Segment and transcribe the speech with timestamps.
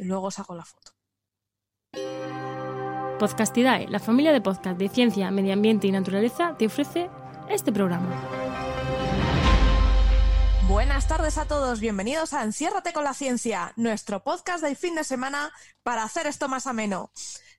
[0.00, 0.92] y luego os hago la foto.
[3.18, 7.10] Podcastidae, la familia de podcast de ciencia, medio ambiente y naturaleza, te ofrece
[7.50, 8.08] este programa.
[10.68, 15.04] Buenas tardes a todos, bienvenidos a Enciérrate con la Ciencia, nuestro podcast del fin de
[15.04, 15.52] semana
[15.82, 17.10] para hacer esto más ameno.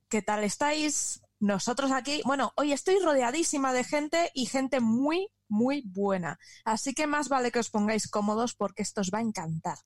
[0.09, 1.21] ¿Qué tal estáis?
[1.39, 6.39] Nosotros aquí, bueno, hoy estoy rodeadísima de gente y gente muy, muy buena.
[6.65, 9.77] Así que más vale que os pongáis cómodos porque esto os va a encantar.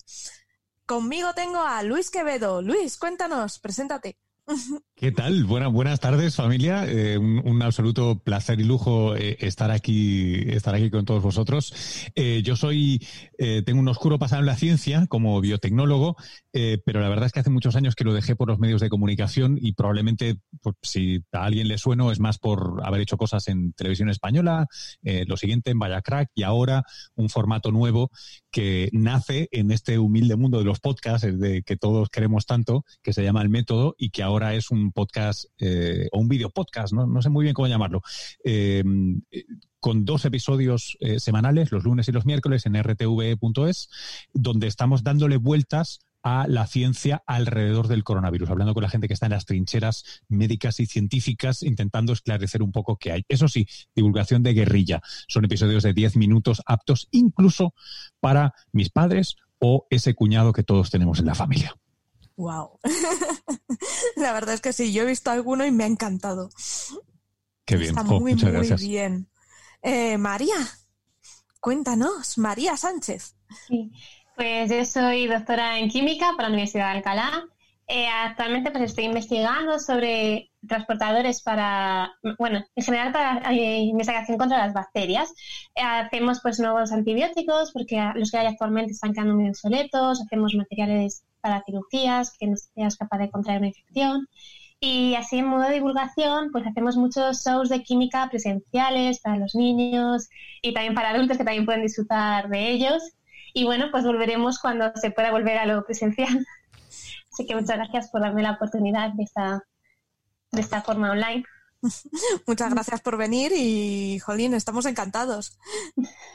[0.86, 2.61] Conmigo tengo a Luis Quevedo.
[2.61, 4.18] Luis, cuéntanos, preséntate.
[4.96, 5.46] ¿Qué tal?
[5.46, 6.86] buenas tardes, familia.
[6.87, 11.74] Eh, un, absoluto placer y lujo eh, estar aquí, estar aquí con todos vosotros.
[12.13, 13.05] Eh, yo soy,
[13.65, 16.18] tengo un oscuro pasado en la ciencia como biotecnólogo,
[16.86, 18.89] pero la verdad es que hace muchos años que lo dejé por los medios de
[18.89, 23.47] comunicación y probablemente, pues, si a alguien le sueno, es más por haber hecho cosas
[23.50, 24.68] en televisión española,
[25.04, 26.83] lo siguiente en Vaya Crack y ahora
[27.15, 28.10] un formato nuevo
[28.51, 33.13] que nace en este humilde mundo de los podcasts, de que todos queremos tanto, que
[33.13, 36.93] se llama El Método y que ahora es un podcast eh, o un video podcast,
[36.93, 37.21] ¿no?
[37.21, 38.02] sé muy bien cómo llamarlo,
[38.43, 38.83] eh,
[39.80, 43.89] con dos episodios eh, semanales, los lunes y los miércoles en rtve.es,
[44.33, 49.13] donde estamos dándole vueltas a la ciencia alrededor del coronavirus, hablando con la gente que
[49.13, 53.25] está en las trincheras médicas y científicas, intentando esclarecer un poco qué hay.
[53.29, 55.01] Eso sí, divulgación de guerrilla.
[55.27, 57.75] Son episodios de 10 minutos aptos incluso
[58.19, 61.77] para mis padres o ese cuñado que todos tenemos en la familia.
[62.37, 62.79] Wow.
[64.15, 66.49] la verdad es que sí, yo he visto alguno y me ha encantado.
[67.65, 67.89] Qué bien.
[67.89, 69.29] Está muy, muy bien.
[69.83, 70.57] Eh, María,
[71.59, 73.35] cuéntanos, María Sánchez.
[73.67, 73.91] Sí.
[74.36, 77.45] Pues yo soy doctora en química para la Universidad de Alcalá.
[77.88, 84.58] Eh, actualmente pues estoy investigando sobre transportadores para, bueno, en general para eh, investigación contra
[84.58, 85.31] las bacterias.
[85.75, 90.53] Eh, hacemos pues nuevos antibióticos porque los que hay actualmente están quedando muy obsoletos, hacemos
[90.55, 94.27] materiales para cirugías que no seas capaz de contraer una infección.
[94.81, 99.55] Y así en modo de divulgación, pues hacemos muchos shows de química presenciales para los
[99.55, 100.27] niños
[100.61, 103.02] y también para adultos que también pueden disfrutar de ellos.
[103.58, 106.45] Y bueno, pues volveremos cuando se pueda volver a lo presencial.
[107.32, 109.64] Así que muchas gracias por darme la oportunidad de esta,
[110.52, 111.45] de esta forma online.
[112.48, 115.58] Muchas gracias por venir y, Jolín, estamos encantados.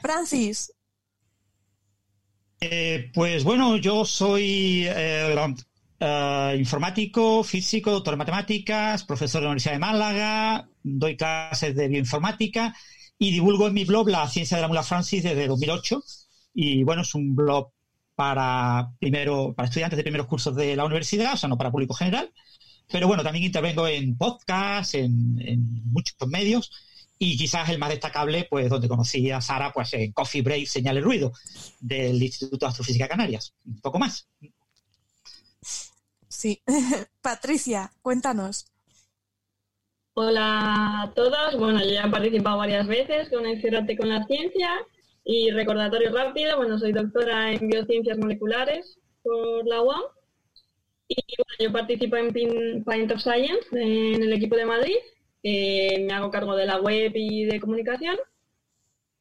[0.01, 0.73] Francis.
[2.59, 5.55] Eh, pues bueno, yo soy eh,
[6.01, 11.89] eh, informático, físico, doctor en matemáticas, profesor de la Universidad de Málaga, doy clases de
[11.89, 12.75] bioinformática
[13.19, 16.03] y divulgo en mi blog la ciencia de la mula Francis desde 2008
[16.55, 17.73] y bueno, es un blog
[18.15, 21.95] para primero, para estudiantes de primeros cursos de la universidad, o sea, no para público
[21.95, 22.31] general.
[22.91, 25.37] Pero bueno, también intervengo en podcasts, en,
[25.91, 26.71] muchos medios,
[27.19, 30.97] y quizás el más destacable, pues donde conocí a Sara, pues en Coffee Break Señal
[30.97, 31.33] el Ruido,
[31.81, 33.55] del Instituto de Astrofísica Canarias.
[33.65, 34.29] Un poco más.
[36.29, 36.61] Sí.
[37.23, 38.67] Patricia, cuéntanos.
[40.15, 41.57] Hola a todas.
[41.57, 44.71] Bueno, yo ya he participado varias veces con Enciérrate con la Ciencia
[45.25, 50.03] y recordatorio rápido, bueno, soy doctora en biociencias moleculares por la UAM
[51.09, 54.97] y bueno, yo participo en Pint of Science en el equipo de Madrid,
[55.43, 58.17] me hago cargo de la web y de comunicación.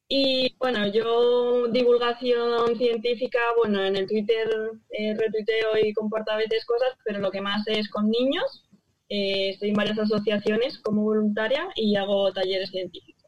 [0.08, 4.48] Y bueno, yo divulgación científica, bueno, en el Twitter
[4.90, 8.64] eh, retuiteo y comparto a veces cosas, pero lo que más es con niños.
[9.08, 13.19] Eh, estoy en varias asociaciones como voluntaria y hago talleres científicos.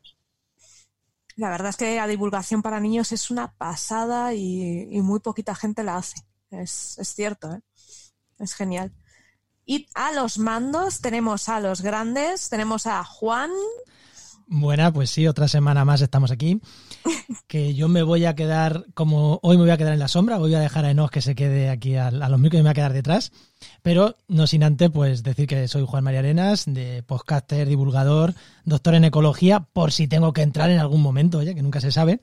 [1.43, 5.83] La verdad es que la divulgación para niños es una pasada y, muy poquita gente
[5.83, 6.25] la hace.
[6.51, 7.61] Es, cierto, ¿eh?
[8.39, 8.93] es genial.
[9.67, 13.51] Y a los mandos tenemos a los grandes, tenemos a Juan.
[14.55, 16.61] Buena, pues sí, otra semana más estamos aquí.
[17.49, 20.37] Que yo me voy a quedar, como hoy me voy a quedar en la sombra,
[20.37, 22.71] voy a dejar a Enos que se quede aquí a, los micros y me voy
[22.71, 23.33] a quedar detrás.
[23.83, 28.35] Pero no sin antes, pues decir que soy Juan María Arenas, de podcaster, divulgador,
[28.67, 31.91] doctor en ecología, por si tengo que entrar en algún momento, oye, que nunca se
[31.91, 32.21] sabe.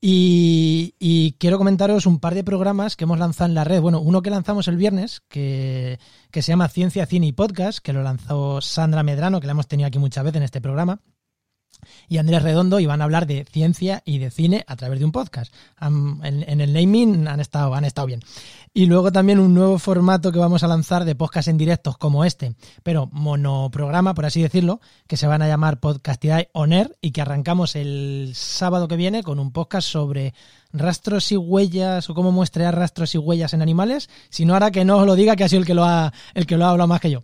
[0.00, 3.80] Y, y, quiero comentaros un par de programas que hemos lanzado en la red.
[3.80, 5.98] Bueno, uno que lanzamos el viernes, que,
[6.30, 9.66] que se llama Ciencia, Cine y Podcast, que lo lanzó Sandra Medrano, que la hemos
[9.66, 11.00] tenido aquí muchas veces en este programa
[12.10, 15.04] y Andrés Redondo y van a hablar de ciencia y de cine a través de
[15.04, 15.54] un podcast.
[15.80, 18.20] en, el naming han estado, han estado bien.
[18.74, 22.24] Y luego también un nuevo formato que vamos a lanzar de podcast en directos como
[22.24, 27.12] este, pero monoprograma, por así decirlo, que se van a llamar Podcastidae On Air y
[27.12, 30.34] que arrancamos el sábado que viene con un podcast sobre
[30.72, 34.10] rastros y huellas o cómo muestrear rastros y huellas en animales.
[34.30, 36.12] Si no, ahora que no os lo diga, que ha sido el que lo ha,
[36.34, 37.22] el que lo ha hablado más que yo.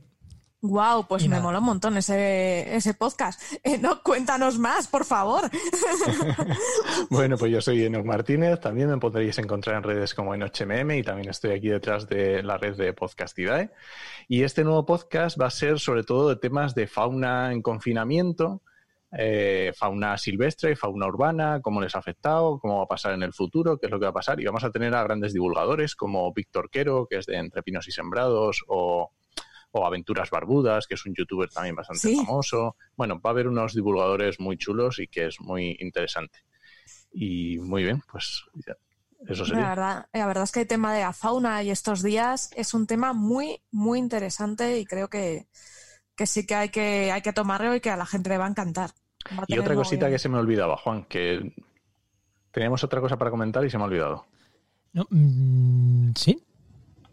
[0.69, 1.43] Wow, pues Y me nada.
[1.45, 3.41] mola un montón ese, ese podcast.
[3.63, 5.51] Eh, no, cuéntanos más, por favor.
[7.11, 11.03] Bueno, pues yo soy Enoch Martínez, también me podréis encontrar en redes como EnochMM y
[11.03, 13.71] también estoy aquí detrás de la red de Podcastidae.
[14.29, 18.63] Y este nuevo podcast va a ser sobre todo de temas de fauna en confinamiento,
[19.17, 23.33] eh, fauna silvestre, fauna urbana, cómo les ha afectado, cómo va a pasar en el
[23.33, 24.41] futuro, qué es lo que va a pasar.
[24.41, 27.87] Y vamos a tener a grandes divulgadores como Víctor Quero, que es de Entre Pinos
[27.89, 29.11] y Sembrados, o,
[29.81, 32.17] o Aventuras Barbudas, que es un youtuber también bastante Sí.
[32.17, 32.77] famoso.
[32.97, 36.39] Bueno, va a haber unos divulgadores muy chulos y que es muy interesante.
[37.13, 38.75] Y muy bien, pues ya,
[39.27, 39.69] eso La sería.
[39.71, 42.87] verdad, la verdad es que el tema de la fauna y estos días es un
[42.87, 45.47] tema muy, muy interesante y creo que,
[46.15, 48.47] que sí que hay que hay que tomarlo y que a la gente le va
[48.47, 48.91] a encantar.
[49.39, 51.55] Va a Y otra cosita que se me olvidaba, Juan, que
[52.51, 54.27] teníamos otra cosa para comentar y se me ha olvidado.
[54.93, 56.43] No, mm, sí.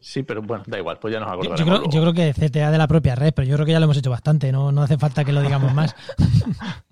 [0.06, 1.60] Sí, pero bueno, da igual, pues ya nos Yo, acordaremos.
[1.60, 1.92] yo creo, luego.
[1.92, 3.98] yo creo que CTA de la propia red, pero yo creo que ya lo hemos
[3.98, 5.96] hecho bastante, no, no hace falta que lo digamos más.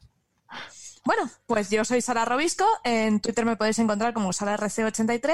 [1.04, 2.63] Bueno, pues yo soy Sara Robisco.
[2.84, 5.34] En Twitter me podéis encontrar como SaraRC83.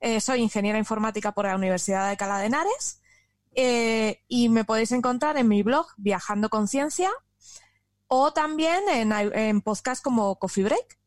[0.00, 3.00] Eh, soy ingeniera informática por la Universidad de Alcalá de Henares.
[3.54, 7.10] Eh, y me podéis encontrar en mi blog Viajando con Ciencia
[8.08, 10.98] o también en, en podcast como Coffee Break.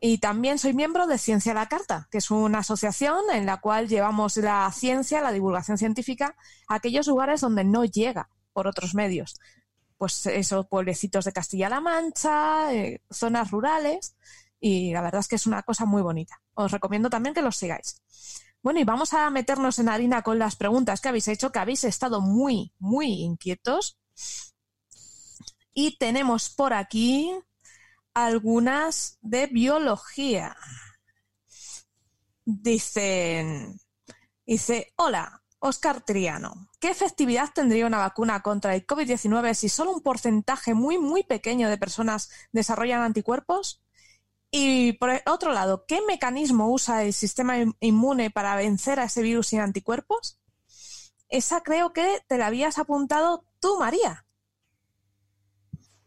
[0.00, 3.88] Y también soy miembro de Ciencia la Carta, que es una asociación en la cual
[3.88, 6.36] llevamos la ciencia, la divulgación científica,
[6.68, 9.38] a aquellos lugares donde no llega por otros medios.
[9.96, 14.16] Pues esos pueblecitos de Castilla-La Mancha, eh, zonas rurales,
[14.60, 16.42] y la verdad es que es una cosa muy bonita.
[16.54, 18.02] Os recomiendo también que los sigáis.
[18.62, 21.84] Bueno, y vamos a meternos en harina con las preguntas que habéis hecho, que habéis
[21.84, 23.98] estado muy, muy inquietos.
[25.72, 27.32] Y tenemos por aquí
[28.16, 30.56] algunas de biología.
[32.44, 33.78] Dicen,
[34.46, 40.02] dice, hola, Oscar Triano, ¿qué efectividad tendría una vacuna contra el COVID-19 si solo un
[40.02, 43.82] porcentaje muy, muy pequeño de personas desarrollan anticuerpos?
[44.50, 49.22] Y por otro lado, ¿qué mecanismo usa el sistema in- inmune para vencer a ese
[49.22, 50.40] virus sin anticuerpos?
[51.30, 54.25] Esa creo que te la habías apuntado tú, María.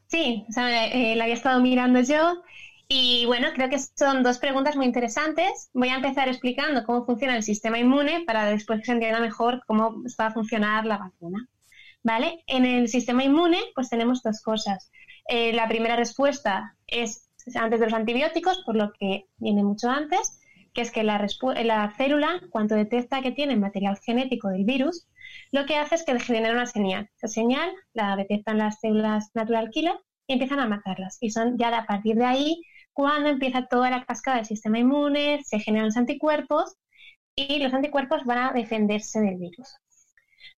[0.10, 2.42] Sí, o sea, eh, la había estado mirando yo
[2.88, 5.70] y bueno, creo que son dos preguntas muy interesantes.
[5.74, 9.62] Voy a empezar explicando cómo funciona el sistema inmune para después que se entienda mejor
[9.68, 11.48] cómo va a funcionar la vacuna.
[12.02, 12.44] ¿Vale?
[12.48, 14.92] En el sistema inmune pues tenemos dos cosas.
[15.28, 20.39] Eh, la primera respuesta es antes de los antibióticos, por lo que viene mucho antes,
[20.80, 21.20] es que la,
[21.98, 25.08] célula, cuando detecta que tiene material genético del virus,
[25.52, 27.10] lo que hace es que genera una señal.
[27.18, 31.18] Esa señal la detectan las células natural killer y empiezan a matarlas.
[31.22, 32.62] Y son ya a partir de ahí
[32.94, 36.76] cuando empieza toda la cascada del sistema inmune, se generan los anticuerpos
[37.36, 39.76] y los anticuerpos van a defenderse del virus.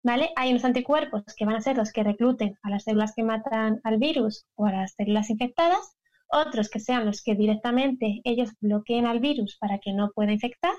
[0.03, 0.31] ¿Vale?
[0.35, 3.79] Hay unos anticuerpos que van a ser los que recluten a las células que matan
[3.83, 5.95] al virus o a las células infectadas,
[6.31, 10.73] otros que sean los que directamente ellos bloqueen al virus para que no pueda infectar,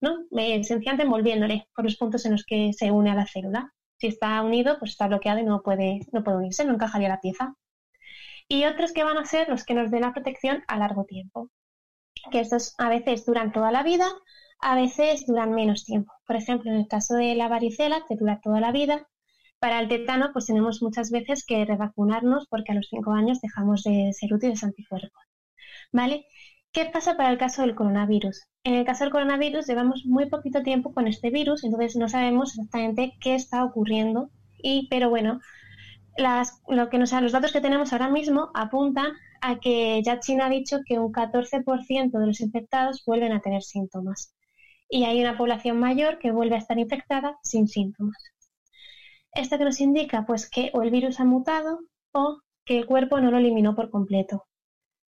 [0.00, 0.16] ¿no?
[0.30, 3.72] Sencillamente envolviéndole por los puntos en los que se une a la célula.
[3.96, 7.20] Si está unido, pues está bloqueado y no puede, no puede unirse, no encajaría la
[7.20, 7.54] pieza.
[8.48, 11.50] Y otros que van a ser los que nos den la protección a largo tiempo.
[12.30, 14.06] Que estos a veces duran toda la vida,
[14.60, 16.12] a veces duran menos tiempo.
[16.26, 19.08] Por ejemplo, en el caso de la varicela, que dura toda la vida.
[19.60, 23.82] Para el tétano, pues tenemos muchas veces que revacunarnos porque a los cinco años dejamos
[23.82, 25.22] de ser útiles anticuerpos.
[25.92, 26.26] ¿Vale?
[26.72, 28.42] ¿Qué pasa para el caso del coronavirus?
[28.62, 32.50] En el caso del coronavirus llevamos muy poquito tiempo con este virus, entonces no sabemos
[32.50, 34.30] exactamente qué está ocurriendo.
[34.62, 35.40] Y, pero bueno,
[36.68, 40.78] lo que los datos que tenemos ahora mismo apuntan a que ya China ha dicho
[40.86, 44.34] que un 14% de los infectados vuelven a tener síntomas.
[44.90, 48.16] Y hay una población mayor que vuelve a estar infectada sin síntomas.
[49.32, 50.26] ¿Esto que nos indica?
[50.26, 51.80] Pues que o el virus ha mutado
[52.12, 54.46] o que el cuerpo no lo eliminó por completo.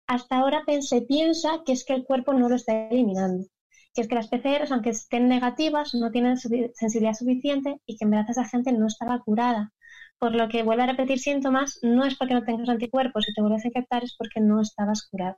[0.06, 3.46] Hasta ahora se piensa que es que el cuerpo no lo está eliminando,
[3.94, 8.10] que es que las PCRs, aunque estén negativas, no tienen sensibilidad suficiente y que en
[8.10, 9.72] verdad esa gente no estaba curada.
[10.18, 13.40] Por lo que vuelve a repetir síntomas no es porque no tengas anticuerpos, si te
[13.42, 15.36] vuelves a infectar es porque no estabas curado.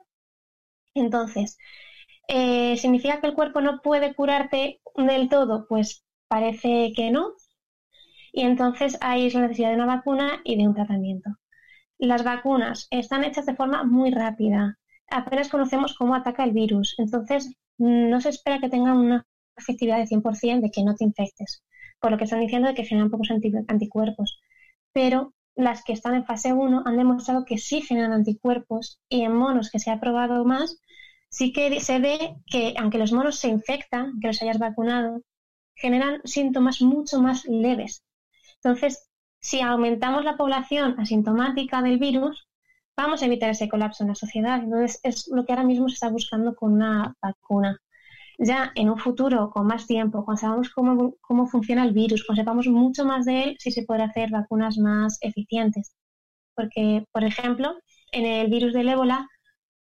[0.95, 1.59] Entonces,
[2.29, 5.67] eh, ¿significa que el cuerpo no puede curarte del todo?
[5.69, 7.35] Pues parece que no.
[8.33, 11.31] Y entonces hay la necesidad de una vacuna y de un tratamiento.
[11.99, 14.79] Las vacunas están hechas de forma muy rápida.
[15.11, 16.95] Apenas conocemos cómo ataca el virus.
[16.99, 21.63] Entonces, no se espera que tengan una efectividad de 100% de que no te infectes.
[22.01, 24.41] Por lo que están diciendo de que generan pocos anticuerpos.
[24.93, 29.35] Pero las que están en fase 1 han demostrado que sí generan anticuerpos y en
[29.35, 30.79] monos que se ha probado más,
[31.29, 35.23] sí que se ve que aunque los monos se infectan, que los hayas vacunado,
[35.75, 38.03] generan síntomas mucho más leves.
[38.63, 39.09] Entonces,
[39.41, 42.47] si aumentamos la población asintomática del virus,
[42.97, 44.61] vamos a evitar ese colapso en la sociedad.
[44.63, 47.79] Entonces, es lo que ahora mismo se está buscando con una vacuna.
[48.39, 52.43] Ya en un futuro, con más tiempo, cuando sepamos cómo, cómo funciona el virus, cuando
[52.43, 55.95] sepamos mucho más de él, sí se podrá hacer vacunas más eficientes.
[56.55, 57.77] Porque, por ejemplo,
[58.13, 59.29] en el virus del ébola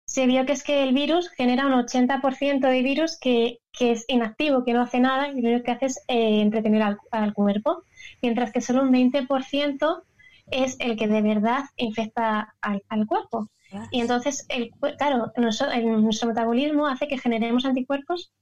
[0.06, 4.64] se vio que es que el virus genera un 80% de virus que, es inactivo,
[4.64, 7.83] que no hace nada y lo que hace es eh, entretener al, cuerpo,
[8.26, 10.02] mientras que solo un 20%
[10.50, 13.50] es el que de verdad infecta al, cuerpo.
[13.92, 15.68] Y entonces, el, claro, nuestro,
[15.99, 18.33] nuestro metabolismo hace que generemos anticuerpos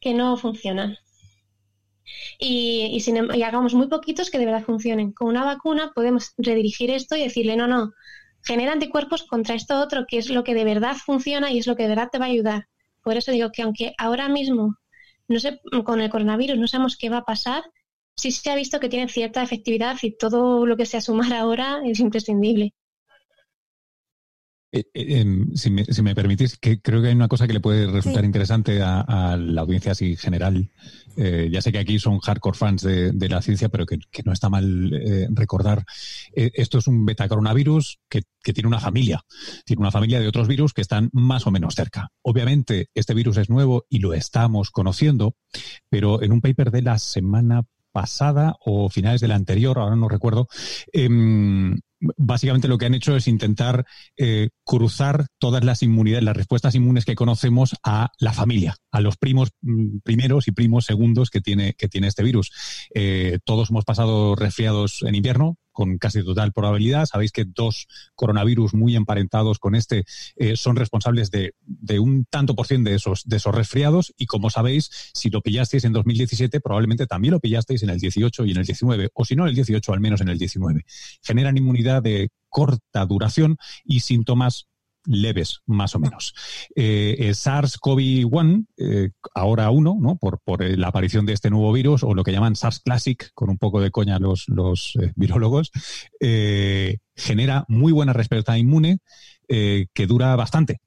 [0.00, 0.96] que no funcionan.
[2.38, 5.12] Y, em, y hagamos muy poquitos que de verdad funcionen.
[5.12, 7.92] Con una vacuna podemos redirigir esto y decirle, no, no,
[8.42, 11.76] genera anticuerpos contra esto otro, que es lo que de verdad funciona y es lo
[11.76, 12.68] que de verdad te va a ayudar.
[13.02, 14.76] Por eso digo que aunque ahora mismo
[15.28, 17.62] no sé, con el coronavirus no sabemos qué va a pasar,
[18.18, 21.80] sí se ha visto que tiene cierta efectividad y todo lo que sea sumar ahora
[21.84, 22.74] es imprescindible.
[24.70, 27.86] Eh, eh, em, si, me, permitís, que creo que hay una cosa que le puede
[27.86, 30.70] resultar interesante a, la audiencia así general.
[31.16, 34.50] Eh, ya sé que aquí son hardcore fans de, la ciencia, pero que, no está
[34.50, 34.90] mal
[35.30, 35.84] recordar.
[36.34, 39.24] esto es un beta coronavirus que, que, tiene una familia.
[39.64, 42.10] Tiene una familia de otros virus que están más o menos cerca.
[42.20, 45.34] Obviamente, este virus es nuevo y lo estamos conociendo,
[45.88, 47.64] pero en un paper de la semana
[47.98, 50.46] pasada o finales de la anterior, ahora no recuerdo,
[50.92, 51.80] em,
[52.16, 53.86] básicamente lo que han hecho es intentar
[54.16, 59.16] eh, cruzar todas las inmunidades, las respuestas inmunes que conocemos a la familia, a los
[59.16, 62.52] primos mm, primeros y primos segundos que tiene, que tiene este virus.
[62.94, 67.06] Eh, todos hemos pasado resfriados en invierno, con casi total probabilidad.
[67.06, 70.02] Sabéis que dos coronavirus muy emparentados con este
[70.34, 71.52] eh, son responsables de,
[72.00, 75.84] un tanto por ciento de esos, de esos resfriados y como sabéis, si lo pillasteis
[75.84, 79.36] en 2017, probablemente también lo pillasteis en el 18 y en el 19, o si
[79.36, 80.84] no en el 18, al menos en el 19.
[81.22, 84.66] Generan inmunidad de corta duración y síntomas
[85.08, 86.34] leves, más o menos.
[86.76, 90.16] Eh, SARS-CoV-1, eh, ahora uno, ¿no?
[90.16, 93.30] por, por eh, la aparición de este nuevo virus, o lo que llaman SARS Classic,
[93.34, 95.70] con un poco de coña los, los virólogos,
[96.20, 98.98] genera muy buena respuesta inmune
[99.48, 100.80] que dura bastante.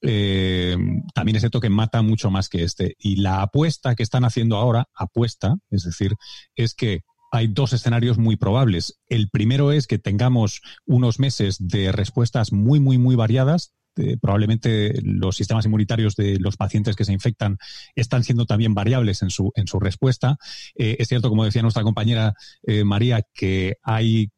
[0.00, 2.96] también es cierto que mata mucho más que este.
[2.98, 6.16] Y la apuesta que están haciendo ahora, apuesta, es decir,
[6.54, 9.00] es que hay dos escenarios muy probables.
[9.08, 13.72] El primero es que tengamos unos meses de respuestas muy, muy, muy variadas.
[13.96, 17.58] Eh, probablemente los sistemas inmunitarios de los pacientes que se infectan
[17.94, 20.36] están siendo también variables en su, en su respuesta.
[20.76, 24.30] Eh, es cierto, como decía nuestra compañera eh, María, que hay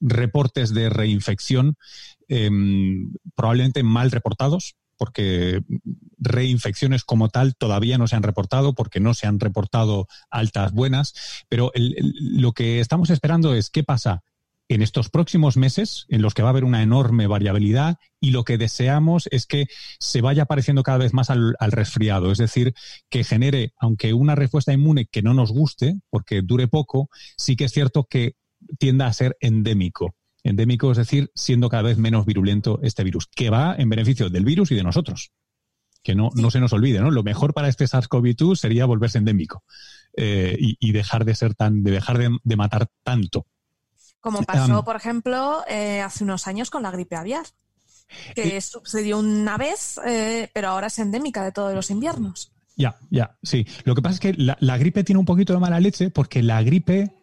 [0.00, 1.76] reportes de reinfección
[2.28, 5.62] em, probablemente mal reportados, porque
[6.18, 11.14] reinfecciones como tal todavía no se han reportado, porque no se han reportado altas buenas,
[11.48, 14.22] pero lo que estamos esperando es qué pasa
[14.68, 18.44] en estos próximos meses, en los que va a haber una enorme variabilidad, y lo
[18.44, 22.74] que deseamos es que se vaya pareciendo cada vez más al, resfriado, es decir,
[23.08, 27.64] que genere, aunque una respuesta inmune que no nos guste, porque dure poco, sí que
[27.64, 28.34] es cierto que
[28.78, 33.50] tienda a ser endémico endémico, es decir, siendo cada vez menos virulento este virus, que
[33.50, 35.32] va en beneficio del virus y de nosotros.
[36.02, 37.10] Que no, no se nos olvide, ¿no?
[37.10, 39.64] Lo mejor para este SARS-CoV-2 sería volverse endémico
[40.16, 43.46] eh, y, dejar de ser tan, de dejar de, matar tanto.
[44.20, 47.44] Como pasó, por ejemplo, eh, hace unos años con la gripe aviar,
[48.34, 50.00] que eh, sucedió una vez,
[50.54, 52.50] pero ahora es endémica de todos los inviernos.
[52.76, 53.66] Ya, ya, sí.
[53.84, 56.42] Lo que pasa es que la, la gripe tiene un poquito de mala leche porque
[56.42, 57.19] la gripe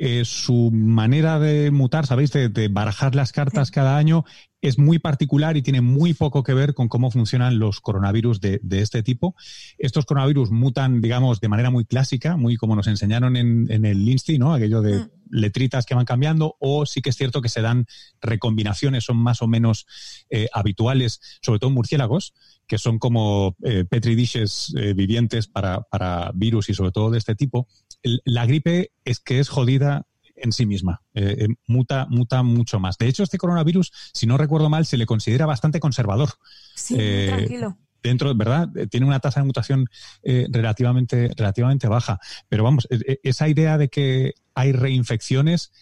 [0.00, 2.30] eh, su manera de mutar, ¿sabéis?
[2.30, 4.24] De, barajar las cartas cada año
[4.60, 8.60] es muy particular y tiene muy poco que ver con cómo funcionan los coronavirus de,
[8.70, 9.34] este tipo.
[9.76, 14.38] Estos coronavirus mutan, digamos, de manera muy clásica, muy como nos enseñaron en, el INSTI,
[14.38, 14.54] ¿no?
[14.54, 15.10] Aquello de mm.
[15.30, 17.86] letritas que van cambiando, o sí que es cierto que se dan
[18.20, 19.86] recombinaciones, son más o menos
[20.30, 22.34] eh, habituales, sobre todo en murciélagos,
[22.68, 27.34] que son como eh, petri dishes vivientes para, para virus y sobre todo de este
[27.34, 27.66] tipo
[28.02, 30.06] la gripe es que es jodida
[30.36, 31.02] en sí misma.
[31.14, 32.96] Eh, eh, muta, muta mucho más.
[32.96, 36.30] De hecho, este coronavirus, si no recuerdo mal, se le considera bastante conservador.
[36.74, 37.76] Sí, eh, tranquilo.
[38.00, 38.68] Dentro, ¿verdad?
[38.90, 39.86] Tiene una tasa de mutación
[40.22, 42.20] relativamente, relativamente baja.
[42.48, 45.72] Pero vamos, esa idea de que hay reinfecciones,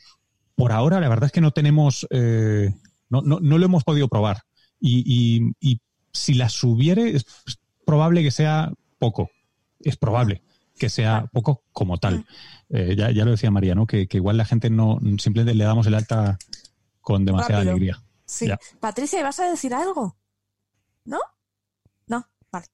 [0.55, 4.45] por ahora la verdad es que no tenemos, no, no, no, lo hemos podido probar.
[4.81, 5.81] Y, y
[6.17, 7.27] si las hubiere, es
[7.85, 9.31] probable que sea poco.
[9.81, 10.43] Es probable
[10.79, 12.25] que sea poco como tal.
[12.69, 13.87] Eh, ya, lo decía María, ¿no?
[13.87, 16.39] Que, igual la gente no simplemente le damos el alta
[17.01, 18.03] con demasiada alegría.
[18.25, 18.49] Sí.
[18.81, 20.17] Patricia, ¿vas a decir algo?
[21.05, 21.21] ¿No?
[22.09, 22.67] No, vale.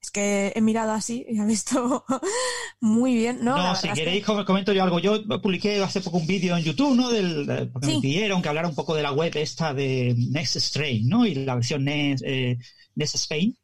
[0.00, 2.04] Es que he mirado así y he visto
[2.80, 3.44] muy bien.
[3.44, 4.98] No, no si queréis comento yo algo.
[4.98, 7.10] Yo publiqué hace poco un vídeo en YouTube, ¿no?
[7.10, 11.08] Del, porque me pidieron que hablara un poco de la web esta de Next Strain,
[11.08, 11.26] ¿no?
[11.26, 12.58] Y la versión Next, eh,
[12.96, 13.56] Spain,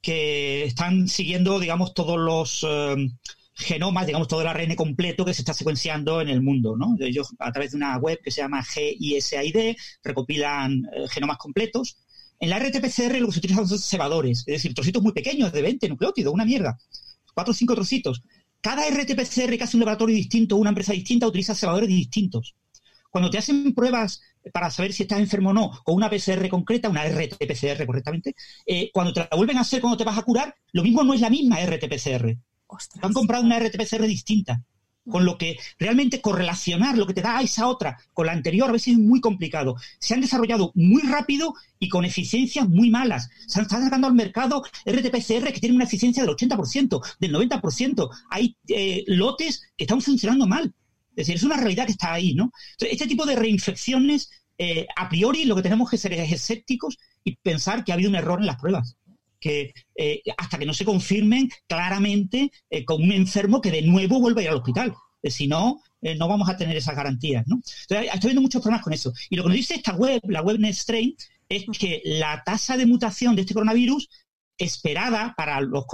[0.00, 2.64] que están siguiendo, digamos, todos los...
[2.68, 3.08] Eh,
[3.56, 6.94] genomas, digamos, todo el ARN completo que se está secuenciando en el mundo, ¿no?
[7.00, 11.96] Ellos, a través de una web que se llama GISAID, recopilan eh, genomas completos.
[12.38, 15.62] En la RT-PCR lo que se utilizan son cebadores, es decir, trocitos muy pequeños de
[15.62, 16.78] 20 nucleótidos, una mierda.
[17.34, 18.22] Cuatro o cinco trocitos.
[18.60, 22.54] Cada RT-PCR que hace un laboratorio distinto, una empresa distinta, utiliza cebadores distintos.
[23.10, 24.20] Cuando te hacen pruebas
[24.52, 28.34] para saber si estás enfermo o no, con una PCR concreta, una RT-PCR correctamente,
[28.66, 31.14] eh, cuando te la vuelven a hacer cuando te vas a curar, lo mismo no
[31.14, 32.36] es la misma RT-PCR.
[33.02, 34.62] Han comprado una RT-PCR distinta.
[35.08, 38.68] Con lo que realmente correlacionar lo que te da a esa otra con la anterior
[38.68, 39.76] a veces es muy complicado.
[40.00, 43.30] Se han desarrollado muy rápido y con eficiencias muy malas.
[43.46, 48.10] Se están sacando al mercado RT-PCR que tienen una eficiencia del 80%, del 90%.
[48.30, 50.74] Hay eh, lotes que están funcionando mal.
[51.16, 52.52] Es decir, es una realidad que está ahí, ¿no?
[52.78, 57.36] este tipo de reinfecciones, eh, a priori lo que tenemos que ser es escépticos y
[57.36, 58.96] pensar que ha habido un error en las pruebas
[59.38, 64.18] que eh, hasta que no se confirmen claramente eh, con un enfermo que de nuevo
[64.18, 64.94] vuelva a ir al hospital.
[65.22, 67.42] Si no, no vamos a tener esas garantías.
[67.48, 67.60] ¿no?
[67.88, 69.12] estoy viendo muchos problemas con eso.
[69.28, 71.16] Y lo que nos dice esta web, la web NetStrain,
[71.48, 74.08] es que la tasa de mutación de este coronavirus
[74.56, 75.84] esperada para los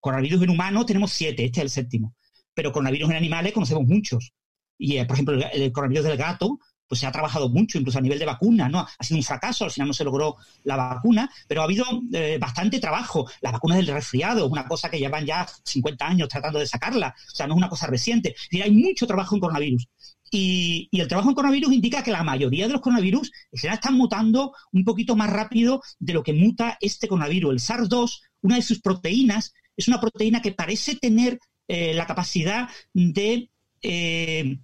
[0.00, 2.14] coronavirus en humanos tenemos siete, este es el séptimo.
[2.54, 4.32] Pero coronavirus en animales conocemos muchos.
[4.82, 6.58] Y, por ejemplo, el coronavirus del gato
[6.88, 8.80] pues se ha trabajado mucho, incluso a nivel de vacuna, ¿no?
[8.80, 12.36] Ha sido un fracaso, al final no se logró la vacuna, pero ha habido eh,
[12.38, 13.26] bastante trabajo.
[13.40, 17.34] La vacuna del resfriado, una cosa que llevan ya 50 años tratando de sacarla, o
[17.34, 18.34] sea, no es una cosa reciente.
[18.50, 19.88] Es hay mucho trabajo en coronavirus.
[20.30, 24.84] Y, el trabajo en coronavirus indica que la mayoría de los coronavirus están mutando un
[24.84, 27.52] poquito más rápido de lo que muta este coronavirus.
[27.52, 32.68] El SARS-2, una de sus proteínas, es una proteína que parece tener eh, la capacidad
[32.92, 33.48] de
[33.80, 34.58] eh,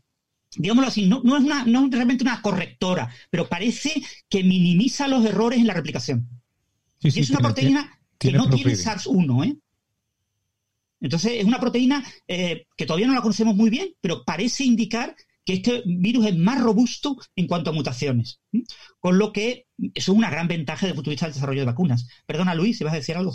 [0.56, 5.24] digámoslo así, no, es una, no es realmente una correctora, pero parece que minimiza los
[5.24, 6.28] errores en la replicación.
[7.00, 9.56] y es una proteína que no tiene SARS-1, ¿eh?
[11.00, 15.14] Entonces, es una proteína eh, que todavía no la conocemos muy bien, pero parece indicar
[15.48, 18.38] que este virus es más robusto en cuanto a mutaciones.
[19.00, 21.60] Con lo que eso es una gran ventaja desde el punto de vista del desarrollo
[21.60, 22.06] de vacunas.
[22.26, 23.34] Perdona, Luis, ¿se vas a decir algo?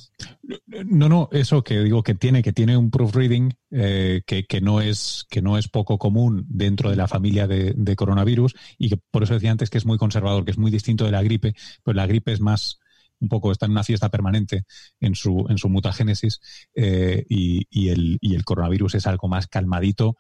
[0.86, 5.26] No, no, eso que digo que tiene, que tiene un proofreading eh, que, no es,
[5.28, 9.34] que no es poco común dentro de la familia de, coronavirus y que por eso
[9.34, 12.06] decía antes que es muy conservador, que es muy distinto de la gripe, pues la
[12.06, 12.78] gripe es más
[13.20, 14.66] un poco está en una fiesta permanente
[15.00, 16.42] en su, en su mutagénesis
[16.76, 20.18] eh, y, el, y el coronavirus es algo más calmadito,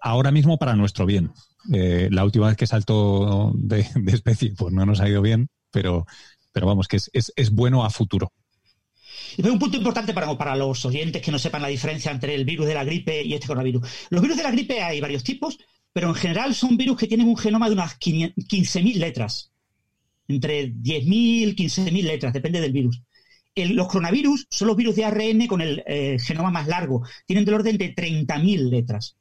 [0.00, 1.32] ahora mismo para nuestro bien.
[1.72, 6.06] Eh, la última vez que saltó de, especie, pues no nos ha ido bien, pero,
[6.52, 8.32] pero vamos, que es, es, bueno a futuro.
[9.36, 12.44] Y un punto importante para, para los oyentes que no sepan la diferencia entre el
[12.44, 13.86] virus de la gripe y este coronavirus.
[14.10, 15.58] Los virus de la gripe hay varios tipos,
[15.92, 19.52] pero en general son virus que tienen un genoma de unas 15.000 letras.
[20.26, 23.02] Entre 10.000, 15.000 letras, depende del virus.
[23.54, 27.02] los coronavirus son los virus de ARN con el eh, genoma más largo.
[27.26, 29.16] Tienen del orden de 30.000 letras.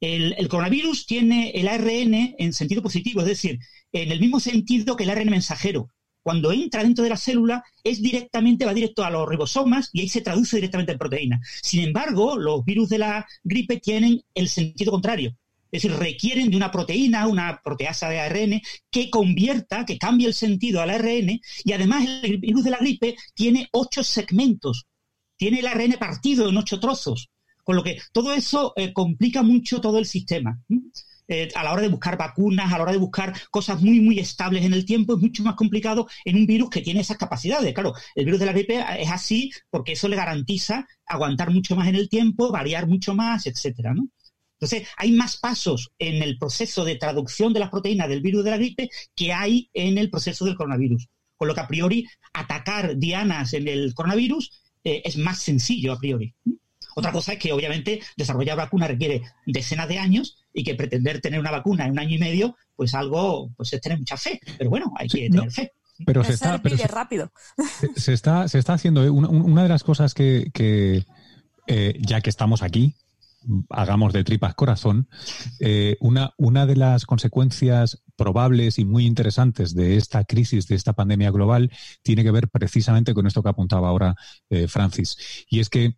[0.00, 3.58] El, coronavirus tiene el ARN en sentido positivo, es decir,
[3.92, 5.90] en el mismo sentido que el ARN mensajero.
[6.22, 10.08] Cuando entra dentro de la célula, es directamente, va directo a los ribosomas y ahí
[10.08, 11.40] se traduce directamente en proteína.
[11.62, 15.36] Sin embargo, los virus de la gripe tienen el sentido contrario.
[15.70, 18.60] Es decir, requieren de una proteína, una proteasa de ARN,
[18.90, 23.16] que convierta, que cambie el sentido al ARN, y además el virus de la gripe
[23.34, 24.86] tiene ocho segmentos,
[25.36, 27.30] tiene el ARN partido en ocho trozos.
[27.70, 30.60] Con lo que todo eso eh, complica mucho todo el sistema.
[31.28, 34.18] Eh, a la hora de buscar vacunas, a la hora de buscar cosas muy, muy
[34.18, 37.72] estables en el tiempo, es mucho más complicado en un virus que tiene esas capacidades.
[37.72, 41.86] Claro, el virus de la gripe es así porque eso le garantiza aguantar mucho más
[41.86, 43.94] en el tiempo, variar mucho más, etcétera,
[44.54, 48.50] Entonces, hay más pasos en el proceso de traducción de las proteínas del virus de
[48.50, 51.06] la gripe que hay en el proceso del coronavirus.
[51.36, 54.50] Con lo que a priori, atacar dianas en el coronavirus
[54.82, 56.34] eh, es más sencillo a priori.
[56.94, 61.40] Otra cosa es que obviamente desarrollar vacuna requiere decenas de años y que pretender tener
[61.40, 64.40] una vacuna en un año y medio, pues algo, pues es tener mucha fe.
[64.58, 65.72] Pero bueno, hay que tener fe.
[66.06, 67.32] Pero se está, pero rápido.
[67.96, 69.10] Se, está, se está haciendo ¿eh?
[69.10, 70.50] una, de las cosas que,
[71.66, 72.96] eh, ya que estamos aquí,
[73.70, 75.08] hagamos de tripas corazón,
[75.60, 80.92] eh, una, una de las consecuencias probables y muy interesantes de esta crisis, de esta
[80.92, 81.70] pandemia global,
[82.02, 84.14] tiene que ver precisamente con esto que apuntaba ahora
[84.68, 85.46] Francis.
[85.48, 85.96] Y es que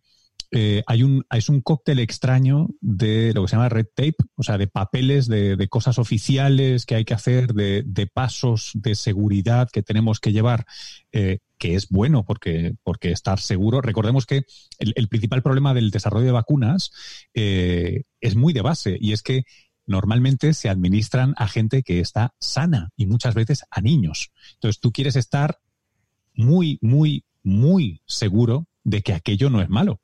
[0.55, 4.43] eh, hay un, es un cóctel extraño de lo que se llama red tape, o
[4.43, 9.81] sea, de papeles, de, cosas oficiales que hay que hacer, de, pasos de seguridad que
[9.81, 10.65] tenemos que llevar,
[11.11, 13.81] eh, que es bueno porque, porque estar seguro.
[13.81, 14.43] Recordemos que
[14.77, 16.91] el, principal problema del desarrollo de vacunas
[17.33, 19.45] eh, es muy de base y es que
[19.87, 24.29] normalmente se administran a gente que está sana y muchas veces a niños.
[24.53, 25.57] Entonces tú quieres estar
[26.35, 29.99] muy, muy, muy seguro de que aquello no es malo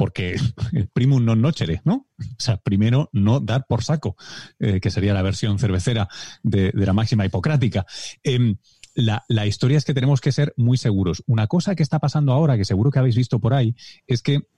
[0.00, 0.34] porque
[0.72, 2.08] el primum non nocere, ¿no?
[2.16, 4.16] O sea, primero no dar por saco,
[4.56, 6.08] eh, que sería la versión cervecera
[6.42, 7.84] de, la máxima hipocrática.
[8.24, 8.56] Em,
[8.94, 11.22] la, historia es que tenemos que ser muy seguros.
[11.26, 14.48] Una cosa que está pasando ahora, que seguro que habéis visto por ahí, es que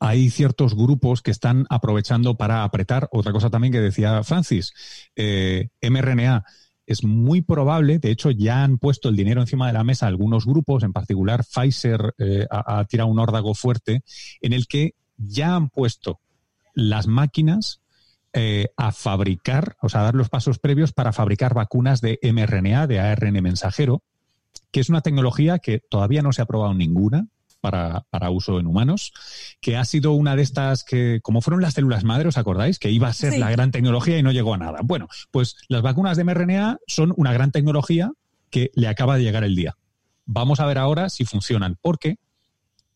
[0.00, 3.10] hay ciertos grupos que están aprovechando para apretar.
[3.12, 4.72] Otra cosa también que decía Francis,
[5.16, 6.46] eh, mRNA
[6.86, 10.46] es muy probable, de hecho ya han puesto el dinero encima de la mesa algunos
[10.46, 14.02] grupos, en particular Pfizer eh, ha, tirado un órdago fuerte,
[14.40, 16.20] en el que ya han puesto
[16.74, 17.80] las máquinas
[18.32, 22.86] eh, a fabricar, o sea, a dar los pasos previos para fabricar vacunas de mRNA,
[22.86, 24.02] de ARN mensajero,
[24.70, 27.28] que es una tecnología que todavía no se ha probado ninguna,
[27.62, 29.14] para, para, uso en humanos,
[29.62, 32.78] que ha sido una de estas que, como fueron las células madre, ¿os acordáis?
[32.78, 34.80] Que iba a ser la gran tecnología y no llegó a nada.
[34.84, 38.12] Bueno, pues las vacunas de mRNA son una gran tecnología
[38.50, 39.76] que le acaba de llegar el día.
[40.26, 42.18] Vamos a ver ahora si funcionan, porque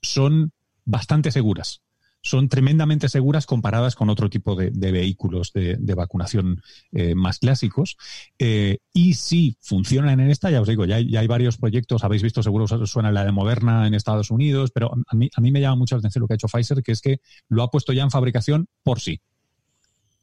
[0.02, 0.52] son
[0.84, 1.80] bastante seguras
[2.26, 6.60] son tremendamente seguras comparadas con otro tipo de, vehículos de, vacunación
[6.92, 7.96] eh, más clásicos.
[8.38, 12.22] Eh, y si funcionan en esta, ya os digo, ya hay, hay, varios proyectos, habéis
[12.22, 15.60] visto, seguro suena la de Moderna en Estados Unidos, pero a mí, a mí me
[15.60, 17.92] llama mucho la atención lo que ha hecho Pfizer, que es que lo ha puesto
[17.92, 19.20] ya en fabricación por sí.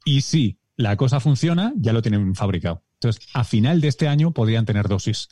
[0.03, 2.83] Y si la cosa funciona, ya lo tienen fabricado.
[2.95, 5.27] Entonces, a final de este año podrían tener dosis.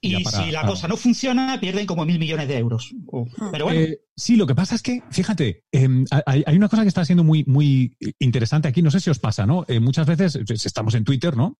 [0.00, 2.92] Y si la cosa no funciona, pierden como mil millones de euros.
[2.92, 3.50] Hmm.
[3.50, 3.80] Pero bueno.
[3.80, 7.24] Eh, sí, lo que pasa es que, fíjate, em, hay, una cosa que está siendo
[7.24, 9.64] muy, muy interesante aquí, no sé si os pasa, ¿no?
[9.68, 11.58] Eh, muchas veces estamos en Twitter, ¿no?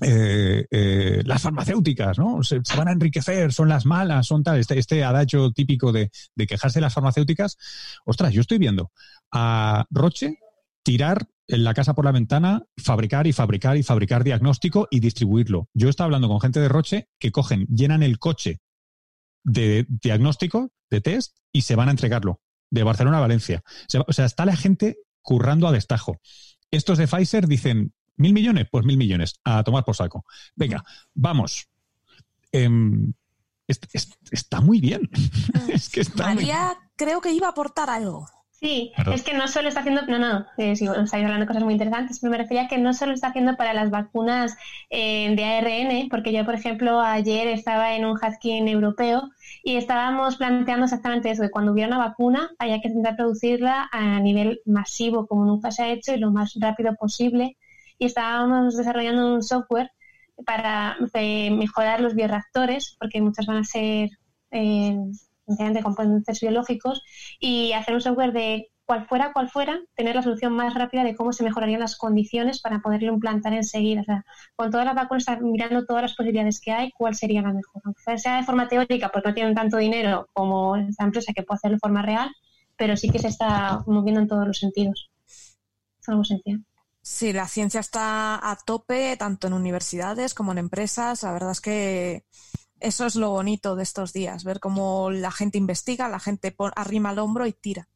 [0.00, 2.42] Eh, las farmacéuticas, ¿no?
[2.42, 4.58] Se, van a enriquecer, son las malas, son tal.
[4.58, 7.58] Este, este adagio típico de, de quejarse de las farmacéuticas.
[8.06, 8.90] Ostras, yo estoy viendo
[9.30, 10.38] a Roche
[10.86, 15.68] tirar en la casa por la ventana, fabricar y fabricar y fabricar diagnóstico y distribuirlo.
[15.74, 18.60] Yo estaba hablando con gente de Roche que cogen, llenan el coche
[19.42, 23.64] de diagnóstico, de test, y se van a entregarlo, de Barcelona a Valencia.
[24.06, 26.20] O sea, está la gente currando a destajo.
[26.70, 28.68] Estos de Pfizer dicen, ¿mil millones?
[28.70, 30.24] Pues mil millones, a tomar por saco.
[30.54, 31.66] Venga, vamos.
[32.52, 33.12] Em,
[33.66, 35.10] está muy bien.
[35.68, 38.28] es que está María creo que iba a aportar algo.
[38.58, 41.62] Sí, es que no solo está haciendo, no, no, eh, si estáis hablando de cosas
[41.62, 44.56] muy interesantes, pero me refería a que no solo está haciendo para las vacunas
[44.88, 49.28] eh, de ARN, porque yo, por ejemplo, ayer estaba en un Haskin europeo
[49.62, 54.20] y estábamos planteando exactamente eso, que cuando hubiera una vacuna haya que intentar producirla a
[54.20, 57.58] nivel masivo, como nunca se ha hecho, y lo más rápido posible.
[57.98, 59.90] Y estábamos desarrollando un software
[60.46, 64.10] para eh, mejorar los bioreactores, porque muchas van a ser
[64.50, 64.96] eh,
[65.46, 67.02] de componentes biológicos
[67.38, 71.16] y hacer un software de cual fuera cual fuera, tener la solución más rápida de
[71.16, 74.02] cómo se mejorarían las condiciones para poderlo implantar enseguida.
[74.02, 77.52] O sea, con todas las vacunas, mirando todas las posibilidades que hay, cuál sería la
[77.52, 77.82] mejor.
[77.84, 81.56] Aunque sea de forma teórica, porque no tienen tanto dinero como esta empresa que puede
[81.56, 82.30] hacerlo de forma real,
[82.76, 85.10] pero sí que se está moviendo en todos los sentidos.
[85.26, 86.60] Es algo sencillo.
[87.02, 91.22] Sí, la ciencia está a tope, tanto en universidades como en empresas.
[91.24, 92.24] La verdad es que
[92.80, 97.12] eso es lo bonito de estos días, ver cómo la gente investiga, la gente arrima
[97.12, 97.88] el hombro y tira.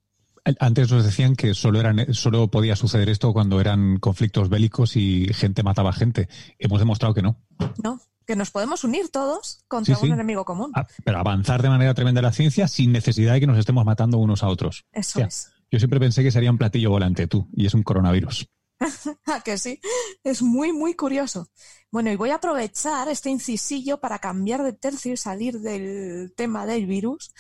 [0.59, 5.29] Antes nos decían que solo, eran, solo podía suceder esto cuando eran conflictos bélicos y
[5.35, 6.29] gente mataba gente.
[6.59, 7.37] Hemos demostrado que no.
[7.83, 10.73] No, que nos podemos unir todos contra un enemigo común.
[10.75, 14.19] Ah, pero avanzar de manera tremenda la ciencia sin necesidad de que nos estemos matando
[14.19, 14.87] unos a otros.
[14.93, 15.53] Eso es.
[15.71, 18.49] Yo siempre pensé que sería un platillo volante tú, y es un coronavirus.
[19.45, 19.81] que sí?
[20.25, 21.49] Es muy, muy curioso.
[21.91, 26.67] Bueno, y voy a aprovechar este incisillo para cambiar de tercio y salir del tema
[26.67, 27.33] del virus.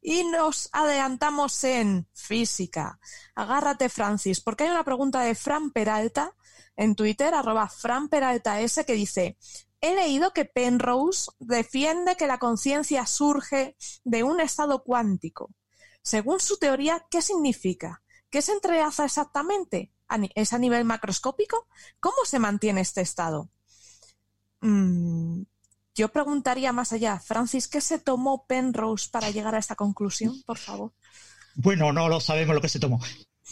[0.00, 2.98] y nos adelantamos en física.
[3.34, 6.34] Agárrate, Francis, porque hay una pregunta de Fran Peralta
[6.76, 9.36] en Twitter, arroba Fran Peralta S, que dice,
[9.80, 15.50] he leído que Penrose defiende que la conciencia surge de un estado cuántico.
[16.02, 18.02] Según su teoría, ¿qué significa?
[18.30, 19.92] ¿Qué se entrelaza exactamente?
[20.34, 21.66] ¿Es a nivel macroscópico?
[22.00, 23.50] ¿Cómo se mantiene este estado?
[24.60, 25.42] Mm,
[25.94, 30.58] yo preguntaría más allá, Francis, ¿qué se tomó Penrose para llegar a esta conclusión, por
[30.58, 30.92] favor?
[31.56, 33.00] Bueno, no lo sabemos lo que se tomó.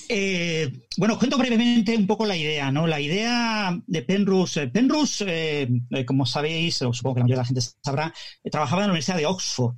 [0.09, 2.87] Eh, bueno, cuento brevemente un poco la idea, ¿no?
[2.87, 4.65] La idea de Penrose.
[4.65, 8.15] Eh, Penrose, eh, como sabéis, o supongo que la mayoría de la gente sabrá,
[8.51, 9.75] trabajaba en la Universidad de Oxford.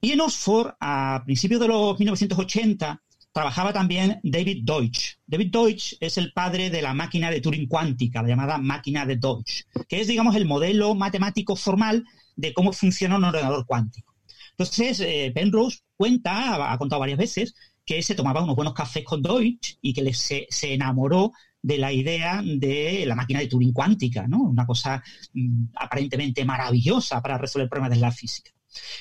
[0.00, 3.02] Y en Oxford, a principios de los 1980,
[3.34, 5.16] trabajaba también David Deutsch.
[5.26, 9.16] David Deutsch es el padre de la máquina de Turing cuántica, la llamada máquina de
[9.16, 12.04] Deutsch, que es, digamos, el modelo matemático formal
[12.36, 14.14] de cómo funciona un ordenador cuántico.
[14.52, 19.20] Entonces, eh, Penrose cuenta, ha contado varias veces, que se tomaba unos buenos cafés con
[19.20, 24.42] Deutsch y que se, enamoró de la idea de la máquina de Turing cuántica, ¿no?
[24.42, 28.52] Una cosa mm, aparentemente maravillosa para resolver problemas de la física.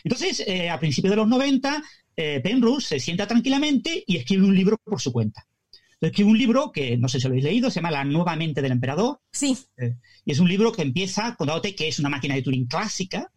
[0.03, 1.83] Entonces, eh, a principios de los 90,
[2.15, 5.45] eh, Penrose se sienta tranquilamente y escribe un libro por su cuenta.
[5.99, 8.61] escribe un libro que no sé si lo habéis leído, se llama La nueva mente
[8.61, 9.19] del emperador.
[9.31, 9.57] Sí.
[9.77, 9.95] Eh,
[10.25, 13.31] y es un libro que empieza contándote que es una máquina de Turing clásica.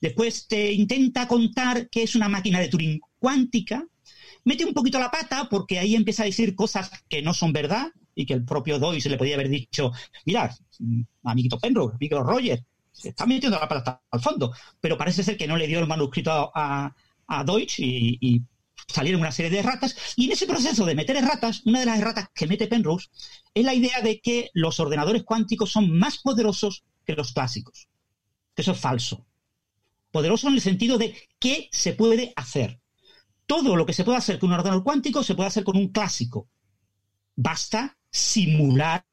[0.00, 3.86] Después te intenta contar que es una máquina de Turing cuántica.
[4.44, 7.88] Mete un poquito la pata porque ahí empieza a decir cosas que no son verdad
[8.14, 9.92] y que el propio Doyle se le podía haber dicho,
[10.24, 10.50] mirad,
[11.22, 14.52] amiguito Penrose, amiguito Roger, se está metiendo la pata al fondo.
[14.80, 16.94] Pero parece ser que no le dio el manuscrito a a
[17.44, 18.42] Deutsch y,
[18.88, 19.96] salieron una serie de ratas.
[20.16, 23.08] Y en ese proceso de meter ratas, una de las ratas que mete Penrose
[23.52, 27.88] es la idea de que los ordenadores cuánticos son más poderosos que los clásicos.
[28.56, 29.26] Eso es falso.
[30.10, 32.80] Poderoso en el sentido de qué se puede hacer.
[33.46, 35.88] Todo lo que se puede hacer con un ordenador cuántico se puede hacer con un
[35.88, 36.48] clásico.
[37.36, 39.04] Basta simular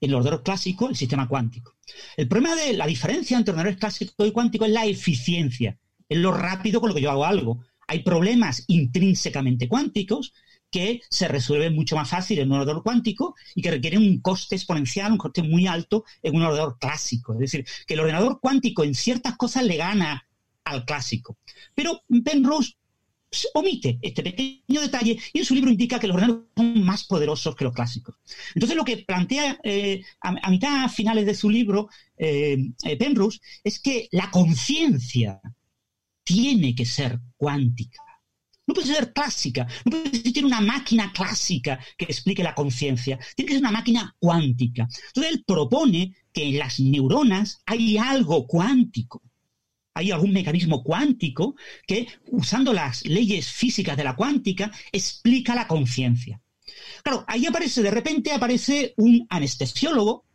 [0.00, 1.76] el ordenador clásico el sistema cuántico.
[2.16, 5.78] El problema de la diferencia entre ordenadores clásico y cuántico es la eficiencia
[6.10, 7.64] es lo rápido con lo que yo hago algo.
[7.86, 10.34] Hay problemas intrínsecamente cuánticos
[10.70, 14.56] que se resuelven mucho más fácil en un ordenador cuántico y que requieren un coste
[14.56, 17.32] exponencial, un coste muy alto en un ordenador clásico.
[17.34, 20.28] Es decir, que el ordenador cuántico en ciertas cosas le gana
[20.64, 21.38] al clásico.
[21.74, 22.74] Pero Penrose
[23.54, 27.54] omite este pequeño detalle y en su libro indica que los ordenadores son más poderosos
[27.54, 28.16] que los clásicos.
[28.54, 33.78] Entonces lo que plantea eh, a, mitad finales de su libro eh, eh, Penrose es
[33.78, 35.40] que la conciencia
[36.30, 38.00] tiene que ser cuántica.
[38.64, 43.48] No puede ser clásica, no puede existir una máquina clásica que explique la conciencia, tiene
[43.48, 44.86] que ser una máquina cuántica.
[45.08, 49.22] Entonces él propone que en las neuronas hay algo cuántico,
[49.92, 56.40] hay algún mecanismo cuántico que, usando las leyes físicas de la cuántica, explica la conciencia.
[57.02, 60.26] Claro, ahí aparece, de repente aparece un anestesiólogo,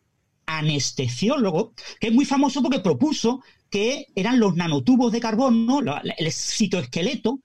[0.46, 5.82] anestesiólogo, que es muy famoso porque propuso que eran los nanotubos de carbono,
[6.18, 7.40] el citoesqueleto,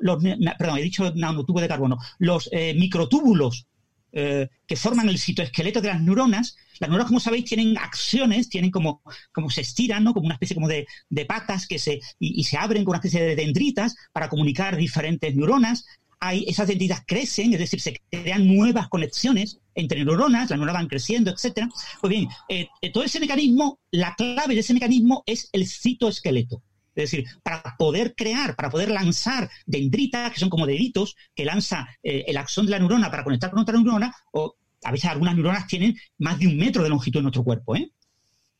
[0.00, 0.22] los,
[0.58, 3.66] perdón, he dicho nanotubos de carbono, los eh, microtúbulos
[4.12, 6.56] eh, que forman el citoesqueleto de las neuronas.
[6.80, 10.12] Las neuronas, como sabéis, tienen acciones, tienen como, como se estiran, ¿no?
[10.14, 10.86] Como una especie como de,
[11.28, 15.86] patas que se, y, se abren con una especie de dendritas para comunicar diferentes neuronas
[16.20, 20.88] hay, esas dendritas crecen, es decir, se crean nuevas conexiones entre neuronas, las neuronas van
[20.88, 21.68] creciendo, etcétera.
[22.00, 26.62] Pues bien, eh, eh, todo ese mecanismo, la clave de ese mecanismo es el citoesqueleto.
[26.94, 31.88] Es decir, para poder crear, para poder lanzar dendritas, que son como deditos, que lanza
[32.02, 35.34] eh, el axón de la neurona para conectar con otra neurona, o a veces algunas
[35.34, 37.90] neuronas tienen más de un metro de longitud en nuestro cuerpo, ¿eh?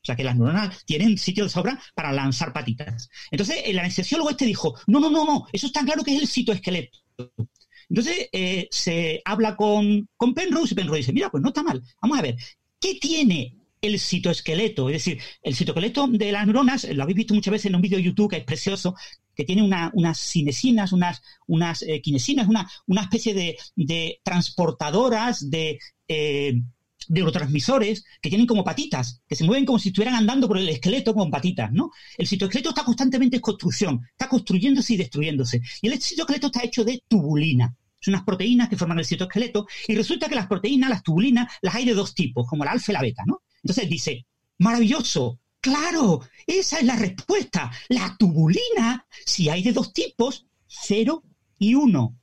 [0.01, 3.09] O sea que las neuronas tienen sitio de sobra para lanzar patitas.
[3.29, 6.27] Entonces, el anestesiólogo este dijo, no, no, no, no, eso está claro que es el
[6.27, 7.00] citoesqueleto.
[7.89, 11.81] Entonces eh, se habla con, con Penrose y Penrose dice, mira, pues no está mal.
[12.01, 12.37] Vamos a ver,
[12.79, 14.89] ¿qué tiene el citoesqueleto?
[14.89, 17.97] Es decir, el citoesqueleto de las neuronas, lo habéis visto muchas veces en un vídeo
[17.97, 18.95] de YouTube que es precioso,
[19.35, 25.79] que tiene unas cinesinas, unas, unas eh, kinesinas, una, una especie de, transportadoras de...
[26.07, 26.61] Eh,
[27.11, 31.13] neurotransmisores que tienen como patitas, que se mueven como si estuvieran andando por el esqueleto
[31.13, 31.91] con patitas, ¿no?
[32.17, 35.61] El citoesqueleto está constantemente en construcción, está construyéndose y destruyéndose.
[35.81, 37.75] Y el citoesqueleto está hecho de tubulina.
[37.99, 41.75] Son unas proteínas que forman el citoesqueleto y resulta que las proteínas, las tubulinas, las
[41.75, 43.43] hay de dos tipos, como la alfa y la beta, ¿no?
[43.61, 44.25] Entonces dice,
[44.57, 47.71] maravilloso, claro, esa es la respuesta.
[47.89, 51.23] La tubulina, si hay de dos tipos, cero
[51.59, 52.20] y uno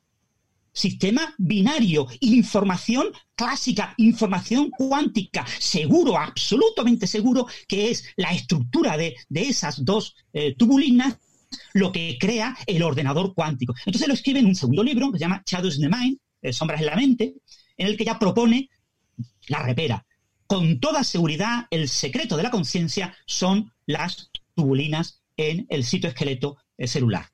[0.79, 9.85] sistema binario, información clásica, información cuántica, seguro, absolutamente seguro que es la estructura de, esas
[9.85, 11.19] dos eh, tubulinas
[11.73, 13.75] lo que crea el ordenador cuántico.
[13.87, 16.53] Entonces lo escribe en un segundo libro que se llama Shadows in the Mind, eh,
[16.53, 17.35] Sombras en la Mente,
[17.77, 18.71] en el que ya propone
[19.49, 20.07] la repera.
[20.47, 26.87] Con toda seguridad, el secreto de la conciencia son las tubulinas en el citoesqueleto eh,
[26.87, 27.27] celular.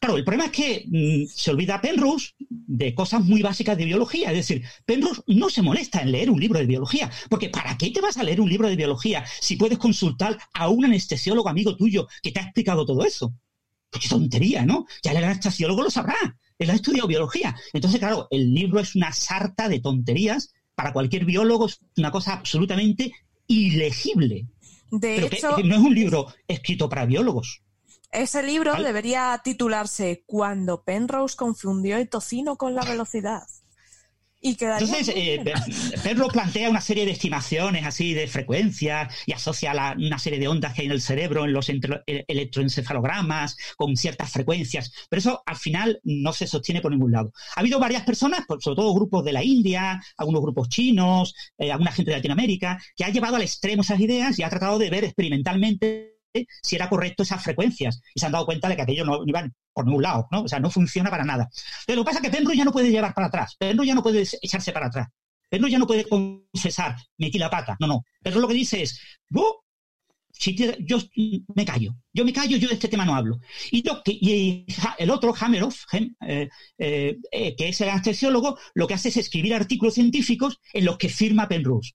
[0.00, 4.30] Claro, el problema es que mm, se olvida Penrose de cosas muy básicas de biología.
[4.30, 7.90] Es decir, Penrose no se molesta en leer un libro de biología, porque ¿para qué
[7.90, 11.76] te vas a leer un libro de biología si puedes consultar a un anestesiólogo amigo
[11.76, 13.34] tuyo que te ha explicado todo eso?
[13.90, 14.86] Pues qué tontería, ¿no?
[15.02, 16.16] Ya el anestesiólogo lo sabrá.
[16.58, 17.54] Él ha estudiado biología.
[17.72, 20.52] Entonces, claro, el libro es una sarta de tonterías.
[20.74, 23.12] Para cualquier biólogo es una cosa absolutamente
[23.46, 24.46] ilegible.
[24.90, 27.62] De hecho, no es un libro escrito para biólogos.
[28.10, 33.42] Ese libro debería titularse Cuando Penrose confundió el tocino con la velocidad.
[34.42, 35.42] Entonces, eh,
[36.04, 40.72] Perro plantea una serie de estimaciones así de frecuencias y asocia una serie de ondas
[40.72, 46.00] que hay en el cerebro, en los electroencefalogramas, con ciertas frecuencias, pero eso al final
[46.04, 47.32] no se sostiene por ningún lado.
[47.56, 51.92] Ha habido varias personas, sobre todo grupos de la India, algunos grupos chinos, eh, alguna
[51.92, 55.04] gente de Latinoamérica, que ha llevado al extremo esas ideas y ha tratado de ver
[55.04, 56.15] experimentalmente
[56.62, 59.48] si era correcto esas frecuencias y se han dado cuenta de que aquello no, iba
[59.72, 60.42] por ningún lado, ¿no?
[60.42, 61.48] O sea, no funciona para nada.
[61.86, 63.94] Pero lo que pasa es que Penrose ya no puede llevar para atrás, Penrose ya
[63.94, 65.08] no puede echarse para atrás,
[65.48, 68.04] Penrose ya no puede confesar, metí la pata, no, no.
[68.22, 69.62] Pero lo que dice es, yo,
[70.80, 70.98] yo
[71.54, 73.40] me callo, yo me callo, yo de este tema no hablo.
[73.70, 73.84] Y,
[74.98, 79.54] el otro, Hameroff, eh, eh, eh, que es el anestesiólogo, lo que hace es escribir
[79.54, 81.92] artículos científicos en los que firma Penrose.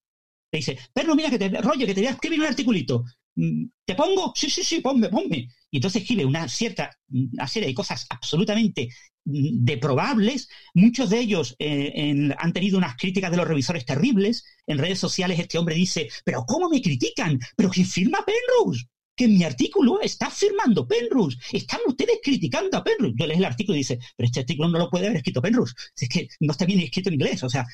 [0.52, 3.06] Le dice, Penrose, mira que te, rollo, que te voy a escribir un articulito.
[3.36, 4.34] Mm, ¿Te pongo?
[4.36, 5.48] Sí, sí, sí, ponme, ponme.
[5.70, 8.90] Y entonces escribe una cierta una serie de cosas absolutamente
[9.26, 10.50] mm, deprobables.
[10.74, 14.44] Muchos de ellos eh, han tenido unas críticas de los revisores terribles.
[14.68, 17.40] En redes sociales este hombre dice, pero ¿cómo me critican?
[17.56, 21.38] Pero si firma Penrose que en mi artículo está firmando Penrose.
[21.52, 23.14] Están ustedes criticando a Penrose.
[23.18, 25.74] Yo leo el artículo y dice, pero este artículo no lo puede haber escrito Penrose.
[25.96, 27.44] Es que no está bien escrito en inglés.
[27.44, 27.66] O sea,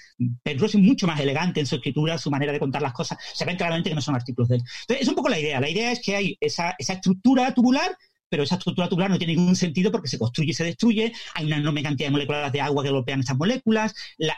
[0.44, 3.18] Penrose es mucho más elegante en su escritura, su manera de contar las cosas.
[3.34, 4.62] Se ven claramente que no son artículos de él.
[4.82, 5.60] Entonces, es un poco la idea.
[5.60, 7.96] La idea es que hay esa, estructura tubular
[8.30, 11.46] pero esa estructura tubular no tiene ningún sentido porque se construye y se destruye, hay
[11.46, 14.36] una enorme cantidad de moléculas de agua que golpean estas moléculas, la,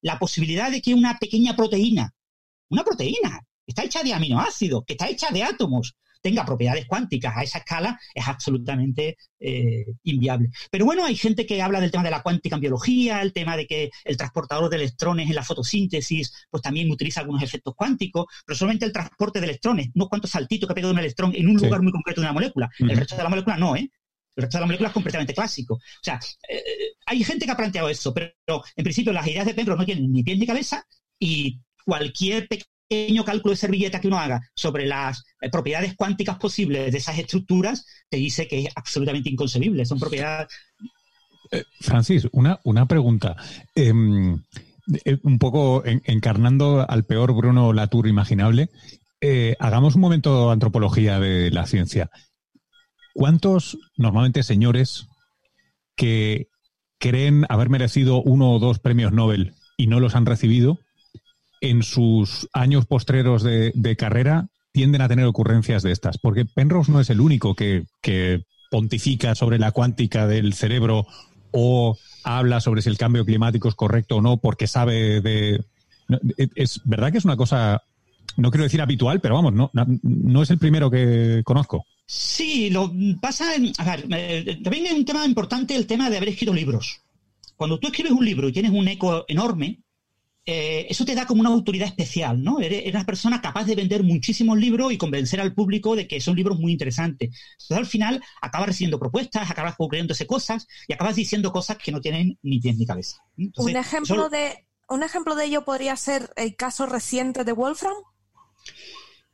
[0.00, 2.14] la, posibilidad de que una pequeña proteína,
[2.68, 7.42] una proteína, está hecha de aminoácidos, que está hecha de átomos, tenga propiedades cuánticas a
[7.42, 10.50] esa escala es absolutamente eh, inviable.
[10.70, 13.56] Pero bueno, hay gente que habla del tema de la cuántica en biología, el tema
[13.56, 18.26] de que el transportador de electrones en la fotosíntesis pues también utiliza algunos efectos cuánticos,
[18.46, 21.48] pero solamente el transporte de electrones, no cuántos saltitos que pega de un electrón en
[21.48, 22.70] un lugar muy concreto de una molécula.
[22.78, 23.90] El resto de la molécula no, ¿eh?
[24.34, 25.74] El resto de la molécula es completamente clásico.
[25.74, 26.62] O sea, eh,
[27.04, 28.32] hay gente que ha planteado eso, pero
[28.76, 30.86] en principio las ideas de Penrose no tienen ni pie ni cabeza
[31.18, 32.71] y cualquier pequeño
[33.24, 37.86] cálculo de servilleta que uno haga sobre las eh, propiedades cuánticas posibles de esas estructuras,
[38.08, 39.84] te dice que es absolutamente inconcebible.
[39.84, 40.48] Son propiedades.
[41.50, 43.36] Eh, Francis, una, una pregunta.
[43.74, 44.42] Em,
[45.04, 48.70] eh, un poco encarnando al peor Bruno Latour imaginable,
[49.60, 52.10] hagamos un momento de antropología de la ciencia.
[53.14, 55.06] ¿Cuántos normalmente señores
[55.94, 56.48] que
[56.98, 60.78] creen haber merecido uno o dos premios Nobel y no los han recibido,
[61.62, 67.00] en sus años postreros de, carrera tienden a tener ocurrencias de estas, porque Penrose no
[67.00, 67.84] es el único que,
[68.70, 71.06] pontifica sobre la cuántica del cerebro
[71.50, 75.62] o habla sobre si el cambio climático es correcto o no porque sabe de...
[76.56, 77.82] Es verdad que es una cosa,
[78.38, 79.70] no quiero decir habitual, pero vamos, no,
[80.02, 81.84] no es el primero que conozco.
[82.06, 83.72] Sí, lo pasa en...
[83.76, 87.02] A ver, eh, también es un tema importante el tema de haber escrito libros.
[87.56, 89.80] Cuando tú escribes un libro y tienes un eco enorme,
[90.44, 92.60] eh, eso te da como una autoridad especial, ¿no?
[92.60, 96.34] Eres, una persona capaz de vender muchísimos libros y convencer al público de que son
[96.34, 97.30] libros muy interesantes.
[97.52, 102.00] Entonces, al final, acabas recibiendo propuestas, acabas ocurriéndose cosas y acabas diciendo cosas que no
[102.00, 103.18] tienen ni pies ni cabeza.
[103.36, 107.94] un, ejemplo de, un ejemplo de ello podría ser el caso reciente de Wolfram.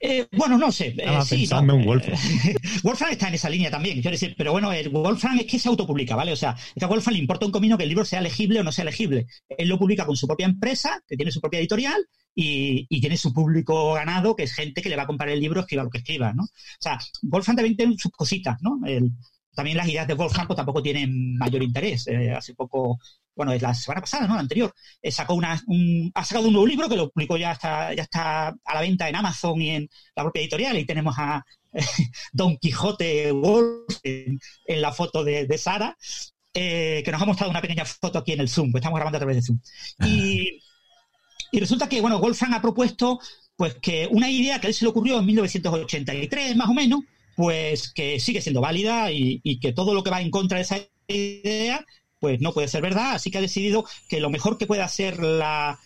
[0.01, 0.95] Eh, bueno, no sé.
[0.97, 2.17] Eh, sí, en Wolfram.
[2.83, 5.69] Wolfram está en esa línea también, quiero decir, pero bueno, el Wolfram es que se
[5.69, 6.33] autopublica, ¿vale?
[6.33, 8.73] O sea, a Wolfram le importa un comino que el libro sea legible o no
[8.73, 9.27] sea legible.
[9.49, 12.07] Él lo publica con su propia empresa, que tiene su propia editorial,
[12.41, 15.61] y, tiene su público ganado, que es gente que le va a comprar el libro,
[15.61, 16.45] escriba lo que escriba, ¿no?
[16.45, 18.79] O sea, Wolfram también tiene sus cositas, ¿no?
[19.59, 22.07] También las ideas de Wolfram pues, tampoco tienen mayor interés.
[22.07, 23.01] Eh, hace poco
[23.35, 24.35] bueno, es la semana pasada, ¿no?
[24.35, 27.51] La anterior, eh, sacó una, un, ha sacado un nuevo libro que lo publicó ya
[27.51, 30.79] está, ya está a la venta en Amazon y en la propia editorial.
[30.79, 31.45] Y tenemos a
[32.33, 34.39] Don Quijote Wolf en,
[34.81, 35.97] la foto de, Sara,
[36.55, 39.17] eh, que nos ha mostrado una pequeña foto aquí en el Zoom, pues estamos grabando
[39.17, 39.59] a través de Zoom.
[40.05, 40.61] Y,
[41.51, 43.19] y resulta que, bueno, Wolfram ha propuesto
[43.57, 47.01] pues que una idea que a él se le ocurrió en 1983, más o menos,
[47.39, 50.81] pues que sigue siendo válida y, que todo lo que va en contra de esa
[51.07, 51.87] idea
[52.19, 55.23] pues no puede ser verdad, así que ha decidido que lo mejor que puede hacer
[55.23, 55.79] la,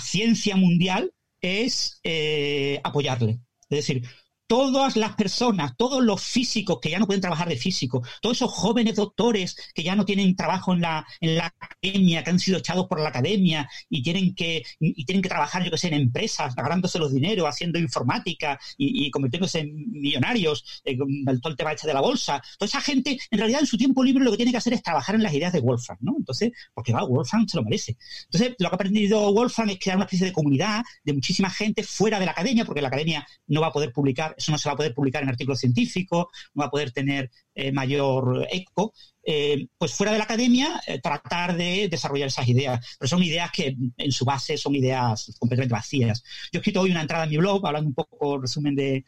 [0.00, 3.40] ciencia mundial es eh, apoyarle.
[3.70, 4.04] Es decir,
[4.50, 8.50] todas las personas, todos los físicos que ya no pueden trabajar de físico, todos esos
[8.50, 12.58] jóvenes doctores que ya no tienen trabajo en la, en la academia, que han sido
[12.58, 15.94] echados por la academia y tienen que, y tienen que trabajar, yo que sé, en
[15.94, 21.08] empresas, ganándose los dineros, haciendo informática y, convirtiéndose en millonarios, eh, con
[21.40, 22.42] todo el tema este de la bolsa.
[22.58, 24.82] Toda esa gente, en realidad, en su tiempo libre lo que tiene que hacer es
[24.82, 26.16] trabajar en las ideas de Wolfram, ¿no?
[26.18, 27.96] Entonces, porque va, Wolfram se lo merece.
[28.24, 31.84] Entonces, lo que ha aprendido Wolfram es crear una especie de comunidad de muchísima gente
[31.84, 34.68] fuera de la academia, porque la academia no va a poder publicar eso no se
[34.68, 38.92] va a poder publicar en artículos científicos, no va a poder tener eh, mayor eco,
[39.22, 42.96] eh, pues fuera de la academia tratar de desarrollar esas ideas.
[42.98, 46.22] Pero son ideas que en su base son ideas completamente vacías.
[46.52, 49.04] Yo he escrito hoy una entrada en mi blog hablando un poco, resumen de...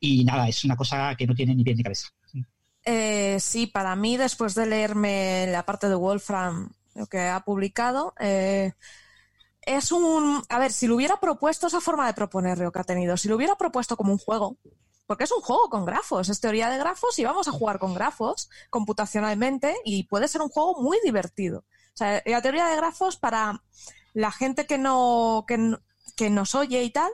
[0.00, 2.08] Y nada, es una cosa que no tiene ni pie ni cabeza.
[3.38, 8.14] sí, para mí, después de leerme la parte de Wolfram, lo que ha publicado,
[9.62, 10.42] es un.
[10.48, 13.28] A ver, si lo hubiera propuesto esa forma de proponer lo que ha tenido, si
[13.28, 14.56] lo hubiera propuesto como un juego,
[15.06, 17.94] porque es un juego con grafos, es teoría de grafos y vamos a jugar con
[17.94, 21.64] grafos computacionalmente y puede ser un juego muy divertido.
[21.94, 23.62] O sea, la teoría de grafos para
[24.14, 27.10] la gente que no, que, nos oye y tal,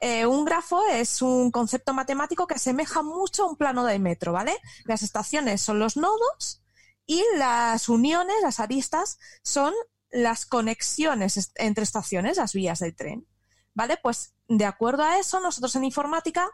[0.00, 4.32] eh, un grafo es un concepto matemático que asemeja mucho a un plano de metro,
[4.32, 4.56] ¿vale?
[4.84, 6.62] Las estaciones son los nodos
[7.06, 9.74] y las uniones, las aristas, son
[10.14, 13.26] las conexiones entre estaciones, las vías del tren.
[13.74, 13.98] ¿Vale?
[14.00, 16.48] Pues de acuerdo a eso, nosotros en informática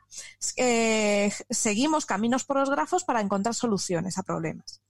[0.56, 4.80] eh, seguimos caminos por los grafos para encontrar soluciones a problemas.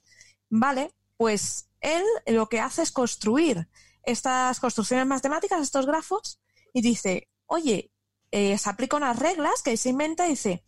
[0.48, 0.94] ¿Vale?
[1.16, 3.68] Pues él lo que hace es construir
[4.04, 6.40] estas construcciones matemáticas, estos grafos,
[6.72, 7.90] y dice, oye,
[8.30, 10.62] eh, se aplica unas reglas que se inventa y dice,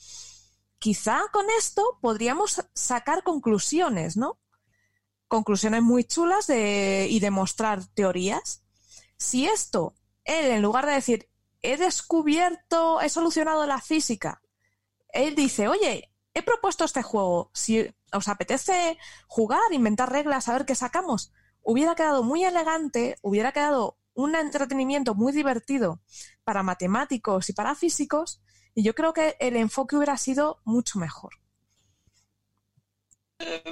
[0.81, 4.41] quizá con esto podríamos sacar conclusiones, ¿no?
[5.33, 8.63] Conclusiones muy chulas y demostrar teorías.
[9.17, 11.31] Si esto, él, en lugar de decir,
[11.63, 14.43] he descubierto, he solucionado la física,
[15.09, 20.67] él dice, oye, he propuesto este juego, si os apetece jugar, inventar reglas, a ver
[20.67, 26.03] qué sacamos, hubiera quedado muy elegante, hubiera quedado un entretenimiento muy divertido
[26.45, 28.43] para matemáticos y para físicos,
[28.75, 31.42] y yo creo que el enfoque hubiera sido mucho mejor.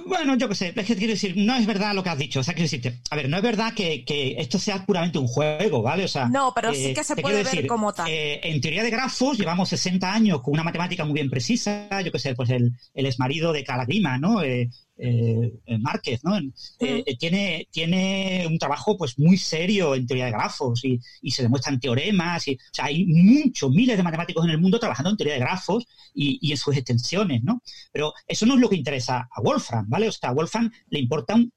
[0.06, 2.40] Bueno, yo qué sé, es que quiero decir, no es verdad lo que has dicho.
[2.40, 4.04] O sea, quiero decirte, a ver, no es verdad que,
[4.38, 6.04] esto sea puramente un juego, ¿vale?
[6.04, 8.08] O sea, no, pero sí que se puede ver como tal.
[8.08, 11.88] Eh, en teoría de grafos, llevamos 60 años con una matemática muy bien precisa.
[12.02, 14.42] Yo qué sé, pues el, el exmarido de Calagrima, ¿no?
[14.42, 14.70] Eh,
[15.03, 16.38] eh, Márquez, ¿no?
[16.78, 21.80] Eh, tiene, tiene un trabajo pues muy serio en teoría de grafos y, se demuestran
[21.80, 22.46] teoremas.
[22.48, 25.40] Y, o sea, hay muchos, miles de matemáticos en el mundo trabajando en teoría de
[25.40, 27.62] grafos y, en sus extensiones, ¿no?
[27.92, 30.09] Pero eso no es lo que interesa a Wolfram, ¿vale?
[30.09, 31.51] O sea, a Wolfram le importa un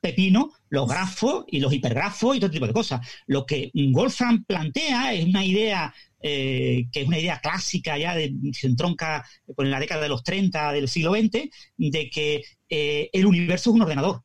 [0.00, 3.06] pepino los grafos y los hipergrafos y todo tipo de cosas.
[3.26, 8.34] Lo que Wolfram plantea es una idea eh, que es una idea clásica ya, de,
[8.52, 9.24] se entronca
[9.56, 13.74] en la década de los 30 del siglo XX, de que eh, el universo es
[13.74, 14.22] un ordenador.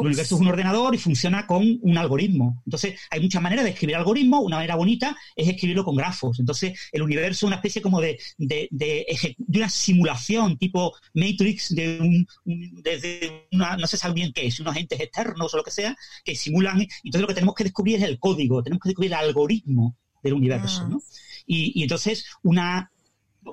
[0.00, 2.62] El universo es un ordenador y funciona con un algoritmo.
[2.66, 4.44] Entonces, hay muchas maneras de escribir algoritmos.
[4.44, 6.38] Una manera bonita es escribirlo con grafos.
[6.38, 11.98] Entonces, el universo es una especie como de, de, de, una simulación tipo Matrix de
[11.98, 12.26] un,
[13.52, 16.34] una, no se sabe bien qué es, unos entes externos o lo que sea, que
[16.34, 16.80] simulan.
[16.80, 19.96] Entonces, lo que tenemos que descubrir es el código, tenemos que descubrir el algoritmo
[20.26, 20.86] del universo.
[20.88, 21.02] ¿no?
[21.46, 22.90] Y, entonces, una,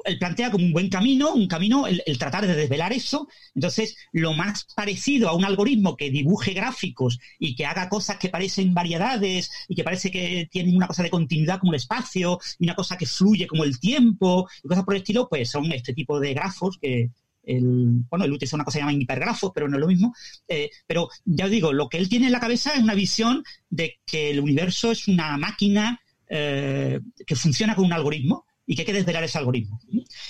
[0.06, 3.28] él plantea como un buen camino, un camino, el, tratar de desvelar eso.
[3.56, 8.30] Entonces, lo más parecido a un algoritmo que dibuje gráficos y que haga cosas que
[8.30, 12.66] parecen variedades y que parece que tienen una cosa de continuidad como el espacio y
[12.66, 15.94] una cosa que fluye como el tiempo y cosas por el estilo, pues son este
[15.94, 17.12] tipo de grafos que,
[17.46, 20.14] el, bueno, él utiliza una cosa que se llama hipergrafos, pero no es lo mismo.
[20.48, 23.44] Eh, pero ya os digo, lo que él tiene en la cabeza es una visión
[23.70, 26.00] de que el universo es una máquina
[26.36, 29.80] eh, que funciona con un algoritmo y que hay que desvelar ese algoritmo.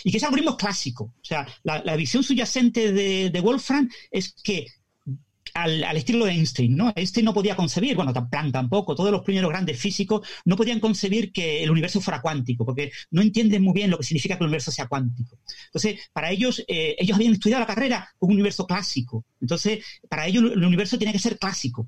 [0.04, 1.06] Y que ese algoritmo es clásico.
[1.06, 4.68] O sea, la, visión subyacente de, Wolfram es que
[5.54, 6.92] al, estilo de Einstein, ¿no?
[6.94, 11.32] Einstein no podía concebir, bueno, Planck tampoco, todos los primeros grandes físicos no podían concebir
[11.32, 14.48] que el universo fuera cuántico, porque no entienden muy bien lo que significa que el
[14.48, 15.40] universo sea cuántico.
[15.68, 19.24] Entonces, para ellos, eh, ellos habían estudiado la carrera con un universo clásico.
[19.40, 21.88] Entonces, para ellos el universo tiene que ser clásico.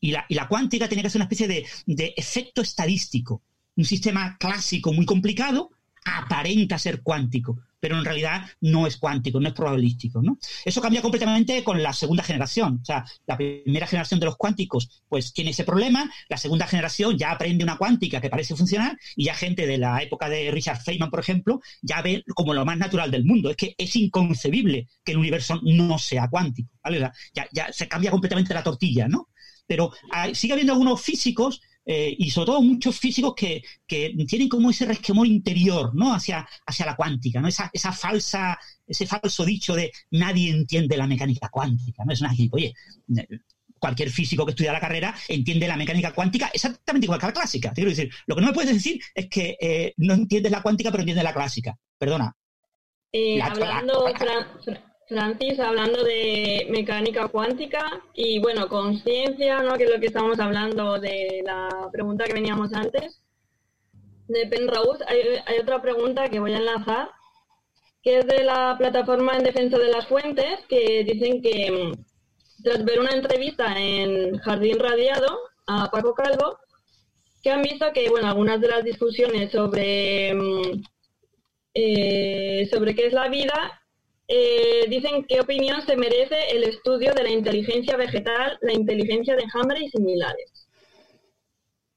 [0.00, 3.42] Y la, y la cuántica tiene que ser una especie de, efecto estadístico
[3.78, 5.70] un sistema clásico muy complicado
[6.04, 10.38] aparenta ser cuántico, pero en realidad no es cuántico, no es probabilístico, ¿no?
[10.64, 12.80] Eso cambia completamente con la segunda generación.
[12.82, 17.16] O sea, la primera generación de los cuánticos, pues tiene ese problema, la segunda generación
[17.16, 20.80] ya aprende una cuántica que parece funcionar y ya gente de la época de Richard
[20.80, 23.50] Feynman, por ejemplo, ya ve como lo más natural del mundo.
[23.50, 27.08] Es que es inconcebible que el universo no sea cuántico, ¿vale?
[27.52, 29.28] Ya se cambia completamente la tortilla, ¿no?
[29.68, 29.92] Pero
[30.32, 31.60] sigue habiendo algunos físicos
[31.90, 36.12] eh, y sobre todo muchos físicos que, tienen como ese resquemor interior, ¿no?
[36.12, 37.48] Hacia, hacia la cuántica, ¿no?
[37.48, 42.12] Esa, esa falsa, ese falso dicho de nadie entiende la mecánica cuántica, ¿no?
[42.12, 42.74] Es una oye,
[43.78, 47.72] cualquier físico que estudia la carrera entiende la mecánica cuántica exactamente igual que la clásica.
[47.72, 50.90] quiero decir, lo que no me puedes decir es que eh, no entiendes la cuántica,
[50.90, 51.78] pero entiendes la clásica.
[51.96, 52.36] Perdona.
[53.12, 54.06] Eh, hablando,
[55.08, 59.74] Francis, hablando de mecánica cuántica y bueno, conciencia, ¿no?
[59.76, 63.22] que es lo que estábamos hablando de la pregunta que veníamos antes
[64.28, 67.08] de Penrose, hay, hay otra pregunta que voy a enlazar
[68.02, 72.84] que es de la plataforma en defensa de las fuentes, que dicen que mm, tras
[72.84, 76.58] ver una entrevista en Jardín Radiado a Paco Calvo,
[77.42, 80.82] que han visto que bueno algunas de las discusiones sobre mm,
[81.74, 83.77] eh, sobre qué es la vida
[84.28, 89.42] eh, dicen qué opinión se merece el estudio de la inteligencia vegetal, la inteligencia de
[89.42, 90.68] enjambre y similares.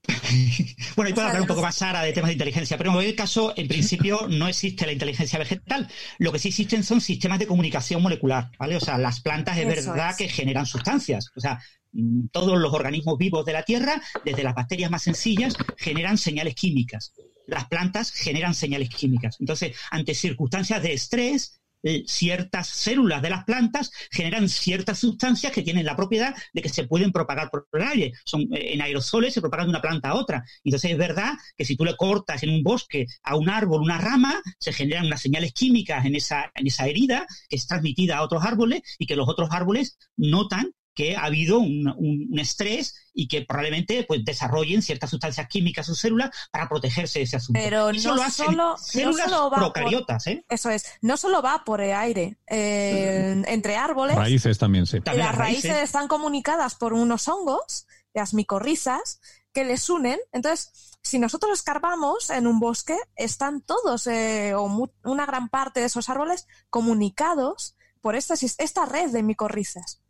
[0.95, 3.15] bueno, y puedo hablar un poco más, Sara, de temas de inteligencia, pero en el
[3.15, 5.89] caso, en principio, no existe la inteligencia vegetal.
[6.19, 8.77] Lo que sí existen son sistemas de comunicación molecular, ¿vale?
[8.77, 11.31] O sea, las plantas es verdad que generan sustancias.
[11.35, 11.59] O sea,
[11.91, 16.55] mm, todos los organismos vivos de la Tierra, desde las bacterias más sencillas, generan señales
[16.55, 17.13] químicas.
[17.47, 19.35] Las plantas generan señales químicas.
[19.39, 25.63] Entonces, ante circunstancias de estrés, eh, ciertas células de las plantas generan ciertas sustancias que
[25.63, 28.13] tienen la propiedad de que se pueden propagar por el aire.
[28.25, 30.43] Son, eh, en aerosoles se propagan de una planta a otra.
[30.63, 33.97] Entonces es verdad que si tú le cortas en un bosque a un árbol una
[33.97, 38.23] rama, se generan unas señales químicas en esa, en esa herida que es transmitida a
[38.23, 43.41] otros árboles y que los otros árboles notan que ha habido un, estrés y que
[43.43, 47.59] probablemente pues, desarrollen ciertas sustancias químicas en sus células para protegerse de ese asunto.
[47.61, 50.27] Pero no lo solo, células procariotas.
[50.27, 50.45] ¿eh?
[50.49, 52.37] Eso es, no solo va por el aire.
[52.47, 54.15] Eh, entre árboles.
[54.15, 54.99] Raíces también, sí.
[55.05, 59.19] las raíces, están comunicadas por unos hongos, las micorrizas,
[59.53, 60.19] que les unen.
[60.31, 60.71] Entonces,
[61.01, 66.09] si nosotros escarbamos en un bosque, están todos eh, o una gran parte de esos
[66.09, 70.00] árboles comunicados por esta, esta red de micorrizas.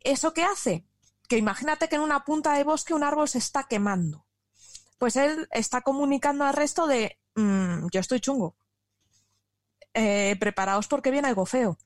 [0.00, 0.84] ¿Eso qué hace?
[1.28, 4.26] Que imagínate que en una punta de bosque un árbol se está quemando.
[4.98, 8.56] Pues él está comunicando al resto de, mm, yo estoy chungo.
[9.94, 11.78] Eh, preparaos porque viene algo feo.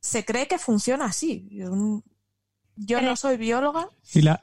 [0.00, 1.48] Se cree que funciona así.
[2.76, 3.88] Yo no soy bióloga.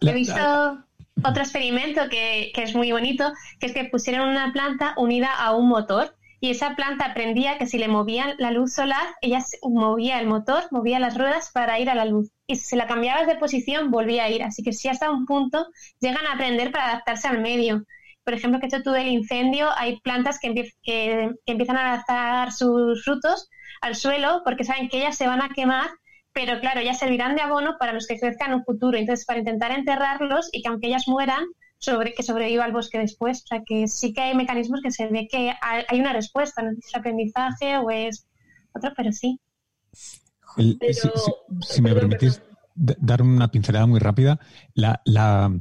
[0.02, 0.86] He visto
[1.24, 5.56] otro experimento que, que, es muy bonito, que es que pusieron una planta unida a
[5.56, 10.20] un motor y esa planta aprendía que si le movían la luz solar, ella movía
[10.20, 12.32] el motor, movía las ruedas para ir a la luz.
[12.46, 14.44] Y si la cambiabas de posición, volvía a ir.
[14.44, 15.68] Así que si hasta un punto
[16.00, 17.84] llegan a aprender para adaptarse al medio.
[18.24, 23.04] Por ejemplo, que hecho tú del incendio, hay plantas que, que, empiezan a adaptar sus
[23.04, 23.50] frutos
[23.82, 25.90] al suelo porque saben que ellas se van a quemar
[26.34, 28.96] pero claro, ellas servirán de abono para los que crezcan en un futuro.
[28.96, 31.44] Entonces, para intentar enterrarlos y que aunque ellas mueran,
[31.80, 33.44] sobre que sobreviva al bosque después.
[33.44, 36.72] O sea, que sí que hay mecanismos que se ve que hay una respuesta, no
[36.72, 38.28] es aprendizaje o es
[38.74, 39.40] otro, pero sí.
[41.62, 42.42] si, me permitís
[42.76, 44.40] dar una pincelada muy rápida,
[44.74, 45.52] la, la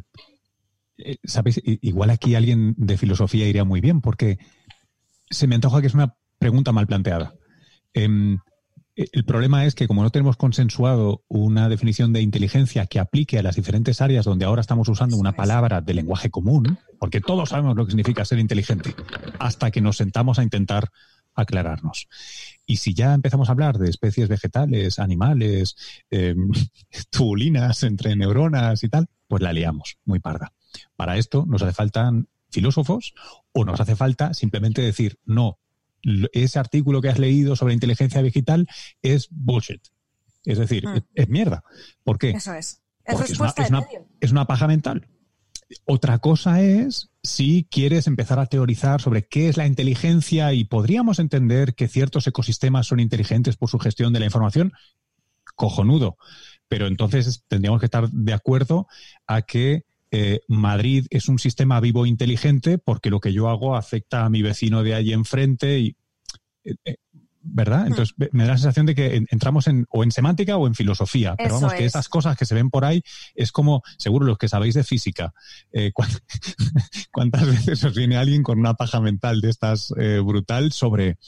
[0.98, 1.60] eh, ¿sabéis?
[1.64, 4.38] Igual aquí alguien de filosofía iría muy bien, porque
[5.30, 7.34] se me antoja que es una pregunta mal planteada.
[7.92, 8.38] Em,
[8.96, 13.42] el problema es que como no tenemos consensuado una definición de inteligencia que aplique a
[13.42, 17.76] las diferentes áreas donde ahora estamos usando una palabra de lenguaje común, porque todos sabemos
[17.76, 18.94] lo que significa ser inteligente,
[19.38, 20.90] hasta que nos sentamos a intentar
[21.34, 22.08] aclararnos.
[22.64, 25.76] Y si ya empezamos a hablar de especies vegetales, animales,
[26.10, 26.50] em,
[27.10, 30.54] tubulinas entre neuronas y tal, pues la liamos, muy parda.
[30.96, 32.10] Para esto nos hace falta
[32.50, 33.14] filósofos
[33.52, 35.58] o nos hace falta simplemente decir, no,
[36.32, 38.68] ese artículo que has leído sobre inteligencia digital
[39.02, 39.82] es bullshit.
[40.44, 40.98] Es decir, hmm.
[41.14, 41.64] es, mierda.
[42.04, 42.30] ¿Por qué?
[42.30, 42.80] Eso es.
[43.04, 45.06] Es, una, paja mental.
[45.84, 51.20] Otra cosa es si quieres empezar a teorizar sobre qué es la inteligencia y podríamos
[51.20, 54.72] entender que ciertos ecosistemas son inteligentes por su gestión de la información,
[55.54, 56.16] cojonudo.
[56.68, 58.88] Pero entonces tendríamos que estar de acuerdo
[59.26, 64.24] a que eh, Madrid es un sistema vivo inteligente porque lo que yo hago afecta
[64.24, 65.96] a mi vecino de allí enfrente y
[66.64, 66.96] eh, eh,
[67.48, 67.84] ¿verdad?
[67.84, 67.88] Hmm.
[67.88, 71.36] Entonces me da la sensación de que entramos en o en semántica o en filosofía,
[71.36, 73.02] pero vamos, que esas cosas que se ven por ahí
[73.34, 75.32] es como, seguro los que sabéis de física,
[77.12, 79.94] ¿cuántas veces os viene alguien con una paja mental de estas
[80.24, 81.18] brutal sobre,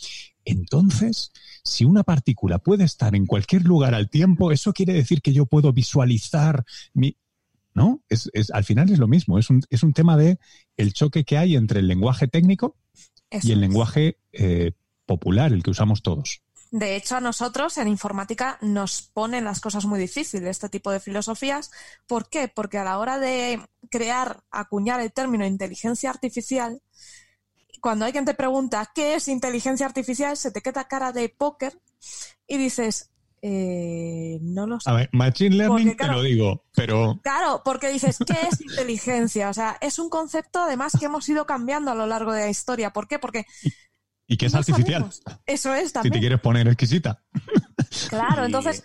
[0.49, 1.31] entonces,
[1.63, 5.45] si una partícula puede estar en cualquier lugar al tiempo, eso quiere decir que yo
[5.45, 6.65] puedo visualizar
[6.95, 7.17] mi...
[7.79, 8.03] ¿no?
[8.09, 10.39] Es, al final es lo mismo, es un, es un tema de
[10.77, 12.77] el choque que hay entre el lenguaje técnico
[13.31, 14.73] y el lenguaje eh,
[15.07, 16.43] popular, el que usamos todos.
[16.71, 21.01] De hecho, a nosotros en informática nos ponen las cosas muy difíciles este tipo de
[21.01, 21.71] filosofías.
[22.07, 22.49] ¿Por qué?
[22.49, 23.61] Porque a la hora de
[23.91, 26.83] crear, acuñar el término inteligencia artificial,
[27.81, 31.81] cuando alguien te pregunta qué es inteligencia artificial, se te queda cara de póker
[32.47, 33.11] y dices,
[33.43, 34.91] eh, no lo sé.
[34.91, 37.21] A ver, Machine Learning te lo digo, pero.
[37.23, 39.49] Claro, porque dices, ¿qué es inteligencia?
[39.49, 42.51] O sea, es un concepto además que hemos ido cambiando a lo largo de la
[42.51, 42.93] historia.
[42.93, 43.19] ¿Por qué?
[43.19, 43.47] Porque.
[44.27, 45.09] Y, que es artificial.
[45.47, 46.13] Eso es también.
[46.13, 47.23] Si te quieres poner exquisita.
[48.09, 48.85] Claro, entonces.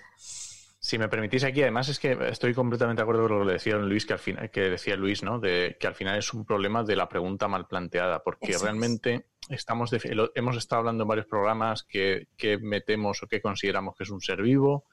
[0.85, 3.77] Si me permitís aquí, además es que estoy completamente de acuerdo con lo que decía
[3.77, 5.39] Luis, que al final, que decía Luis, ¿no?
[5.39, 9.91] De que al final es un problema de la pregunta mal planteada, porque realmente estamos
[10.35, 12.27] hemos estado hablando en varios programas que,
[12.61, 14.83] metemos o que consideramos que es un ser vivo.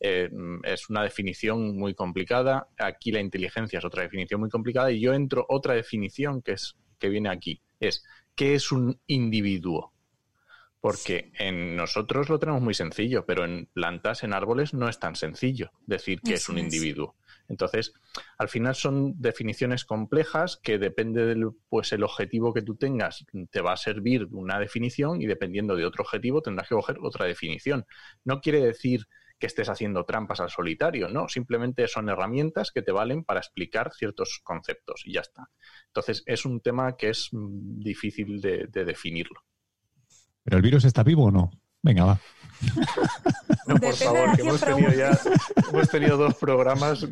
[0.00, 0.28] Eh,
[0.64, 2.66] es una definición muy complicada.
[2.76, 6.76] Aquí la inteligencia es otra definición muy complicada y yo entro otra definición que es
[6.98, 7.62] que viene aquí.
[7.78, 8.02] Es
[8.34, 9.92] ¿qué es un individuo?
[10.86, 15.16] Porque en nosotros lo tenemos muy sencillo, pero en plantas, en árboles, no es tan
[15.16, 17.16] sencillo decir que es un individuo.
[17.48, 17.92] Entonces,
[18.38, 23.60] al final son definiciones complejas que depende del pues el objetivo que tú tengas, te
[23.62, 27.84] va a servir una definición y dependiendo de otro objetivo tendrás que coger otra definición.
[28.22, 29.08] No quiere decir
[29.40, 33.92] que estés haciendo trampas al solitario, no, simplemente son herramientas que te valen para explicar
[33.92, 35.50] ciertos conceptos y ya está.
[35.88, 39.40] Entonces, es un tema que es mm, difícil de, de definirlo.
[40.46, 41.50] ¿Pero el virus está vivo o no?
[41.82, 42.20] Venga, va.
[43.66, 45.10] No, por favor, que hemos tenido ya
[45.70, 47.04] hemos tenido dos programas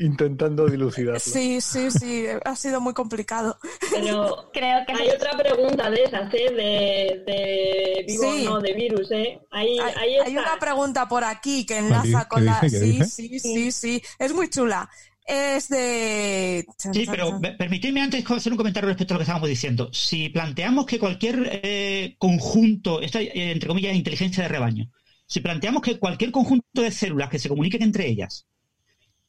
[0.00, 1.20] intentando dilucidarlo.
[1.20, 3.58] Sí, sí, sí, ha sido muy complicado.
[3.92, 6.50] Pero creo que hay otra pregunta de esas, ¿eh?
[6.50, 9.38] De, de vivo no, de virus, ¿eh?
[9.50, 12.58] Ahí, hay, hay una pregunta por aquí que enlaza con la...
[12.60, 14.88] Sí, sí, sí, sí, es muy chula
[15.28, 16.66] es de...
[16.78, 19.90] Sí, pero permitidme antes hacer un comentario respecto a lo que estábamos diciendo.
[19.92, 24.90] Si planteamos que cualquier eh, conjunto, esta, eh, entre comillas, inteligencia de rebaño,
[25.26, 28.46] si planteamos que cualquier conjunto de células que se comuniquen entre ellas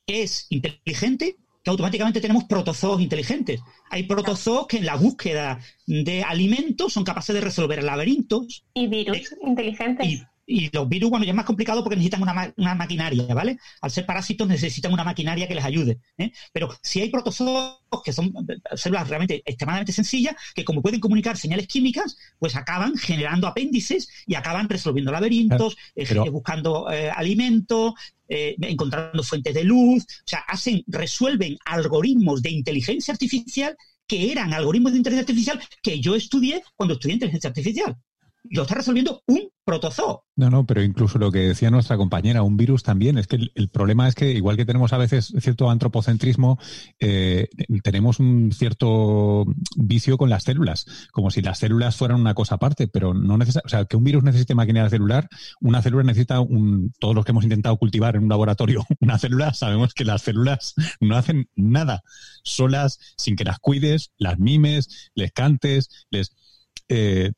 [0.08, 3.60] es inteligente, que automáticamente tenemos protozoos inteligentes.
[3.90, 8.64] Hay protozoos que en la búsqueda de alimentos son capaces de resolver laberintos.
[8.74, 10.08] Y virus inteligentes.
[10.08, 10.24] Y
[10.74, 13.60] los virus, bueno, ya es más complicado porque necesitan una, una maquinaria, ¿vale?
[13.82, 16.00] Al ser parásitos necesitan una maquinaria que les ayude.
[16.18, 16.32] ¿eh?
[16.52, 18.34] Pero si hay protozoos que son
[18.76, 24.36] células realmente extremadamente sencillas, que como pueden comunicar señales químicas, pues acaban generando apéndices y
[24.36, 27.94] acaban resolviendo laberintos, eh, buscando eh, alimento,
[28.28, 33.76] encontrando fuentes de luz, o sea, hacen, resuelven algoritmos de inteligencia artificial
[34.06, 37.98] que eran algoritmos de inteligencia artificial que yo estudié cuando estudié inteligencia artificial
[38.44, 40.24] lo está resolviendo un protozoo.
[40.36, 43.70] No, no, pero incluso lo que decía nuestra compañera, un virus también, es que el,
[43.70, 46.58] problema es que, igual que tenemos a veces cierto antropocentrismo,
[47.00, 47.50] eh,
[47.84, 52.88] tenemos un cierto vicio con las células, como si las células fueran una cosa aparte,
[52.88, 55.28] pero no necesita, o sea, que un virus necesite maquinaria celular,
[55.60, 59.54] una célula necesita un, todos los que hemos intentado cultivar en un laboratorio, una célula,
[59.54, 62.02] sabemos que las células no hacen nada
[62.44, 66.36] solas, sin que las cuides, las mimes, les cantes, les
[66.90, 67.32] eh,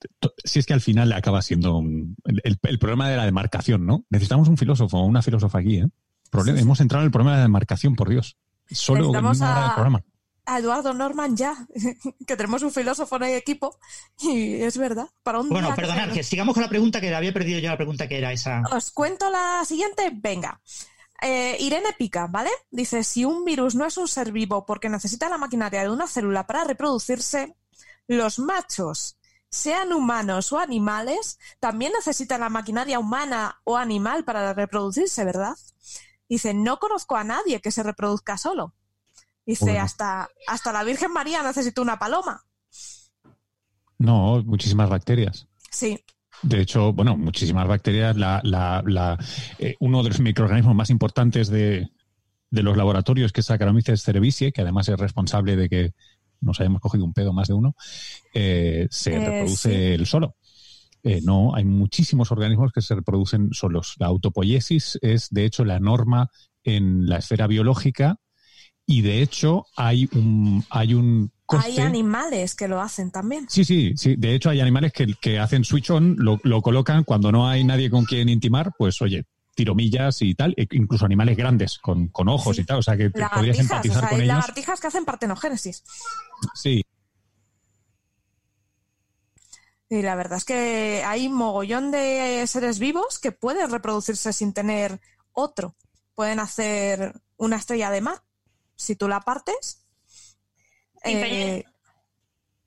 [0.46, 1.84] si es que al final acaba siendo
[2.26, 4.06] el, problema de la demarcación, ¿no?
[4.10, 5.88] Necesitamos un filósofo o una filósofa aquí, ¿eh?
[6.32, 8.38] Hemos entrado en el problema de la demarcación, por Dios.
[8.70, 10.02] Solo en una a, programa.
[10.46, 11.68] A Eduardo Norman ya,
[12.26, 13.78] que tenemos un filósofo en el equipo,
[14.22, 15.10] y es verdad.
[15.22, 18.08] Para un bueno, perdonad, que sigamos con la pregunta que había perdido yo la pregunta
[18.08, 18.64] que era esa.
[18.72, 20.62] Os cuento la siguiente, venga.
[21.22, 22.50] Eh, Irene Pica, ¿vale?
[22.72, 26.08] Dice, si un virus no es un ser vivo porque necesita la maquinaria de una
[26.08, 27.58] célula para reproducirse,
[28.08, 29.18] los machos
[29.52, 35.56] sean humanos o animales, también necesitan la maquinaria humana o animal para reproducirse, ¿verdad?
[36.30, 38.74] Dice, no conozco a nadie que se reproduzca solo.
[39.46, 42.46] Dice, hasta, hasta la Virgen María necesita una paloma.
[43.98, 45.48] No, muchísimas bacterias.
[45.70, 46.00] Sí.
[46.42, 48.16] De hecho, bueno, muchísimas bacterias.
[49.60, 51.92] Eh, uno de los microorganismos más importantes de,
[52.50, 55.94] los laboratorios, que es Saccharomyces cerevisiae, que además es responsable de que
[56.42, 57.76] nos hayamos cogido un pedo más de uno,
[58.34, 60.36] eh, se eh, reproduce el solo.
[61.04, 63.96] Eh, no, hay muchísimos organismos que se reproducen solos.
[63.98, 66.30] La autopoiesis es, de hecho, la norma
[66.64, 68.18] en la esfera biológica
[68.86, 73.46] y, de hecho, hay un, hay un Hay animales que lo hacen también.
[73.50, 74.16] Sí, sí, sí.
[74.16, 77.64] De hecho, hay animales que, que hacen switch on, lo, lo, colocan cuando no hay
[77.64, 82.58] nadie con quien intimar, pues oye, tiromillas y tal, e incluso animales grandes con, ojos
[82.60, 85.84] y tal, o sea que podrías empatizar con hay lagartijas que hacen partenogénesis.
[86.54, 86.84] Sí.
[89.90, 95.02] Y la verdad es que hay mogollón de seres vivos que pueden reproducirse sin tener
[95.34, 95.76] otro.
[96.16, 98.24] Pueden hacer una estrella de mar.
[98.76, 99.86] Si tú la partes.
[101.04, 101.66] Eh,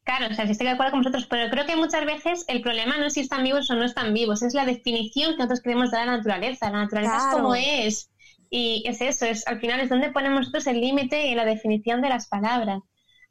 [0.04, 2.60] Claro, o sea, sí estoy de acuerdo con vosotros, pero creo que muchas veces el
[2.60, 5.62] problema no es si están vivos o no están vivos, es la definición que nosotros
[5.62, 6.70] queremos dar a la naturaleza.
[6.70, 8.10] La naturaleza es como es.
[8.50, 12.02] Y es eso, es al final es donde ponemos nosotros el límite y la definición
[12.02, 12.82] de las palabras.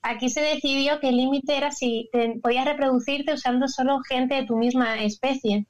[0.02, 2.10] Aquí se decidió que el límite era si
[2.42, 5.68] podías reproducirte usando solo gente de tu misma especie.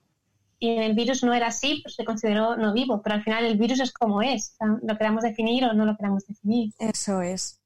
[0.57, 3.43] Y en el virus no era así, pues se consideró no vivo, pero al final
[3.43, 6.71] el virus es como es, lo queramos definir o no lo queramos definir.
[6.79, 7.59] Eso es.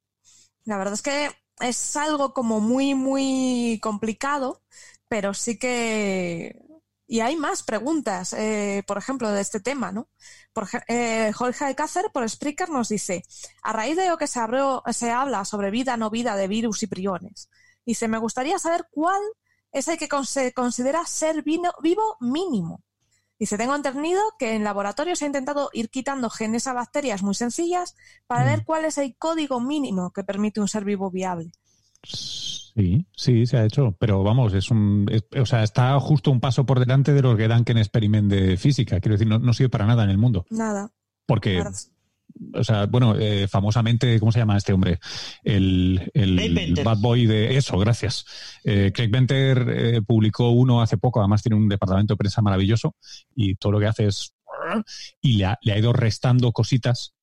[0.65, 1.29] La verdad es que
[1.59, 4.63] es algo como muy, muy complicado,
[5.07, 6.61] pero sí que...
[7.09, 10.09] Y hay más preguntas, eh, por ejemplo, de este tema, ¿no?
[10.51, 13.23] Por, eh, Jorge Alcácer, por Spreaker, nos dice,
[13.63, 16.83] a raíz de lo que se, abrió, se habla sobre vida no vida de virus
[16.83, 17.49] y priones,
[17.85, 19.21] dice, me gustaría saber cuál
[19.71, 22.83] es el que se considera ser vivo mínimo.
[23.39, 27.35] Dice, tengo entendido que en laboratorio se ha intentado ir quitando genes a bacterias muy
[27.35, 28.63] sencillas para ver mm.
[28.65, 31.51] cuál es el código mínimo que permite un ser vivo viable.
[32.03, 35.07] Sí, sí, se ha hecho, pero vamos, es un,
[35.39, 38.35] o sea, está justo un paso por delante de los que dan que en experimento
[38.35, 38.99] de física.
[38.99, 40.45] Quiero decir, no, no sirve para nada en el mundo.
[40.49, 40.91] Nada.
[41.25, 41.63] Porque
[42.53, 44.99] o sea, bueno, eh, famosamente, ¿cómo se llama este hombre?
[45.43, 46.11] El,
[46.83, 48.25] bad boy de eso, gracias.
[48.63, 52.95] Eh, Craig Venter eh, publicó uno hace poco, además tiene un departamento de prensa maravilloso
[53.35, 54.33] y todo lo que hace es...
[55.21, 57.13] y le ha, ido restando cositas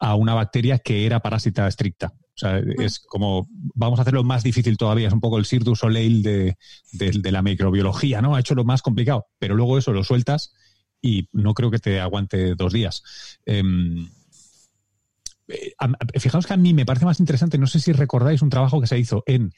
[0.00, 2.12] a una bacteria que era parásita estricta.
[2.16, 5.76] O sea, es como, vamos a hacerlo más difícil todavía, es un poco el Cirque
[5.76, 6.56] Soleil de,
[6.92, 8.34] de, la microbiología, ¿no?
[8.34, 10.52] Ha hecho lo más complicado, pero luego eso lo sueltas
[11.00, 13.02] y no creo que te aguante dos días.
[13.44, 14.08] Em, eh,
[16.18, 18.86] fijaos que a mí me parece más interesante, no sé si recordáis un trabajo que
[18.86, 19.52] se hizo en,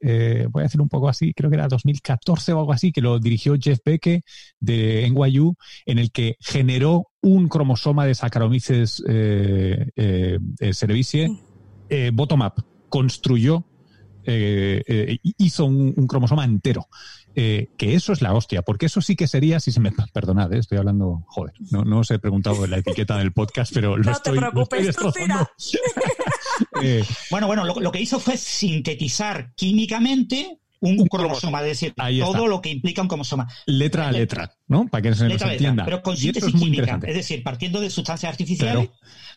[0.00, 3.00] eh, voy a decir un poco así, creo que era 2014 o algo así, que
[3.00, 4.22] lo dirigió Jeff Becke
[4.58, 5.54] de NYU,
[5.86, 10.38] en el que generó un cromosoma de Saccharomyces eh, eh,
[10.74, 11.30] cerevisiae
[12.12, 13.64] bottom-up, construyó,
[14.24, 16.88] hizo un cromosoma entero.
[17.34, 19.90] Eh, que eso es la hostia, porque eso sí que sería, si se me...
[20.12, 23.96] Perdonad, eh, estoy hablando, joder, no, no os he preguntado la etiqueta del podcast, pero
[23.96, 24.96] lo estoy, te preocupes,
[26.82, 32.60] eh, bueno, bueno, lo, que hizo fue sintetizar químicamente un, cromosoma, es decir, todo lo
[32.60, 33.48] que implica un cromosoma.
[33.66, 34.86] Letra a letra, ¿no?
[34.88, 35.84] Para que se nos entienda.
[35.84, 38.90] pero con síntesis química, es decir, partiendo de sustancias artificiales,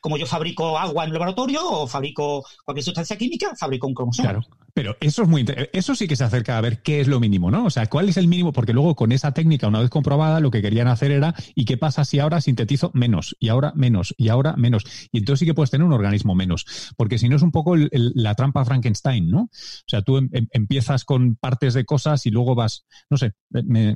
[0.06, 4.30] como yo fabrico agua en un laboratorio o fabrico cualquier sustancia química, fabrico un cromosoma.
[4.30, 4.46] Claro.
[4.72, 5.44] Pero eso es muy
[5.74, 7.66] eso sí que se acerca a ver qué es lo mínimo, ¿no?
[7.66, 10.52] O sea, cuál es el mínimo, porque luego con esa técnica, una vez comprobada, lo
[10.52, 13.36] que querían hacer era, ¿y qué pasa si ahora sintetizo menos?
[13.40, 14.84] Y ahora menos, y ahora menos.
[15.12, 16.68] Y entonces sí que puedes tener un organismo menos.
[16.98, 19.40] Porque si no es un poco la trampa Frankenstein, ¿no?
[19.40, 23.32] O sea, tú em, em, empiezas con partes de cosas y luego vas, no sé,
[23.50, 23.96] me,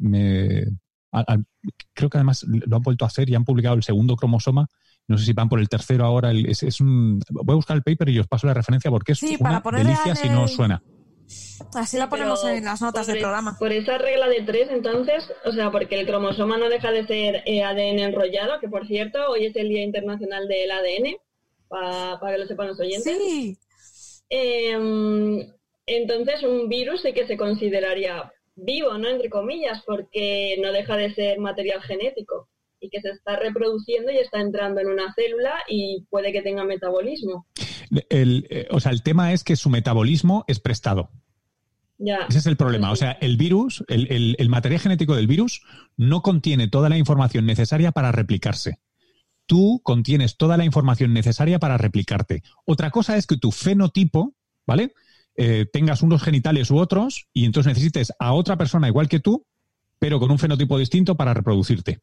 [1.94, 4.68] creo que además lo han vuelto a hacer y han publicado el segundo cromosoma
[5.10, 6.32] no sé si van por el tercero ahora.
[6.32, 9.60] es, un, voy a buscar el paper y os paso la referencia porque es una
[9.60, 10.82] delicia si no suena.
[11.74, 13.58] Así la ponemos en las notas del programa.
[13.58, 17.44] Por esa regla de tres, entonces, o sea, porque el cromosoma no deja de ser
[17.46, 21.18] eh, ADN enrollado, que por cierto, hoy es el Día Internacional del ADN,
[21.68, 23.18] para que lo sepan los oyentes.
[23.18, 23.58] Sí.
[24.30, 25.40] Em,
[25.88, 29.08] entonces, un virus sí que se consideraría vivo, ¿no?
[29.10, 32.48] Entre comillas, porque no deja de ser material genético
[32.80, 36.64] y que se está reproduciendo y está entrando en una célula y puede que tenga
[36.64, 37.46] metabolismo.
[38.10, 41.10] El, eh, o sea, el tema es que su metabolismo es prestado.
[41.98, 42.26] Ya.
[42.30, 42.92] Ese es el problema.
[42.92, 45.64] O sea, el virus, el, el, material genético del virus
[45.98, 48.80] no contiene toda la información necesaria para replicarse.
[49.46, 52.44] Tú contienes toda la información necesaria para replicarte.
[52.66, 54.34] Otra cosa es que tu fenotipo,
[54.66, 54.94] ¿vale?
[55.36, 59.46] Eh, tengas unos genitales u otros y entonces necesites a otra persona igual que tú,
[59.98, 62.00] pero con un fenotipo distinto para reproducirte.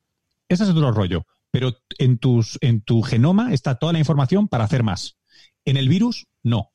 [0.48, 1.26] Ese es otro rollo.
[1.50, 5.16] Pero en, tus, en tu genoma está toda la información para hacer más.
[5.64, 6.72] En el virus, no.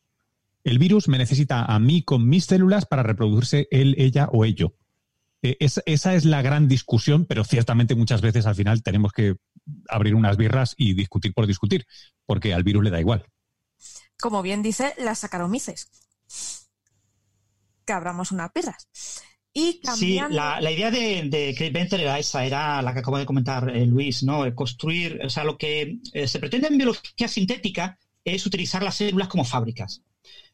[0.64, 4.76] El virus me necesita a mí con mis células para reproducirse él, ella o ello.
[5.42, 9.36] E, esa es la gran discusión, pero ciertamente muchas veces al final tenemos que
[9.90, 11.86] abrir unas birras y discutir por discutir,
[12.26, 13.26] porque al virus le da igual.
[14.20, 15.90] Como bien dice las sacaromices.
[17.86, 18.88] Que abramos unas birras.
[19.96, 23.70] Sí, la, idea de, de Craig Venter era esa, era la que acabo de comentar
[23.76, 24.54] eh, Luis, ¿no?
[24.56, 29.28] construir, o sea, lo que eh, se pretende en biología sintética es utilizar las células
[29.28, 30.04] como fábricas.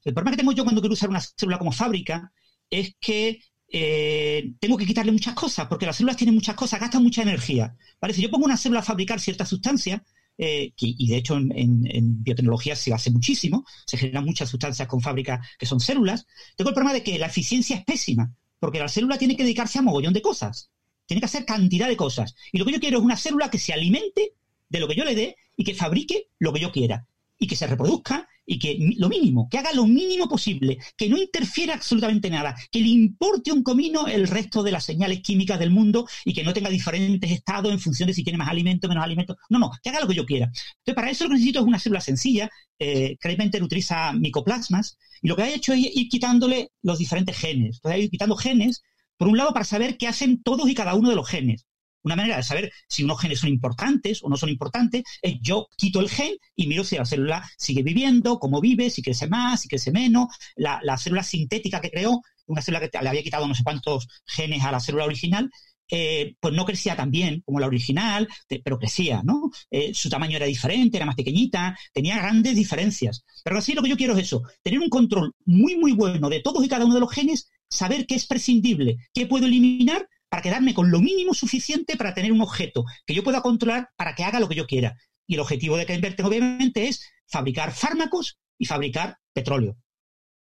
[0.04, 2.32] El problema que tengo yo cuando quiero usar una célula como fábrica
[2.70, 3.40] es que
[3.70, 7.76] eh, tengo que quitarle muchas cosas, porque las células tienen muchas cosas, gastan mucha energía.
[8.02, 8.16] ¿vale?
[8.16, 10.04] Si yo pongo una célula a fabricar cierta sustancia,
[10.40, 15.42] y de hecho en, en, biotecnología se hace muchísimo, se generan muchas sustancias con fábrica
[15.58, 18.32] que son células, tengo el problema de que la eficiencia es pésima.
[18.60, 20.72] Porque la célula tiene que dedicarse a mogollón de cosas.
[21.06, 22.36] Tiene que hacer cantidad de cosas.
[22.52, 24.34] Y lo que yo quiero es una célula que se alimente
[24.70, 27.08] de lo que yo le dé y que fabrique lo que yo quiera.
[27.40, 31.18] Y que se reproduzca y que lo mínimo, que haga lo mínimo posible, que no
[31.18, 35.70] interfiera absolutamente nada, que le importe un comino el resto de las señales químicas del
[35.70, 39.04] mundo y que no tenga diferentes estados en función de si tiene más alimento, menos
[39.04, 39.36] alimento.
[39.50, 40.46] No, no, que haga lo que yo quiera.
[40.46, 42.50] Entonces, para eso lo que necesito es una célula sencilla.
[42.80, 43.18] Eh,
[43.62, 47.78] utiliza micoplasmas y lo que ha hecho es ir quitándole los diferentes genes.
[47.78, 48.82] Entonces, ha ido quitando genes,
[49.18, 51.67] por un lado, para saber qué hacen todos y cada uno de los genes.
[52.08, 55.68] Una manera de saber si unos genes son importantes o no son importantes es yo
[55.76, 59.60] quito el gen y miro si la célula sigue viviendo, cómo vive, si crece más,
[59.60, 60.28] si crece menos.
[60.56, 64.64] La, célula sintética que creó, una célula que le había quitado no sé cuántos genes
[64.64, 65.50] a la célula original,
[65.92, 68.30] eh, pues no crecía tan bien como la original,
[68.64, 69.52] pero crecía, ¿no?
[69.70, 73.26] Eh, su tamaño era diferente, era más pequeñita, tenía grandes diferencias.
[73.44, 76.40] Pero así lo que yo quiero es eso, tener un control muy, muy bueno de
[76.40, 80.42] todos y cada uno de los genes saber qué es prescindible, qué puedo eliminar para
[80.42, 84.24] quedarme con lo mínimo suficiente para tener un objeto que yo pueda controlar para que
[84.24, 84.98] haga lo que yo quiera.
[85.26, 89.78] Y el objetivo de que invierten, obviamente, es fabricar fármacos y fabricar petróleo,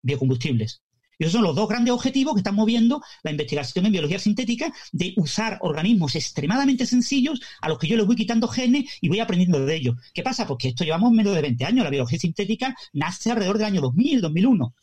[0.03, 0.83] biocombustibles.
[1.19, 4.73] Y esos son los dos grandes objetivos que están moviendo la investigación en biología sintética
[4.93, 9.21] de usar organismos extremadamente sencillos a los que yo les voy quitando genes y voy
[9.21, 9.97] aprendiendo de ellos.
[10.13, 10.47] ¿Qué pasa?
[10.47, 11.85] Porque esto llevamos menos de 20 años.
[11.85, 14.75] La biología sintética nace alrededor del año 2000, 2001.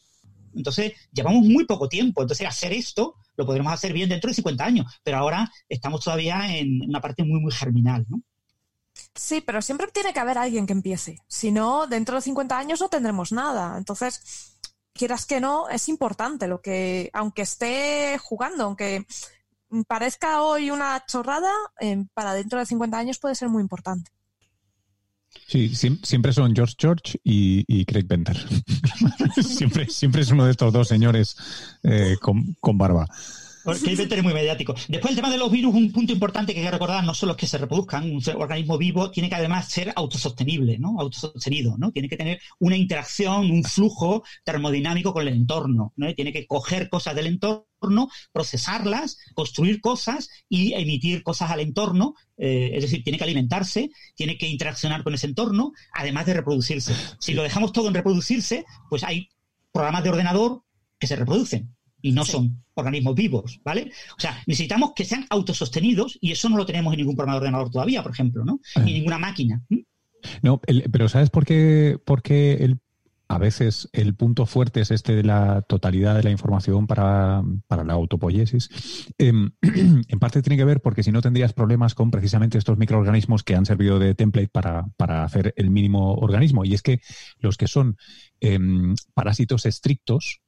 [0.55, 2.21] Entonces, llevamos muy poco tiempo.
[2.21, 6.55] Entonces, hacer esto lo podremos hacer bien dentro de 50 años, pero ahora estamos todavía
[6.57, 8.21] en una parte muy, muy germinal, ¿no?
[9.15, 11.19] Sí, pero siempre tiene que haber alguien que empiece.
[11.27, 13.77] Si no, dentro de 50 años no tendremos nada.
[13.77, 14.59] Entonces,
[14.93, 19.05] quieras que no, es importante lo que, aunque esté jugando, aunque
[19.87, 24.11] parezca hoy una chorrada, eh, para dentro de 50 años puede ser muy importante.
[25.47, 28.37] Sí, siempre son George George y, Craig Bender.
[29.41, 31.35] siempre, siempre es uno de estos dos señores
[31.83, 33.07] eh, con, barba.
[33.63, 34.75] Porque el es muy mediático.
[34.89, 37.33] Después, el tema de los virus, un punto importante que hay que recordar, no solo
[37.33, 40.99] es que se reproduzcan, un organismo vivo tiene que además ser autosostenible, ¿no?
[40.99, 41.91] Autosostenido, ¿no?
[41.91, 46.13] Tiene que tener una interacción, un flujo termodinámico con el entorno, ¿no?
[46.13, 47.65] Tiene que coger cosas del entorno,
[48.31, 54.37] procesarlas, construir cosas y emitir cosas al entorno, eh, es decir, tiene que alimentarse, tiene
[54.37, 56.93] que interaccionar con ese entorno, además de reproducirse.
[57.19, 59.29] Si lo dejamos todo en reproducirse, pues hay
[59.71, 60.63] programas de ordenador
[60.99, 63.91] que se reproducen y no son organismos vivos, ¿vale?
[64.17, 67.45] O sea, necesitamos que sean autosostenidos y eso no lo tenemos en ningún programa de
[67.45, 68.59] ordenador todavía, por ejemplo, ¿no?
[68.83, 69.63] Ni ninguna máquina.
[70.41, 70.59] No,
[70.91, 72.75] pero ¿sabes por qué, por qué
[73.27, 77.93] a veces el punto fuerte es este de la totalidad de la información para, la
[77.93, 78.69] autopoiesis?
[79.17, 83.43] Em, en parte tiene que ver porque si no tendrías problemas con precisamente estos microorganismos
[83.43, 84.85] que han servido de template para,
[85.23, 86.65] hacer el mínimo organismo.
[86.65, 87.01] Y es que
[87.39, 87.97] los que son
[88.39, 90.41] em, parásitos estrictos,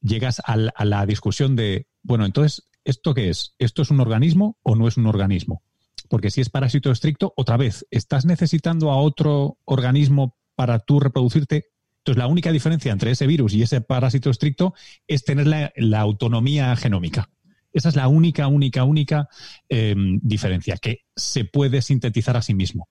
[0.00, 3.54] llegas a la discusión de, bueno, entonces, ¿esto qué es?
[3.58, 5.62] ¿Esto es un organismo o no es un organismo?
[6.08, 11.66] Porque si es parásito estricto, otra vez, ¿estás necesitando a otro organismo para tú reproducirte?
[12.06, 14.74] Entonces, la única diferencia entre ese virus y ese parásito estricto
[15.08, 17.28] es tener la, autonomía genómica.
[17.72, 19.28] Esa es la única, única, única
[19.68, 22.88] em, diferencia, que se puede sintetizar a sí mismo.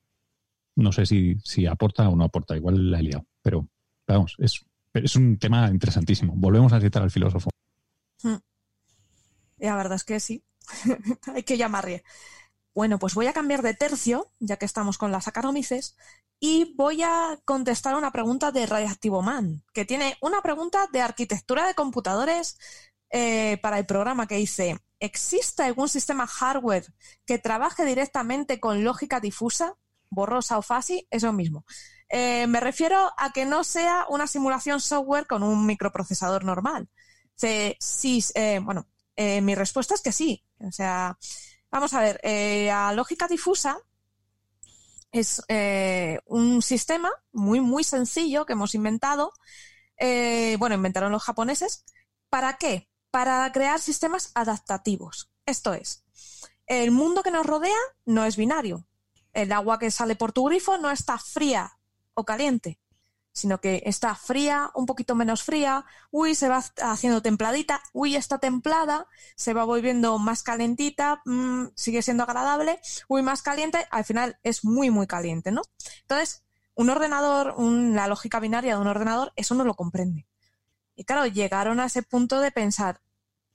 [0.76, 3.70] No sé si, si aporta o no aporta, igual la he liado, pero
[4.06, 4.66] vamos, es
[5.04, 6.34] es un tema interesantísimo.
[6.36, 7.50] Volvemos a citar al filósofo.
[8.22, 8.38] Hmm.
[9.58, 10.44] La verdad es que sí.
[11.34, 12.04] Hay que llamarle.
[12.76, 15.96] Bueno, pues voy a cambiar de tercio, ya que estamos con las acaromices,
[16.42, 21.66] y voy a contestar una pregunta de Radioactivo Man, que tiene una pregunta de arquitectura
[21.66, 22.60] de computadores
[23.12, 26.86] eh, para el programa que dice, ¿existe algún sistema hardware
[27.26, 29.78] que trabaje directamente con lógica difusa,
[30.10, 31.08] borrosa o fácil?
[31.10, 31.66] Eso mismo.
[32.10, 36.90] Eh, me refiero a que no sea una simulación software con un microprocesador normal.
[37.36, 37.78] Sí,
[38.36, 38.86] eh, bueno,
[39.18, 40.44] mi respuesta es que sí.
[40.60, 41.18] O sea,
[41.72, 43.78] vamos a ver, la lógica difusa
[45.12, 45.42] es
[46.26, 49.34] un sistema muy, muy sencillo que hemos inventado.
[50.00, 51.86] bueno, inventaron los japoneses.
[52.30, 52.90] ¿Para qué?
[53.12, 55.32] Para crear sistemas adaptativos.
[55.46, 56.04] Esto es,
[56.68, 58.88] el mundo que nos rodea no es binario.
[59.34, 61.78] El agua que sale por tu grifo no está fría
[62.14, 62.80] o caliente,
[63.36, 68.38] sino que está fría, un poquito menos fría, uy, se va haciendo templadita, uy, está
[68.38, 72.80] templada, se va volviendo más calentita, mm, sigue siendo agradable,
[73.10, 75.64] uy, más caliente, al final es muy, muy caliente, ¿no?
[76.04, 80.28] Entonces, un ordenador, la lógica binaria de un ordenador, eso no lo comprende.
[80.96, 83.02] Y claro, llegaron a ese punto de pensar,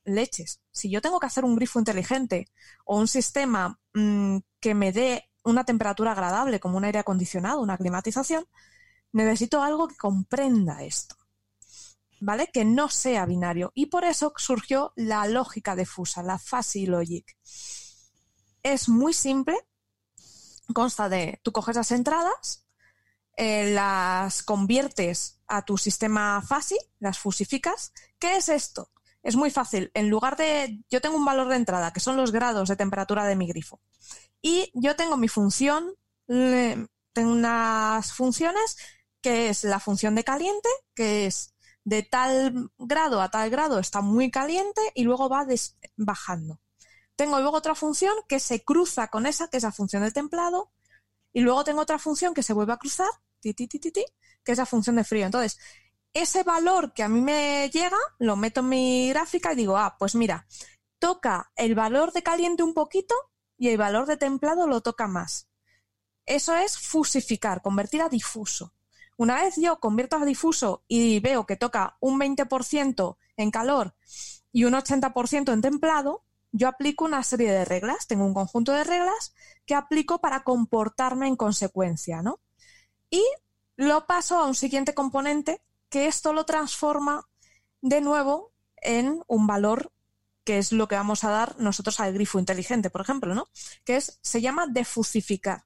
[0.04, 2.48] leches, si yo tengo que hacer un grifo inteligente
[2.84, 7.78] o un sistema mm, que me dé una temperatura agradable, como un aire acondicionado, una
[7.78, 8.44] climatización,
[9.12, 11.16] necesito algo que comprenda esto.
[12.20, 12.48] ¿Vale?
[12.52, 13.72] Que no sea binario.
[13.74, 17.36] Y por eso surgió la lógica difusa, la fuzzy logic.
[18.62, 19.56] Es muy simple.
[20.74, 22.66] Consta de, tú coges las entradas,
[23.36, 27.92] eh, las conviertes a tu sistema fuzzy, las fusificas.
[28.18, 28.90] ¿Qué es esto?
[29.22, 29.90] Es muy fácil.
[29.94, 33.24] En lugar de, yo tengo un valor de entrada, que son los grados de temperatura
[33.24, 33.80] de mi grifo.
[34.42, 35.94] Y yo tengo mi función,
[36.26, 38.76] tengo unas funciones
[39.22, 41.54] que es la función de caliente, que es
[41.84, 45.46] de tal grado a tal grado está muy caliente y luego va
[45.96, 46.60] bajando.
[47.16, 50.72] Tengo luego otra función que se cruza con esa, que es la función de templado,
[51.32, 53.10] y luego tengo otra función que se vuelve a cruzar,
[53.40, 55.26] ti, que es la función de frío.
[55.26, 55.58] Entonces,
[56.12, 59.96] ese valor que a mí me llega, lo meto en mi gráfica y digo, ah,
[59.98, 60.46] pues mira,
[60.98, 63.14] toca el valor de caliente un poquito
[63.56, 65.48] y el valor de templado lo toca más.
[66.26, 68.74] Eso es fusificar, convertir a difuso.
[69.20, 73.94] Una vez yo convierto a difuso y veo que toca un 20% en calor
[74.50, 78.06] y un 80% en templado, yo aplico una serie de reglas.
[78.06, 79.34] Tengo un conjunto de reglas
[79.66, 82.40] que aplico para comportarme en consecuencia, ¿no?
[83.10, 83.22] Y
[83.76, 85.60] lo paso a un siguiente componente
[85.90, 87.28] que esto lo transforma
[87.82, 89.92] de nuevo en un valor
[90.44, 93.48] que es lo que vamos a dar nosotros al grifo inteligente, por ejemplo, ¿no?
[93.84, 95.64] Que es, se llama defusificar.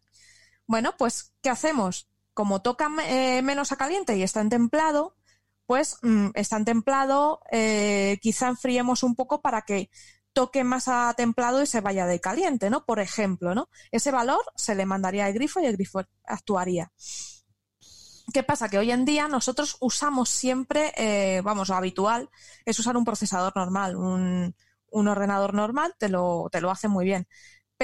[0.67, 2.09] Bueno, pues, ¿qué hacemos?
[2.35, 5.17] Como toca eh, menos a caliente y está en templado,
[5.67, 9.91] pues mm, está en templado, eh, quizá enfriemos un poco para que
[10.33, 12.85] toque más a templado y se vaya de caliente, ¿no?
[12.85, 13.69] Por ejemplo, ¿no?
[13.93, 16.93] Ese valor se le mandaría al grifo y el grifo actuaría.
[18.33, 18.69] ¿Qué pasa?
[18.69, 22.31] Que hoy en día nosotros usamos siempre, eh, vamos, lo habitual
[22.65, 24.55] es usar un procesador normal, un,
[24.91, 27.29] un ordenador normal te lo, te lo hace muy bien.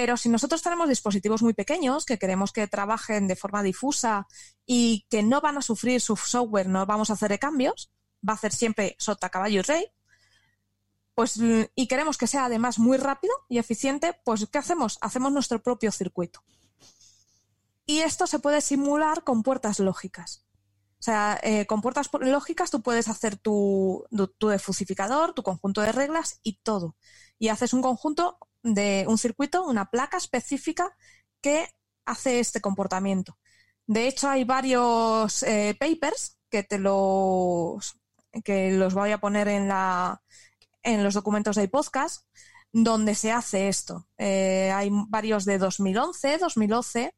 [0.00, 4.26] Pero si nosotros tenemos dispositivos muy pequeños que queremos que trabajen de forma difusa
[4.64, 7.92] y que no van a sufrir su software, no vamos a hacer cambios,
[8.26, 9.86] va a hacer siempre sota, caballo y rey,
[11.14, 11.38] pues,
[11.74, 14.96] y queremos que sea además muy rápido y eficiente, pues ¿qué hacemos?
[15.02, 16.42] Hacemos nuestro propio circuito.
[17.84, 20.46] Y esto se puede simular con puertas lógicas.
[20.98, 24.06] O sea, eh, con puertas lógicas tú puedes hacer tu,
[24.38, 26.96] tu, defusificador, tu conjunto de reglas y todo.
[27.38, 30.96] Y haces un conjunto de un circuito, una placa específica
[31.40, 31.68] que
[32.04, 33.38] hace este comportamiento.
[33.86, 37.96] De hecho, hay varios eh, papers que te los
[38.44, 40.22] que los voy a poner en la,
[40.82, 42.24] en los documentos de podcast
[42.72, 44.06] donde se hace esto.
[44.18, 47.14] Eh, hay varios de 2011, 2012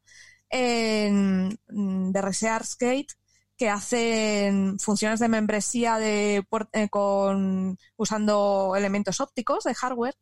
[0.49, 3.13] en, de ResearchGate
[3.55, 10.15] que hacen funciones de membresía de, eh, con, usando elementos ópticos de hardware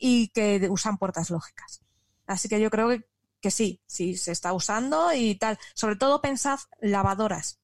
[0.00, 1.82] y que usan puertas lógicas.
[2.26, 3.06] Así que yo creo que,
[3.40, 5.58] que sí, sí se está usando y tal.
[5.74, 7.60] Sobre todo pensad lavadoras.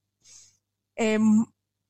[0.95, 1.19] Eh,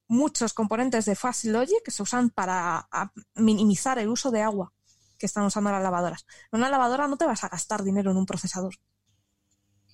[0.09, 2.89] muchos componentes de Fast Logic se usan para
[3.35, 4.73] minimizar el uso de agua
[5.19, 6.27] que están usando las lavadoras.
[6.53, 8.77] En una lavadora no te vas a gastar dinero en un procesador.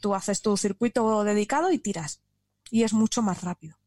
[0.00, 2.20] Tú haces tu circuito dedicado y tiras.
[2.70, 3.81] Y es mucho más rápido.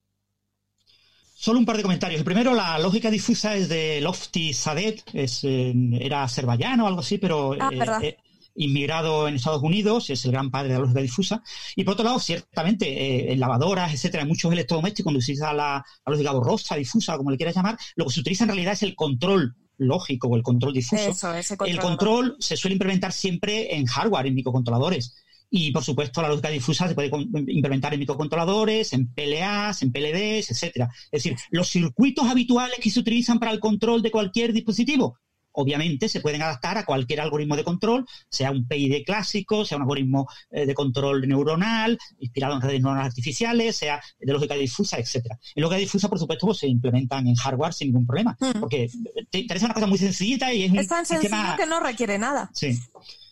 [1.38, 2.20] Solo un par de comentarios.
[2.20, 7.02] El primero, la lógica difusa es de Lofty Sadet, es, eh, era azerbaiyano o algo
[7.02, 8.18] así, pero ah, eh, eh,
[8.56, 11.44] inmigrado en Estados Unidos, es el gran padre de la lógica difusa.
[11.76, 15.54] Y por otro lado, ciertamente, eh, en lavadoras, etcétera, en muchos electrodomésticos, cuando se utiliza
[15.54, 18.84] la, lógica borrosa, difusa, como le quieras llamar, lo que se utiliza en realidad es
[18.84, 21.34] el control lógico o el control difuso.
[21.66, 25.25] el control se suele implementar siempre en hardware, en microcontroladores.
[25.50, 27.12] Y por supuesto, la lógica difusa se puede
[27.48, 30.89] implementar en microcontroladores, en PLAs, en PLDs, etcétera.
[31.12, 35.18] Es decir, los circuitos habituales que se utilizan para el control de cualquier dispositivo
[35.56, 39.84] obviamente se pueden adaptar a cualquier algoritmo de control, sea un PID clásico, sea un
[39.84, 45.39] algoritmo eh, de control neuronal, inspirado en redes neuronales artificiales, sea de lógica difusa, etcétera.
[45.56, 48.60] En lógica difusa, por supuesto, pues, se implementan en hardware sin ningún problema, mm.
[48.60, 48.89] porque
[49.30, 52.50] te interesa una cosa muy sencillita y es, es tan sencillo que no requiere nada.
[52.54, 52.78] Sí.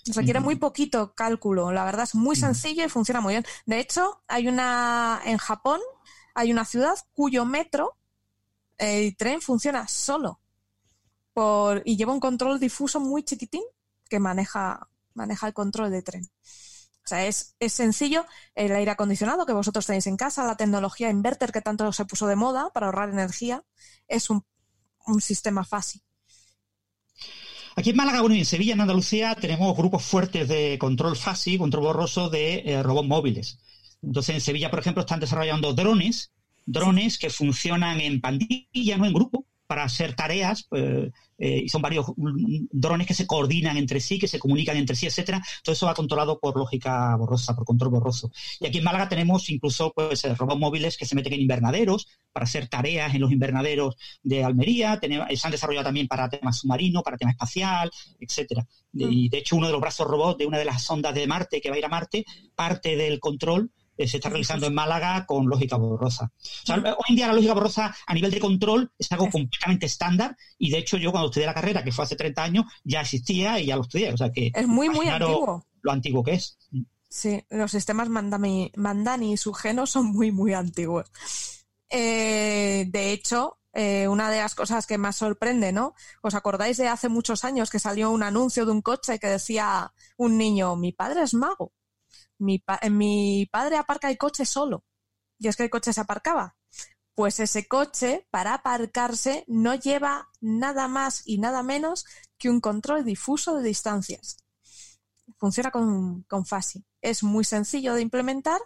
[0.05, 3.45] Requiere muy poquito cálculo, la verdad es muy sencillo y funciona muy bien.
[3.65, 5.79] De hecho, hay una en Japón,
[6.35, 7.97] hay una ciudad cuyo metro,
[8.77, 10.41] el tren funciona solo
[11.83, 13.63] y lleva un control difuso muy chiquitín
[14.09, 16.29] que maneja, maneja el control de tren.
[17.03, 18.25] O sea, es, es, sencillo
[18.55, 22.27] el aire acondicionado que vosotros tenéis en casa, la tecnología inverter que tanto se puso
[22.27, 23.63] de moda para ahorrar energía,
[24.07, 24.45] es un,
[25.19, 26.01] sistema fácil.
[27.75, 31.57] Aquí en Málaga, bueno, y en Sevilla, en Andalucía, tenemos grupos fuertes de control fácil,
[31.57, 33.59] control borroso de eh, robots móviles.
[34.03, 36.31] Entonces, en Sevilla, por ejemplo, están desarrollando drones,
[36.65, 41.11] drones que funcionan en pandilla, no en grupo, para hacer tareas, pues,
[41.43, 45.07] eh, y son varios drones que se coordinan entre sí, que se comunican entre sí,
[45.07, 45.43] etcétera.
[45.61, 48.31] Todo eso va controlado por lógica borrosa, por control borroso.
[48.61, 52.07] Y aquí en Málaga tenemos incluso pues, eh, robots móviles que se meten en invernaderos
[52.31, 55.01] para hacer tareas en los invernaderos de Almería.
[55.01, 57.91] Tenemos, se han desarrollado también para temas submarinos, para tema espacial,
[58.21, 58.65] etcétera.
[58.93, 61.59] Y de hecho, uno de los brazos robots de una de las sondas de Marte
[61.59, 62.23] que va a ir a Marte,
[62.55, 66.31] parte del control eh, se está realizando en Málaga con lógica borrosa.
[66.69, 70.71] hoy en día la lógica borrosa a nivel de control es algo completamente estándar y
[70.71, 73.67] de hecho yo cuando estudié la carrera, que fue hace 30 años, ya existía y
[73.67, 74.11] ya lo estudié.
[74.11, 75.65] O sea que es muy, muy antiguo.
[75.81, 76.57] Lo antiguo que es.
[77.09, 81.11] Sí, los sistemas Mandani, Mandani y Sugeno son muy, muy antiguos.
[81.89, 85.93] Eh, de hecho, eh, una de las cosas que más sorprende, ¿no?
[86.21, 89.93] ¿Os acordáis de hace muchos años que salió un anuncio de un coche que decía
[90.17, 91.71] un niño, mi padre es mago?
[92.43, 94.83] Mi, mi padre aparca el coche solo.
[95.39, 96.55] Y es que el coche se aparcaba.
[97.15, 102.05] Pues ese coche, para aparcarse, no lleva nada más y nada menos
[102.37, 104.37] que un control difuso de distancias.
[105.37, 106.83] Funciona con, con FASI.
[107.01, 108.59] Es muy sencillo de implementar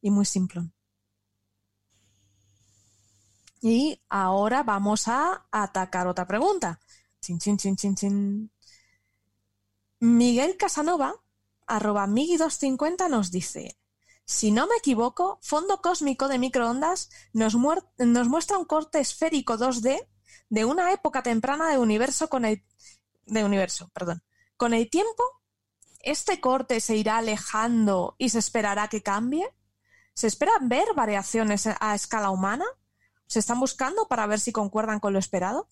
[0.00, 0.70] y muy simple.
[3.62, 6.78] Y ahora vamos a atacar otra pregunta.
[7.20, 8.50] Chin, chin, chin.
[10.00, 11.14] Miguel Casanova,
[11.66, 13.78] arroba Migi250, nos dice:
[14.24, 17.56] Si no me equivoco, Fondo Cósmico de Microondas nos,
[17.98, 20.06] nos muestra un corte esférico 2D
[20.48, 22.64] de una época temprana de universo con el
[23.26, 24.22] de universo, perdón.
[24.56, 25.22] Con el tiempo,
[26.00, 29.48] este corte se irá alejando y se esperará que cambie.
[30.14, 32.66] ¿Se esperan ver variaciones a escala humana?
[33.26, 35.68] ¿Se están buscando para ver si concuerdan con lo esperado?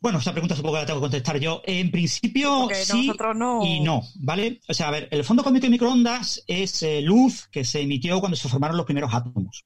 [0.00, 1.60] Bueno, esa pregunta supongo que la tengo que contestar yo.
[1.64, 3.64] En principio, Porque sí nosotros no.
[3.64, 4.60] y no, ¿vale?
[4.68, 8.20] O sea, a ver, el fondo cósmico de microondas es eh, luz que se emitió
[8.20, 9.64] cuando se formaron los primeros átomos.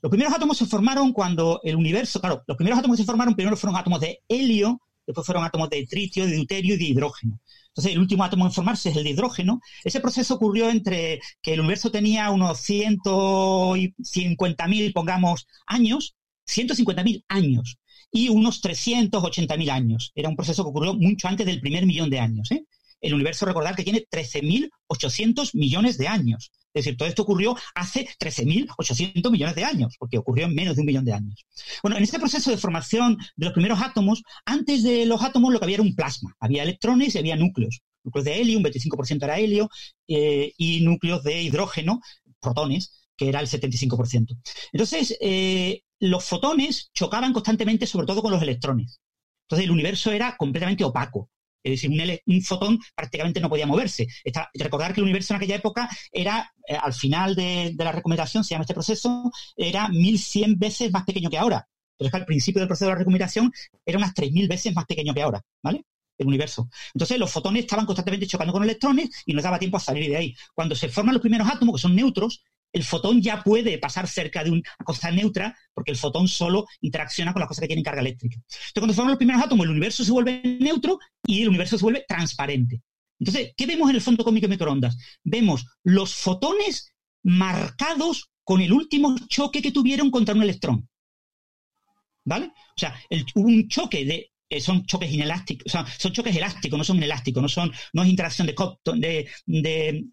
[0.00, 3.34] Los primeros átomos se formaron cuando el universo, claro, los primeros átomos que se formaron
[3.34, 7.40] primero fueron átomos de helio, después fueron átomos de tritio, de deuterio y de hidrógeno.
[7.68, 9.60] Entonces, el último átomo en formarse es el de hidrógeno.
[9.82, 16.14] Ese proceso ocurrió entre que el universo tenía unos 150.000, pongamos, años,
[16.46, 17.78] 150.000 años
[18.14, 20.12] y unos 380.000 años.
[20.14, 22.48] Era un proceso que ocurrió mucho antes del primer millón de años.
[22.52, 22.64] ¿eh?
[23.00, 26.52] El universo, recordar que tiene 13.800 millones de años.
[26.72, 30.82] Es decir, todo esto ocurrió hace 13.800 millones de años, porque ocurrió en menos de
[30.82, 31.44] un millón de años.
[31.82, 35.58] Bueno, en este proceso de formación de los primeros átomos, antes de los átomos lo
[35.58, 36.36] que había era un plasma.
[36.38, 37.80] Había electrones y había núcleos.
[38.04, 39.68] Núcleos de helio, un 25% era helio,
[40.06, 42.00] eh, y núcleos de hidrógeno,
[42.40, 44.36] protones, que era el 75%.
[44.72, 49.00] Entonces, eh, los fotones chocaban constantemente, sobre todo con los electrones.
[49.44, 51.30] Entonces, el universo era completamente opaco.
[51.62, 54.06] Es decir, un, un fotón prácticamente no podía moverse.
[54.22, 57.92] Está, recordar que el universo en aquella época era, eh, al final de, de la
[57.92, 61.66] recomendación, se llama este proceso, era 1100 veces más pequeño que ahora.
[61.96, 63.50] Pero es que al principio del proceso de la recomendación
[63.86, 65.86] era unas 3000 veces más pequeño que ahora, ¿vale?
[66.18, 66.68] El universo.
[66.92, 70.16] Entonces, los fotones estaban constantemente chocando con electrones y no daba tiempo a salir de
[70.16, 70.36] ahí.
[70.54, 72.44] Cuando se forman los primeros átomos, que son neutros,
[72.74, 77.32] el fotón ya puede pasar cerca de una cosa neutra porque el fotón solo interacciona
[77.32, 78.36] con las cosas que tienen carga eléctrica.
[78.36, 81.84] Entonces, cuando forman los primeros átomos, el universo se vuelve neutro y el universo se
[81.84, 82.82] vuelve transparente.
[83.18, 84.98] Entonces, ¿qué vemos en el fondo cósmico de microondas?
[85.22, 90.88] Vemos los fotones marcados con el último choque que tuvieron contra un electrón.
[92.24, 92.46] ¿Vale?
[92.46, 94.30] O sea, el- un choque de.
[94.48, 98.46] Eh, son choques inelásticos, son choques elásticos, no son inelásticos, no son, no es interacción
[98.46, 100.04] de Compton, de, de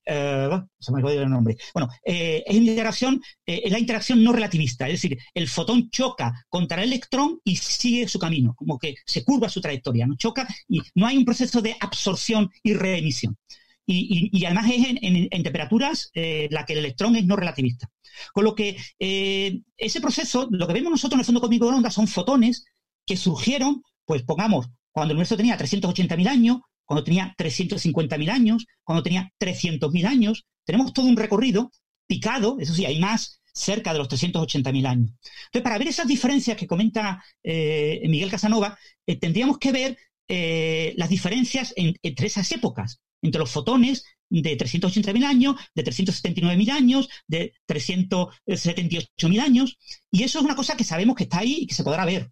[0.52, 1.58] oh, se me el nombre.
[1.74, 6.82] Bueno, eh, es interacción, es la interacción no relativista, es decir, el fotón choca contra
[6.82, 10.82] el electrón y sigue su camino, como que se curva su trayectoria, no choca y
[10.96, 13.38] no hay un proceso de absorción y reemisión.
[13.86, 17.90] Y, y- y además es en, temperaturas la que el electrón es no relativista.
[18.34, 21.94] Con lo que ese proceso, lo que vemos nosotros en el fondo cósmico de ondas
[21.94, 22.66] son fotones
[23.06, 23.82] que surgieron,
[24.12, 30.06] pues pongamos, cuando el universo tenía 380.000 años, cuando tenía 350.000 años, cuando tenía 300.000
[30.06, 30.44] años.
[30.66, 31.72] Tenemos todo un recorrido
[32.08, 35.12] picado, eso sí, hay más cerca de los 380.000 años.
[35.46, 39.98] Entonces, para ver esas diferencias que comenta eh, Miguel Casanova, eh, tendríamos que ver
[40.28, 46.70] eh, las diferencias en- entre esas épocas, entre los fotones de 380.000 años, de 379.000
[46.70, 49.78] años, de 378.000 años,
[50.12, 52.30] y eso es una cosa que sabemos que está ahí y que se podrá ver.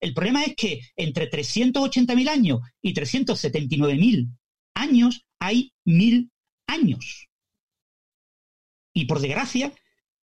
[0.00, 4.28] El problema es que entre 380.000 años y 379.000
[4.74, 6.30] años hay mil
[6.66, 7.28] años.
[8.94, 9.72] Y por desgracia,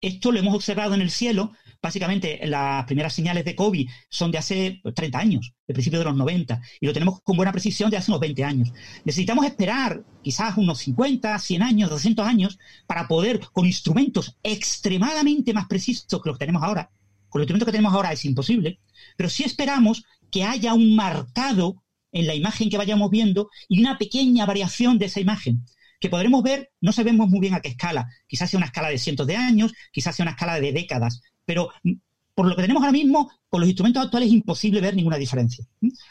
[0.00, 1.52] esto lo hemos observado en el cielo.
[1.82, 6.04] Básicamente, las primeras señales de COVID son de hace pues, 30 años, de principios de
[6.04, 8.72] los 90, y lo tenemos con buena precisión de hace unos 20 años.
[9.04, 15.66] Necesitamos esperar quizás unos 50, 100 años, 200 años para poder, con instrumentos extremadamente más
[15.66, 16.90] precisos que los que tenemos ahora,
[17.28, 18.80] con los instrumentos que tenemos ahora es imposible,
[19.16, 21.82] pero sí esperamos que haya un marcado
[22.12, 25.64] en la imagen que vayamos viendo y una pequeña variación de esa imagen
[26.00, 28.98] que podremos ver, no sabemos muy bien a qué escala, quizás sea una escala de
[28.98, 31.92] cientos de años, quizás sea una escala de décadas, pero mm,
[32.34, 35.64] por lo que tenemos ahora mismo, con los instrumentos actuales es imposible ver ninguna diferencia.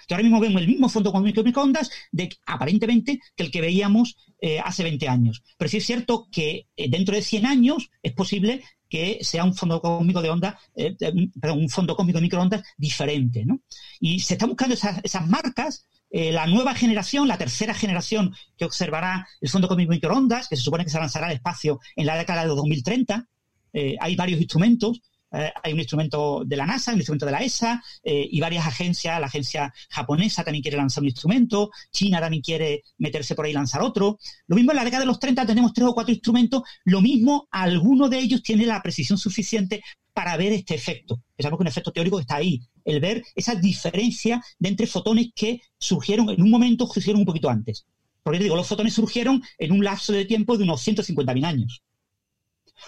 [0.08, 4.16] Que ahora mismo vemos el mismo fondo con microondas de aparentemente que el que veíamos
[4.40, 5.44] eh, hace 20 años.
[5.58, 8.64] Pero sí es cierto que eh, dentro de 100 años es posible
[8.94, 12.62] que sea un fondo cósmico de onda, eh, eh, perdón, un fondo cósmico de microondas
[12.78, 13.60] diferente, ¿no?
[14.00, 18.66] Y se están buscando esas, esas marcas eh, la nueva generación, la tercera generación que
[18.66, 22.06] observará el Fondo Cósmico de Microondas, que se supone que se lanzará al espacio en
[22.06, 23.28] la década de 2030.
[23.74, 25.02] Eh, hay varios instrumentos.
[25.34, 28.68] Eh, hay un instrumento de la NASA, un instrumento de la ESA eh, y varias
[28.68, 29.20] agencias.
[29.20, 31.72] La agencia japonesa también quiere lanzar un instrumento.
[31.92, 34.20] China también quiere meterse por ahí y lanzar otro.
[34.48, 36.64] Lo mismo en la década de los 30 tenemos tres o cuatro instrumentos.
[36.86, 39.82] Lo mismo, alguno de ellos tiene la precisión suficiente
[40.14, 41.22] para ver este efecto.
[41.36, 45.62] Pensamos que un efecto teórico está ahí, el ver esa diferencia de entre fotones que
[45.80, 47.86] surgieron en un momento, surgieron un poquito antes.
[48.22, 51.82] Porque digo, los fotones surgieron en un lapso de tiempo de unos 150.000 años.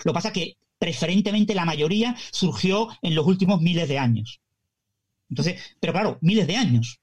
[0.03, 4.41] Lo que pasa es que preferentemente la mayoría surgió en los últimos miles de años.
[5.29, 7.01] Entonces, pero claro, miles de años.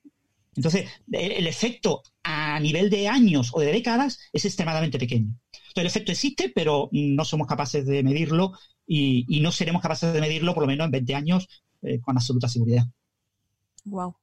[0.54, 5.34] Entonces, el, efecto a nivel de años o de décadas es extremadamente pequeño.
[5.52, 8.52] Entonces, el efecto existe, pero no somos capaces de medirlo
[8.86, 11.48] y, no seremos capaces de medirlo por lo menos en 20 años
[11.82, 12.84] eh, con absoluta seguridad.
[13.84, 14.16] Wow.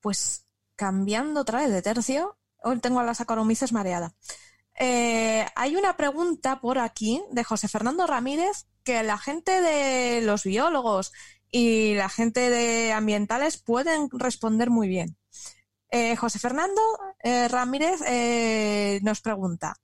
[0.00, 4.14] Pues cambiando otra vez de tercio, hoy tengo a las acoromices mareada.
[4.78, 10.42] Eh, hay una pregunta por aquí de José Fernando Ramírez que la gente de los
[10.42, 11.12] biólogos
[11.48, 15.16] y la gente de ambientales pueden responder muy bien.
[15.90, 16.80] Eh, José Fernando
[17.22, 18.00] eh, Ramírez
[19.02, 19.76] nos pregunta,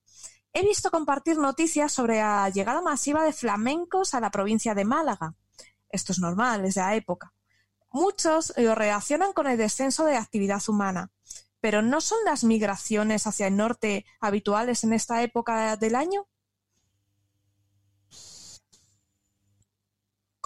[0.52, 5.34] he visto compartir noticias sobre la llegada masiva de flamencos a la provincia de Málaga.
[5.88, 7.32] Esto es normal, es de la época.
[7.92, 11.12] Muchos lo relacionan con el descenso de actividad humana,
[11.60, 16.26] pero ¿no son las migraciones hacia el norte habituales en esta época del año?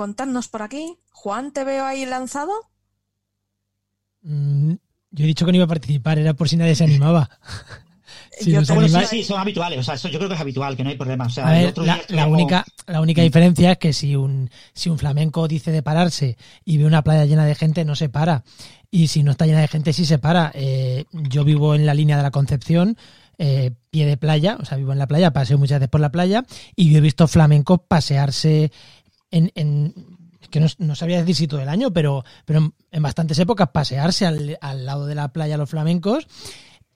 [0.01, 0.97] Contadnos por aquí.
[1.13, 2.53] Juan, ¿te veo ahí lanzado?
[4.23, 4.73] Mm,
[5.11, 7.29] yo he dicho que no iba a participar, era por si nadie se animaba.
[8.41, 8.57] sí,
[9.11, 9.79] sí, son habituales.
[9.79, 11.29] O sea, eso yo creo que es habitual, que no hay problema.
[12.09, 16.39] la, única, la única diferencia es que si un, si un flamenco dice de pararse
[16.65, 18.43] y ve una playa llena de gente, no se para.
[18.91, 20.51] Y si no está llena de gente, sí se para.
[20.55, 22.97] Eh, yo vivo en la línea de la Concepción,
[23.43, 26.13] eh, pie de playa, o sea, vivo en la playa, paseo muchas veces por la
[26.13, 26.45] playa
[26.77, 28.71] y yo he visto flamencos pasearse
[29.31, 29.95] en, en
[30.51, 34.59] que no, sabría decir si todo el año, pero, pero en bastantes épocas pasearse al,
[34.61, 36.27] al, lado de la playa los flamencos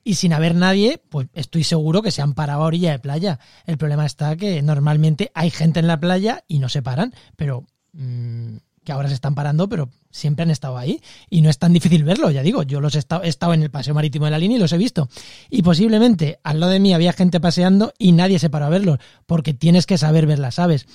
[0.04, 3.38] y sin haber nadie, pues estoy seguro que se han parado a orilla de playa.
[3.64, 7.64] El problema está que normalmente hay gente en la playa y no se paran, pero
[7.92, 11.00] mm, que ahora se están parando, pero siempre han estado ahí
[11.30, 13.62] y no es tan difícil verlo, ya digo, yo los he estado, he estado en
[13.62, 15.08] el paseo marítimo de la línea y los he visto.
[15.48, 18.98] Y posiblemente al lado de mí había gente paseando y nadie se paró a verlos,
[19.26, 20.86] porque tienes que saber verlas, ¿sabes?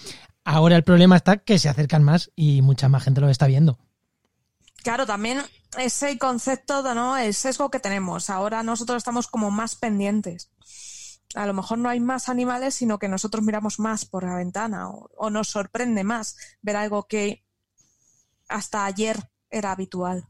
[0.44, 3.78] Ahora el problema está que se acercan más y mucha más gente lo está viendo.
[4.84, 5.42] Claro, también
[5.78, 7.18] ese concepto, ¿no?
[7.18, 8.30] El sesgo que tenemos.
[8.30, 10.52] Ahora nosotros estamos como más pendientes.
[11.36, 14.90] A lo mejor no hay más animales, sino que nosotros miramos más por la ventana
[14.90, 17.44] o nos sorprende más ver algo que
[18.48, 20.26] hasta ayer era habitual.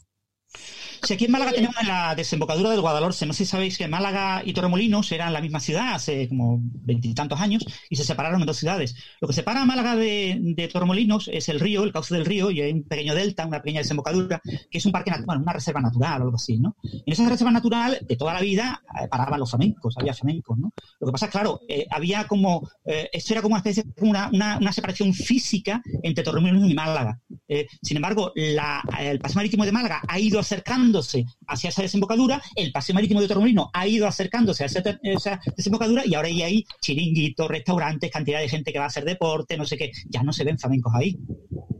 [1.03, 4.41] Si aquí en Málaga tenemos la desembocadura del Guadalhorce, no sé si sabéis que Málaga
[4.43, 8.57] y Torremolinos eran la misma ciudad hace como veintitantos años y se separaron en dos
[8.57, 8.95] ciudades.
[9.21, 12.61] Lo que separa a Málaga de, Torremolinos es el río, el cauce del río, y
[12.61, 16.21] hay un pequeño delta, una pequeña desembocadura, que es un parque bueno, una reserva natural
[16.21, 16.75] o algo así, ¿no?
[16.83, 20.73] En esa reserva natural, de toda la vida, eh, paraban los flamencos, había flamencos, ¿no?
[20.99, 24.29] Lo que pasa es, claro, eh, había como, eh, esto era como una especie, una,
[24.29, 27.19] una, separación física entre Torremolinos y Málaga.
[27.81, 32.95] sin embargo, el Paseo Marítimo de Málaga ha ido acercándose hacia esa desembocadura, el paseo
[32.95, 38.39] marítimo de Torremolino ha ido acercándose a esa, desembocadura y ahora hay chiringuitos, restaurantes, cantidad
[38.39, 40.93] de gente que va a hacer deporte, no sé qué, ya no se ven flamencos
[40.95, 41.17] ahí.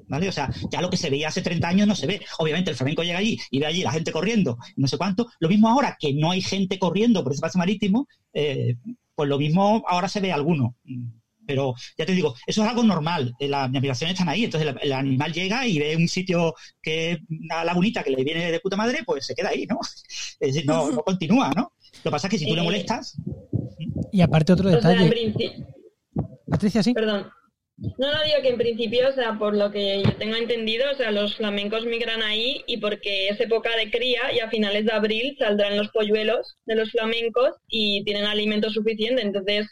[0.07, 0.27] ¿Vale?
[0.27, 2.19] O sea, ya lo que se veía hace 30 años no se ve.
[2.39, 5.27] Obviamente el flamenco llega allí y ve allí la gente corriendo, no sé cuánto.
[5.39, 8.75] Lo mismo ahora que no hay gente corriendo por ese paseo marítimo, eh,
[9.13, 10.75] pues lo mismo ahora se ve alguno.
[11.49, 13.33] Pero ya te digo, eso es algo normal.
[13.39, 14.43] Eh, las navegaciones están ahí.
[14.43, 18.51] Entonces el, animal llega y ve un sitio que es una lagunita que le viene
[18.51, 19.79] de puta madre, pues se queda ahí, ¿no?
[20.39, 21.73] Es decir, no, continúa, ¿no?
[22.03, 23.17] Lo que pasa es que si tú le eh, molestas.
[24.11, 25.09] Y aparte otro detalle.
[26.47, 26.93] Patricia, sí.
[26.93, 27.31] Perdón.
[27.97, 30.95] No, no digo que en principio, o sea, por lo que yo tengo entendido, o
[30.95, 34.91] sea, los flamencos migran ahí y porque es época de cría y a finales de
[34.91, 39.23] abril saldrán los polluelos de los flamencos y tienen alimento suficiente.
[39.23, 39.67] Entonces,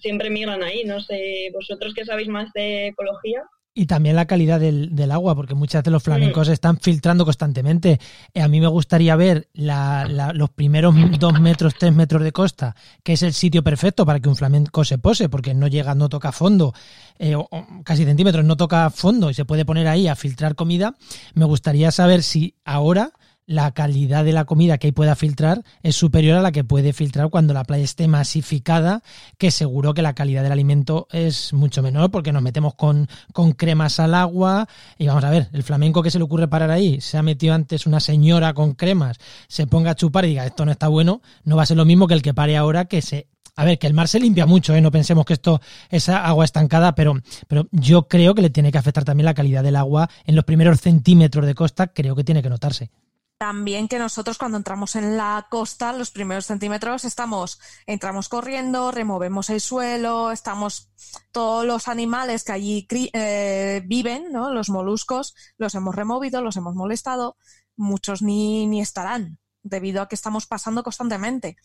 [0.00, 0.84] siempre migran ahí.
[0.84, 3.42] No sé, vosotros que sabéis más de ecología.
[3.76, 6.52] Y también la calidad del, agua, porque muchas de los flamencos mm.
[6.52, 7.98] están filtrando constantemente.
[8.32, 13.14] Eh, a mí me gustaría ver los primeros dos metros, tres metros de costa, que
[13.14, 16.30] es el sitio perfecto para que un flamenco se pose, porque no llega, no toca
[16.30, 16.72] fondo,
[17.18, 17.36] eh,
[17.82, 20.94] casi centímetros, no toca fondo y se puede poner ahí a filtrar comida.
[21.34, 23.10] Me gustaría saber si ahora
[23.46, 26.92] la calidad de la comida que ahí pueda filtrar es superior a la que puede
[26.92, 29.02] filtrar cuando la playa esté masificada,
[29.38, 33.52] que seguro que la calidad del alimento es mucho menor porque nos metemos con, con
[33.52, 34.68] cremas al agua
[34.98, 37.54] y vamos a ver, el flamenco que se le ocurre parar ahí, se ha metido
[37.54, 39.18] antes una señora con cremas,
[39.48, 41.84] se ponga a chupar y diga esto no está bueno, no va a ser lo
[41.84, 44.46] mismo que el que pare ahora que se a ver, que el mar se limpia
[44.46, 44.80] mucho, ¿eh?
[44.80, 47.14] no pensemos que esto es agua estancada, pero,
[47.46, 50.44] pero yo creo que le tiene que afectar también la calidad del agua en los
[50.44, 52.90] primeros centímetros de costa, creo que tiene que notarse.
[53.38, 59.50] También que nosotros cuando entramos en la costa, los primeros centímetros, estamos, entramos corriendo, removemos
[59.50, 60.92] el suelo, estamos,
[61.32, 64.52] todos los animales que allí eh, viven, ¿no?
[64.52, 67.36] los moluscos, los hemos removido, los hemos molestado,
[67.76, 71.56] muchos ni, ni estarán, debido a que estamos pasando constantemente.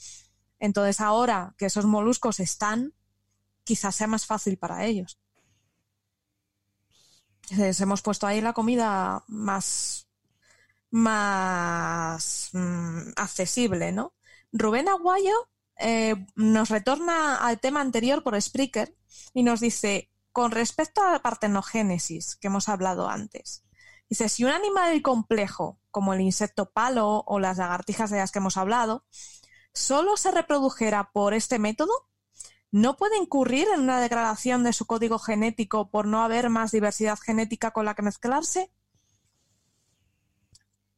[0.60, 2.94] Entonces ahora que esos moluscos están,
[3.64, 5.20] quizás sea más fácil para ellos.
[7.44, 10.09] Entonces, hemos puesto ahí la comida más
[10.92, 14.14] más mm, accesible, ¿no?
[14.52, 18.96] Rubén Aguayo eh, nos retorna al tema anterior por Spreaker
[19.34, 23.64] y nos dice, con respecto a la partenogénesis que hemos hablado antes,
[24.10, 28.40] dice, si un animal complejo, como el insecto palo o las lagartijas de las que
[28.40, 29.06] hemos hablado,
[29.74, 31.94] solo se reprodujera por este método,
[32.72, 37.18] ¿no puede incurrir en una degradación de su código genético por no haber más diversidad
[37.18, 38.72] genética con la que mezclarse?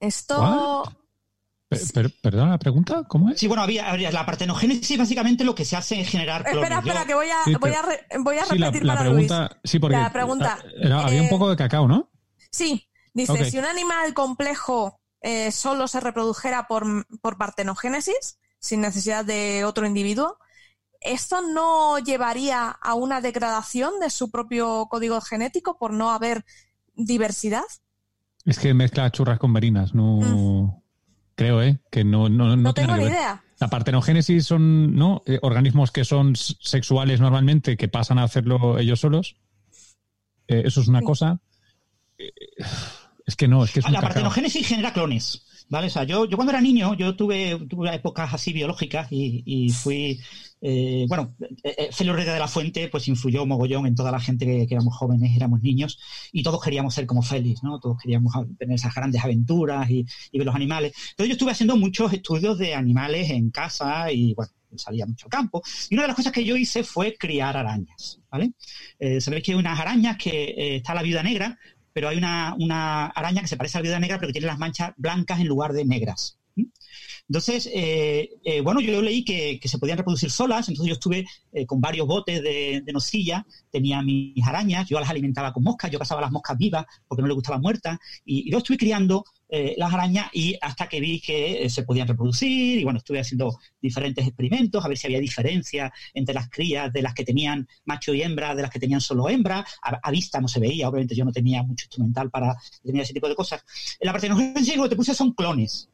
[0.02, 0.84] Esto...
[2.22, 3.06] ¿Perdón la pregunta?
[3.07, 3.40] ¿Cómo es?
[3.40, 6.64] Sí, bueno, había, la partenogénesis básicamente lo que se hace es generar clones.
[6.64, 9.61] Espera, espera, que voy a, voy a, voy a repetir la, para pregunta, Luis.
[9.64, 10.60] Sí, porque la pregunta,
[11.06, 12.11] había un poco de cacao, ¿no?
[12.52, 19.23] Sí, dice, si un animal complejo eh, solo se reprodujera por, por partenogénesis, sin necesidad
[19.23, 20.40] de otro individuo,
[20.99, 26.44] ¿esto no llevaría a una degradación de su propio código genético por no haber
[26.95, 27.64] diversidad?
[28.52, 30.84] Es que mezcla churras con verinas, no...
[31.36, 31.80] Creo, ¿eh?
[31.90, 32.61] Que no, no, no, Mm.
[32.61, 33.44] No tengo ni idea.
[33.60, 35.23] La partenogénesis son ¿no?
[35.26, 39.36] Eh, organismos que son sexuales normalmente, que pasan a hacerlo ellos solos.
[40.48, 41.06] Eh, eso es una Sí.
[41.06, 41.40] cosa.
[42.18, 42.32] Eh,
[43.26, 44.10] es que no, es que es un la cacao.
[44.14, 45.48] partenogénesis genera clones.
[45.69, 45.88] ¿Vale?
[45.88, 49.69] O sea, yo, yo cuando era niño, yo tuve, tuve épocas así biológicas y, y
[49.69, 50.19] fui,
[50.63, 54.19] eh, bueno, eh, eh, Félix Reyes de la Fuente pues influyó mogollón en toda la
[54.19, 55.99] gente que, éramos jóvenes, éramos niños
[56.31, 57.79] y todos queríamos ser como Félix, ¿no?
[57.79, 60.93] Todos queríamos tener esas grandes aventuras y, ver los animales.
[61.11, 65.31] Entonces yo estuve haciendo muchos estudios de animales en casa y, bueno, salía mucho al
[65.31, 65.61] campo.
[65.89, 68.19] Y una de las cosas que yo hice fue criar arañas.
[68.99, 71.57] Eh, Sabéis que hay unas arañas que eh, está la viuda negra,
[71.91, 74.47] pero hay una, una araña que se parece a la viuda negra, pero que tiene
[74.47, 76.40] las manchas blancas en lugar de negras.
[77.31, 81.65] Entonces, eh, eh, bueno, yo leí que, se podían reproducir solas, entonces yo estuve eh,
[81.65, 85.97] con varios botes de, de nocilla, tenía mis arañas, yo las alimentaba con moscas, yo
[85.97, 89.75] cazaba las moscas vivas porque no les gustaban muertas, y, y yo estuve criando eh,
[89.77, 94.25] las arañas y hasta que vi que se podían reproducir, y bueno, estuve haciendo diferentes
[94.25, 98.23] experimentos a ver si había diferencia entre las crías de las que tenían macho y
[98.23, 101.31] hembra, de las que tenían solo hembra, a, vista no se veía, obviamente yo no
[101.33, 103.63] tenía mucho instrumental para tener ese tipo de cosas.
[103.99, 105.89] En la partenogénesis lo que te puse son clones.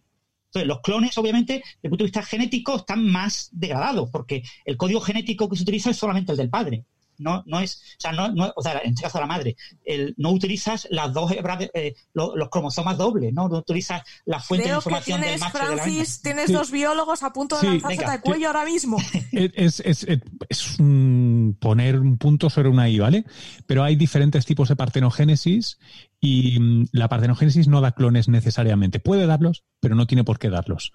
[0.48, 4.78] Entonces, los clones, obviamente, desde el punto de vista genético, están más degradados, porque el
[4.78, 6.86] código genético que se utiliza es solamente el del padre.
[7.20, 10.14] No, no es, o sea, no, no- o sea, en este caso la madre, el-
[10.18, 14.40] no utilizas las dos hebras de- eh, lo- los, cromosomas dobles, ¿no, no utilizas la
[14.40, 15.82] fuente de Creo que información del tienes, macho y de la.
[15.84, 16.54] Francis, tienes Sí.
[16.54, 18.12] dos biólogos a punto de Sí, lanzarse venga.
[18.14, 18.98] al cuello ahora mismo.
[19.32, 23.26] Es, es- es- es un- poner un punto sobre una I, ¿vale?
[23.66, 25.80] Pero hay diferentes tipos de partenogénesis
[26.20, 29.00] y mm, la partenogénesis no da clones necesariamente.
[29.00, 30.92] Puede darlos, pero no tiene por qué darlos.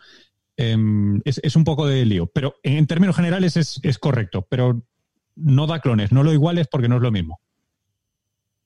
[0.56, 4.82] Em, es, un poco de lío, pero en términos generales es, correcto, pero
[5.34, 7.40] no da clones, no lo iguales porque no es lo mismo.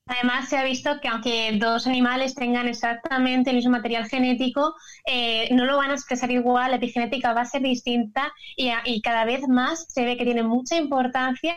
[0.09, 4.75] Además, se ha visto que aunque dos animales tengan exactamente el mismo material genético,
[5.05, 9.25] eh, no lo van a expresar igual, la epigenética va a ser distinta y, cada
[9.25, 11.55] vez más se ve que tiene mucha importancia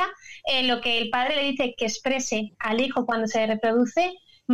[0.51, 4.13] eh, lo que el padre le dice que exprese al hijo cuando se reproduce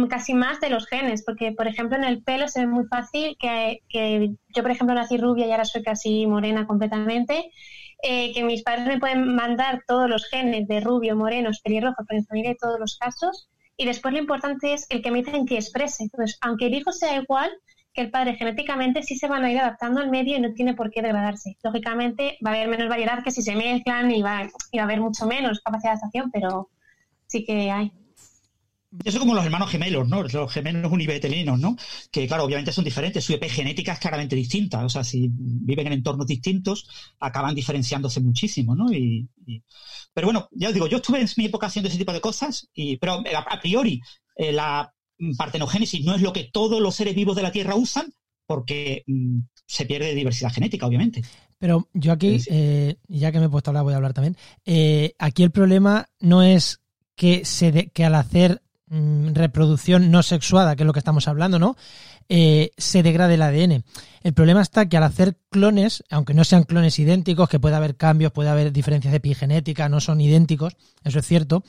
[0.10, 3.38] casi más de los genes, porque por ejemplo en el pelo se ve muy fácil
[3.40, 7.52] que, que yo por ejemplo nací rubia y ahora soy casi morena completamente,
[8.04, 12.20] eh, que mis padres me pueden mandar todos los genes de rubio, morenos, pelirrojo, pero
[12.20, 15.46] en familia de todos los casos, y después lo importante es el que me dicen
[15.46, 16.04] que exprese.
[16.04, 17.52] Entonces, aunque el hijo sea igual
[17.94, 20.74] que el padre genéticamente, sí se van a ir adaptando al medio y no tiene
[20.74, 21.58] por qué degradarse.
[21.64, 24.86] Lógicamente, va a haber menos variedad que si se mezclan y va, y va a
[24.86, 26.70] haber mucho menos capacidad de adaptación, pero
[27.28, 27.92] sí que hay.
[29.04, 30.24] Eso como los hermanos gemelos, ¿no?
[30.24, 31.76] Los gemelos univetelinos, ¿no?
[32.12, 33.24] Que, claro, obviamente son diferentes.
[33.26, 34.84] Su epigenética es claramente distinta.
[34.86, 36.88] O sea, si viven en entornos distintos,
[37.20, 38.92] acaban diferenciándose muchísimo, ¿no?
[38.92, 39.62] Y, y-
[40.14, 42.70] Pero bueno, ya os digo, yo estuve en mi época haciendo ese tipo de cosas,
[42.74, 42.98] y...
[42.98, 44.02] pero a, a priori
[44.38, 44.92] eh, la
[45.38, 48.14] partenogénesis no es lo que todos los seres vivos de la Tierra usan,
[48.48, 51.24] porque mm, se pierde diversidad genética, obviamente.
[51.58, 54.38] Pero yo aquí, eh, ya que me he puesto a hablar, voy a hablar también.
[54.66, 56.82] Eh, aquí el problema no es
[57.16, 61.60] que, se de- que al hacer reproducción no sexuada, que es lo que estamos hablando,
[61.60, 61.76] ¿no?
[62.30, 63.84] Eh, se degrade el ADN.
[64.22, 67.96] El problema está que al hacer clones, aunque no sean clones idénticos, que puede haber
[67.96, 71.64] cambios, puede haber diferencias epigenéticas, no son idénticos, eso es cierto,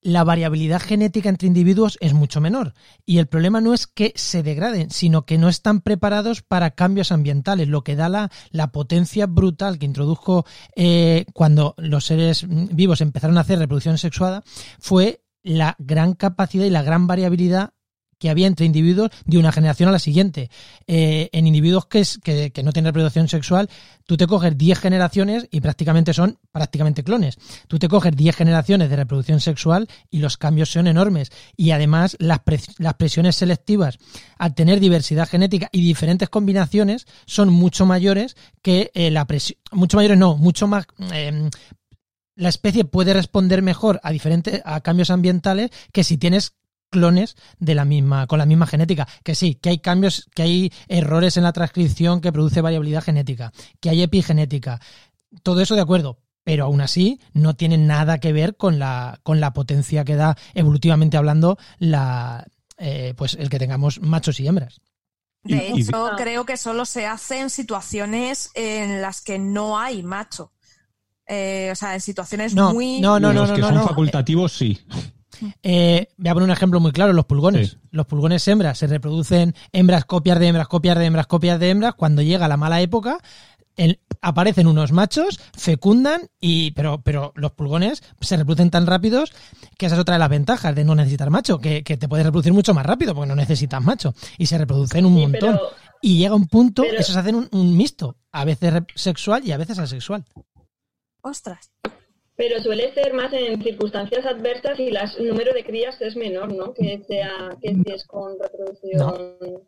[0.00, 2.74] la variabilidad genética entre individuos es mucho menor.
[3.04, 7.12] Y el problema no es que se degraden, sino que no están preparados para cambios
[7.12, 10.46] ambientales, lo que da la, la potencia brutal que introdujo
[10.76, 14.44] eh, cuando los seres mm, vivos empezaron a hacer reproducción sexuada,
[14.78, 17.72] fue la gran capacidad y la gran variabilidad
[18.18, 20.50] que había entre individuos de una generación a la siguiente.
[20.86, 23.70] Eh, en individuos que, es, que, que, no tienen reproducción sexual,
[24.06, 27.38] tú te coges 10 generaciones y prácticamente son prácticamente clones.
[27.68, 31.30] Tú te coges 10 generaciones de reproducción sexual y los cambios son enormes.
[31.56, 32.40] Y además las,
[32.78, 33.98] las presiones selectivas
[34.36, 39.96] al tener diversidad genética y diferentes combinaciones son mucho mayores que eh, la presión, mucho
[39.96, 40.86] mayores no, mucho más...
[41.12, 41.48] Eh,
[42.38, 46.54] la especie puede responder mejor a diferentes a cambios ambientales que si tienes
[46.88, 49.08] clones de la misma, con la misma genética.
[49.24, 53.52] Que sí, que hay cambios, que hay errores en la transcripción que produce variabilidad genética,
[53.80, 54.80] que hay epigenética.
[55.42, 56.20] Todo eso de acuerdo.
[56.44, 60.38] Pero aún así no tiene nada que ver con la, con la potencia que da,
[60.54, 62.46] evolutivamente hablando, la,
[62.78, 64.80] eh, pues el que tengamos machos y hembras.
[65.42, 70.52] De hecho, creo que solo se hace en situaciones en las que no hay macho.
[71.28, 73.00] Eh, o sea, en situaciones no, muy.
[73.00, 73.86] No, no, no, los no, que no, son no.
[73.86, 74.78] facultativos, sí.
[75.62, 77.70] Eh, voy a poner un ejemplo muy claro, los pulgones.
[77.70, 77.76] Sí.
[77.90, 81.94] Los pulgones hembras se reproducen hembras, copias de hembras, copias de hembras, copias de hembras.
[81.94, 83.18] Cuando llega la mala época,
[83.76, 89.32] el- aparecen unos machos, fecundan, y pero, pero los pulgones se reproducen tan rápidos
[89.76, 92.26] que esa es otra de las ventajas de no necesitar macho, que, que te puedes
[92.26, 94.14] reproducir mucho más rápido porque no necesitas macho.
[94.38, 95.38] Y se reproducen un Sí, montón.
[95.40, 95.60] pero-
[96.02, 99.56] Y llega un punto, pero- esos hacen un, un mixto, a veces sexual y a
[99.56, 100.24] veces asexual.
[101.28, 101.70] Ostras.
[102.36, 106.72] Pero suele ser más en circunstancias adversas y el número de crías es menor, ¿no?
[106.72, 109.64] Que sea que si es con reproducción.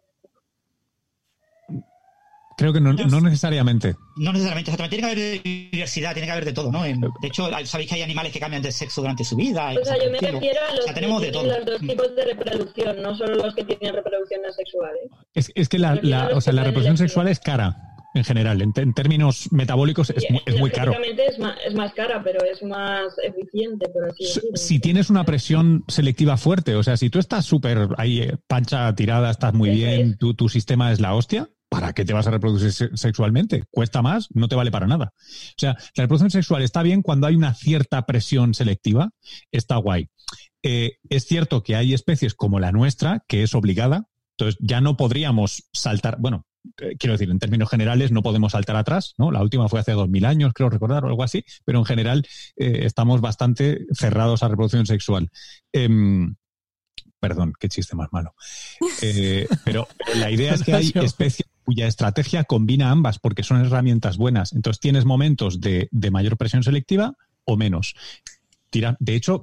[2.57, 3.95] Creo que no, no necesariamente.
[4.19, 4.97] No necesariamente, exactamente.
[4.99, 5.43] Tiene que haber
[5.73, 6.85] diversidad, tiene que haber de todo, ¿no?
[6.85, 9.73] En- De hecho, sabéis que hay animales que cambian de sexo durante su vida.
[9.81, 11.59] O sea, yo me refiero a los O sea, tenemos que de tienen todo.
[11.59, 14.91] los dos tipos de reproducción, no solo los que tienen reproducción asexual.
[14.95, 15.09] ¿eh?
[15.35, 18.61] Es, es que la, la- o sea, la reproducción sexual es cara, en general.
[18.63, 20.25] En, términos metabólicos es,
[20.59, 20.93] muy caro.
[21.29, 24.57] Es más, es más cara, pero es más eficiente, por así Si- decirlo.
[24.57, 28.95] Si tienes una presión selectiva fuerte, o sea, si tú estás súper ahí, eh, pancha
[28.95, 32.31] tirada, estás muy bien, tu, tu sistema es la hostia, ¿para qué te vas a
[32.33, 33.63] reproducir se- sexualmente?
[33.71, 35.13] Cuesta más, no te vale para nada.
[35.15, 39.11] O sea, la reproducción sexual está bien cuando hay una cierta presión selectiva,
[39.53, 40.09] está guay.
[40.63, 44.07] Eh, es cierto que hay especies como la nuestra, que es obligada,
[44.37, 46.45] entonces ya no podríamos saltar, bueno,
[46.79, 49.31] eh, quiero decir, en términos generales no podemos saltar atrás, ¿no?
[49.31, 52.27] La última fue hace 2000 años, creo recordar, o algo así, pero en general
[52.57, 55.31] eh, estamos bastante cerrados a reproducción sexual.
[55.73, 56.35] Em,
[57.19, 58.35] perdón, qué chiste más malo.
[59.03, 64.19] Eh, pero la idea es que hay especies cuya estrategia combina ambas porque son herramientas
[64.19, 64.53] buenas.
[64.53, 67.15] Entonces tienes momentos de, de mayor presión selectiva
[67.45, 67.95] o menos.
[68.69, 69.43] Tira, de hecho,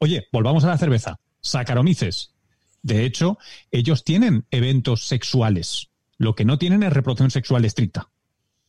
[0.00, 1.20] oye, volvamos a la cerveza.
[1.40, 2.34] Saccharomyces.
[2.82, 3.38] De hecho,
[3.70, 5.88] ellos tienen eventos sexuales.
[6.18, 8.10] Lo que no tienen es reproducción sexual estricta.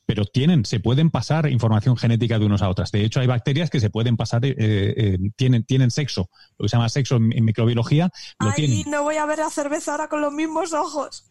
[0.05, 2.91] Pero tienen, se pueden pasar información genética de unos a otras.
[2.93, 6.29] De hecho, hay bacterias que se pueden pasar, eh, eh, tienen, tienen sexo.
[6.57, 8.09] Lo que se llama sexo en, en microbiología
[8.39, 8.83] lo Ay, tienen.
[8.91, 11.25] no voy a ver la cerveza ahora con los mismos ojos.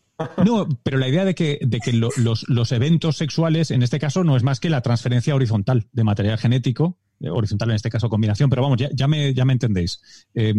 [0.45, 3.99] No, pero la idea de que, de que lo- los, los eventos sexuales, en este
[3.99, 7.91] caso, no es más que la transferencia horizontal de material genético, eh, horizontal en este
[7.91, 10.27] caso combinación, pero vamos, ya, ya, me, ya me entendéis.
[10.35, 10.55] Eh,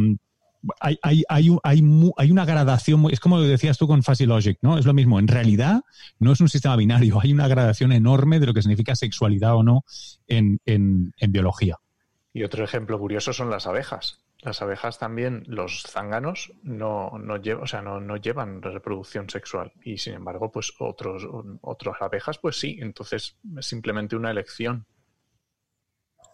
[0.79, 4.03] hay, hay, hay, un- hay, mu- hay una gradación, muy- es como decías tú con
[4.03, 4.77] Fuzzy Logic, ¿no?
[4.77, 5.81] Es lo mismo, en realidad
[6.19, 9.63] no es un sistema binario, hay una gradación enorme de lo que significa sexualidad o
[9.63, 9.83] no
[10.27, 11.77] en, en, en biología.
[12.33, 14.23] Y otro ejemplo curioso son las abejas.
[14.43, 19.73] Las abejas también, los zánganos, no, no, llevan, o sea, no, no llevan reproducción sexual.
[19.83, 21.23] Y sin embargo, pues otros,
[21.61, 22.77] otras abejas, pues sí.
[22.79, 24.85] Entonces es simplemente una elección.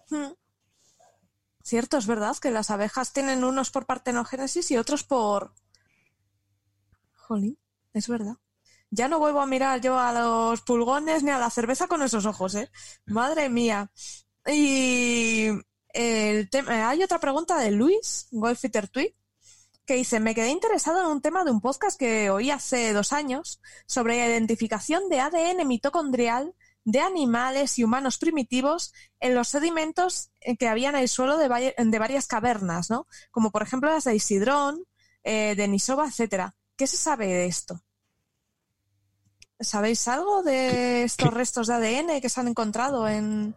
[0.09, 0.33] Hmm.
[1.63, 5.53] Cierto, es verdad que las abejas tienen unos por partenogénesis y otros por.
[7.15, 7.57] Jolín,
[7.93, 8.35] es verdad.
[8.89, 12.25] Ya no vuelvo a mirar yo a los pulgones ni a la cerveza con esos
[12.25, 12.69] ojos, ¿eh?
[13.05, 13.91] Madre mía.
[14.45, 15.47] Y
[15.89, 19.15] el tema- hay otra pregunta de Luis, Golfiter Tweet,
[19.85, 23.13] que dice, me quedé interesado en un tema de un podcast que oí hace dos
[23.13, 26.53] años sobre identificación de ADN mitocondrial
[26.85, 31.47] de animales y humanos primitivos en los sedimentos eh, que había en el suelo de,
[31.49, 33.07] vari- de varias cavernas, ¿no?
[33.31, 34.83] Como por ejemplo las de Isidrón,
[35.23, 36.55] eh, de Nisova, etcétera.
[36.75, 37.79] ¿Qué se sabe de esto?
[39.59, 41.35] ¿Sabéis algo de estos ¿Qué?
[41.35, 43.55] restos de ADN que se han encontrado en...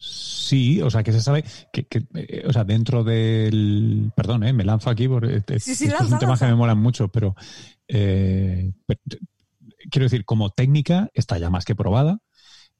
[0.00, 4.12] Sí, o sea, que se sabe que, que, eh, o sea, dentro del.
[4.14, 6.46] Perdón, eh, me lanzo aquí porque eh, Sí, sí, estos lanza, son temas lanza.
[6.46, 7.34] que me molan mucho, pero
[7.88, 9.00] pero,
[9.90, 12.20] quiero decir, como técnica está ya más que probada.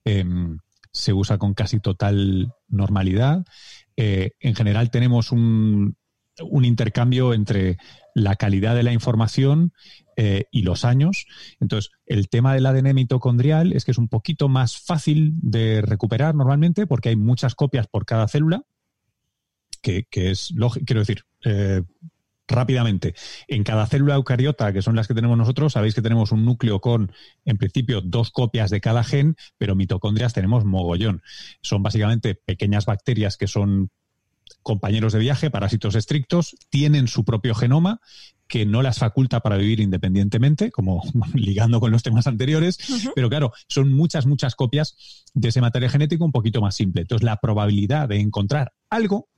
[0.04, 0.58] Em,
[0.92, 3.44] se usa con casi total normalidad.
[3.96, 5.96] Eh, en general tenemos un,
[6.42, 7.78] un intercambio entre
[8.14, 9.72] la calidad de la información
[10.16, 11.26] eh, y los años.
[11.60, 16.34] Entonces, el tema del ADN mitocondrial es que es un poquito más fácil de recuperar
[16.34, 18.62] normalmente porque hay muchas copias por cada célula,
[19.80, 21.82] que, que es lógico, quiero decir, eh,
[22.48, 23.14] rápidamente.
[23.46, 26.80] En cada célula eucariota, que son las que tenemos nosotros, sabéis que tenemos un núcleo
[26.80, 27.12] con,
[27.44, 31.22] en principio, dos copias de cada gen, pero mitocondrias tenemos mogollón.
[31.62, 33.90] Son básicamente pequeñas bacterias que son
[34.62, 38.00] compañeros de viaje, parásitos estrictos, tienen su propio genoma
[38.48, 41.02] que no las faculta para vivir independientemente, como
[41.34, 42.78] ligando con los temas anteriores,
[43.14, 47.02] pero claro, son muchas, muchas copias de ese material genético un poquito más simple.
[47.02, 49.28] Entonces, la probabilidad de encontrar algo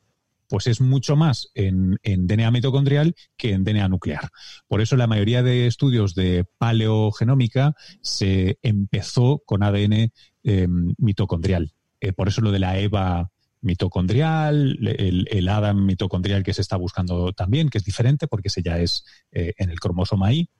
[0.50, 4.30] pues es mucho más en, DNA mitocondrial que en DNA nuclear.
[4.66, 10.10] Por eso la mayoría de estudios de paleogenómica se empezó con ADN
[10.42, 11.72] em, mitocondrial.
[12.00, 17.32] Eh, por eso lo de la EVA mitocondrial, el, Adam mitocondrial que se está buscando
[17.32, 20.50] también, que es diferente porque ese ya es eh, en el cromosoma I.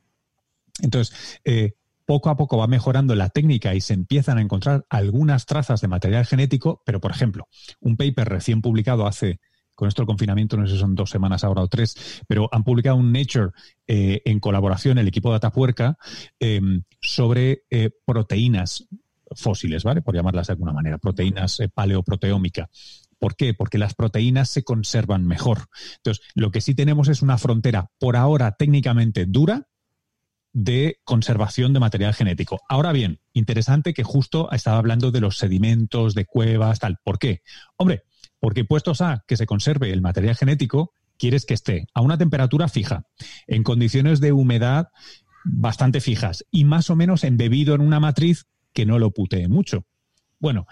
[0.83, 1.73] Entonces, eh,
[2.07, 5.89] poco a poco va mejorando la técnica y se empiezan a encontrar algunas trazas de
[5.89, 7.49] material genético, pero por ejemplo,
[7.81, 9.41] un paper recién publicado hace
[9.81, 12.65] con esto el confinamiento, no sé si son dos semanas ahora o tres, pero han
[12.65, 13.48] publicado un Nature
[13.86, 15.97] eh, en colaboración el equipo de Atapuerca
[16.39, 18.86] em, sobre eh, proteínas
[19.35, 20.02] fósiles, ¿vale?
[20.02, 22.69] Por llamarlas de alguna manera, proteínas eh, paleoproteómica.
[23.19, 23.55] ¿Por qué?
[23.55, 25.69] Porque las proteínas se conservan mejor.
[25.97, 29.66] Entonces, lo que sí tenemos es una frontera, por ahora técnicamente dura,
[30.52, 32.61] de conservación de material genético.
[32.69, 36.98] Ahora bien, interesante que justo estaba hablando de los sedimentos, de cuevas, tal.
[37.02, 37.43] ¿Por qué?
[37.77, 38.02] Hombre,
[38.41, 42.69] porque puestos a que se conserve el material genético, quieres que esté a una temperatura
[42.69, 43.05] fija,
[43.47, 44.89] en condiciones de humedad
[45.45, 49.85] bastante fijas y más o menos embebido en una matriz que no lo putee mucho.
[50.39, 50.67] Bueno,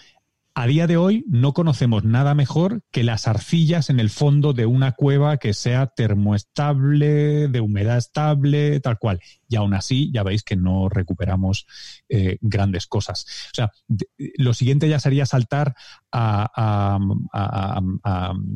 [0.58, 4.66] a día de hoy no conocemos nada mejor que las arcillas en el fondo de
[4.66, 9.20] una cueva que sea termoestable, de humedad estable, tal cual.
[9.48, 11.64] Y aún así, ya veis que no recuperamos
[12.08, 13.24] eh, grandes cosas.
[13.52, 13.70] O sea,
[14.16, 15.76] lo siguiente ya sería saltar
[16.10, 16.98] a,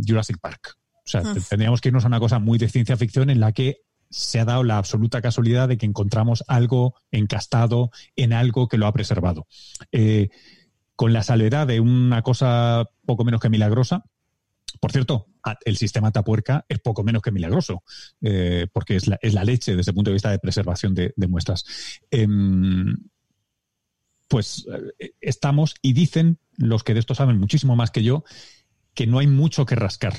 [0.04, 0.74] Jurassic Park.
[1.04, 3.82] O sea, tendríamos que irnos a una cosa muy de ciencia ficción en la que
[4.10, 8.88] se ha dado la absoluta casualidad de que encontramos algo encastado en algo que lo
[8.88, 9.46] ha preservado.
[9.92, 10.30] Eh,
[11.02, 14.04] con la salvedad de una cosa poco menos que milagrosa.
[14.78, 15.26] Por cierto,
[15.64, 17.82] el sistema Tapuerca es poco menos que milagroso,
[18.20, 21.64] eh, porque es la, leche desde el punto de vista de preservación de, muestras.
[22.08, 22.96] Em,
[24.28, 24.64] pues
[25.00, 28.22] eh, estamos, y dicen los que de esto saben muchísimo más que yo,
[28.94, 30.14] que no hay mucho que rascar.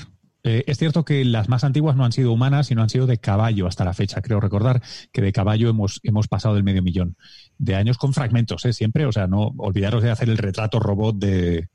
[0.46, 3.16] Eh, es cierto que las más antiguas no han sido humanas, sino han sido de
[3.16, 4.20] caballo hasta la fecha.
[4.20, 7.16] Creo recordar que de caballo hemos, hemos pasado del medio millón
[7.56, 8.74] de años con fragmentos, ¿eh?
[8.74, 9.06] siempre.
[9.06, 11.68] O sea, no olvidaros de hacer el retrato robot de,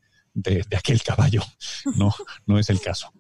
[0.78, 1.42] aquel caballo.
[1.96, 2.14] No,
[2.46, 3.12] no es el caso.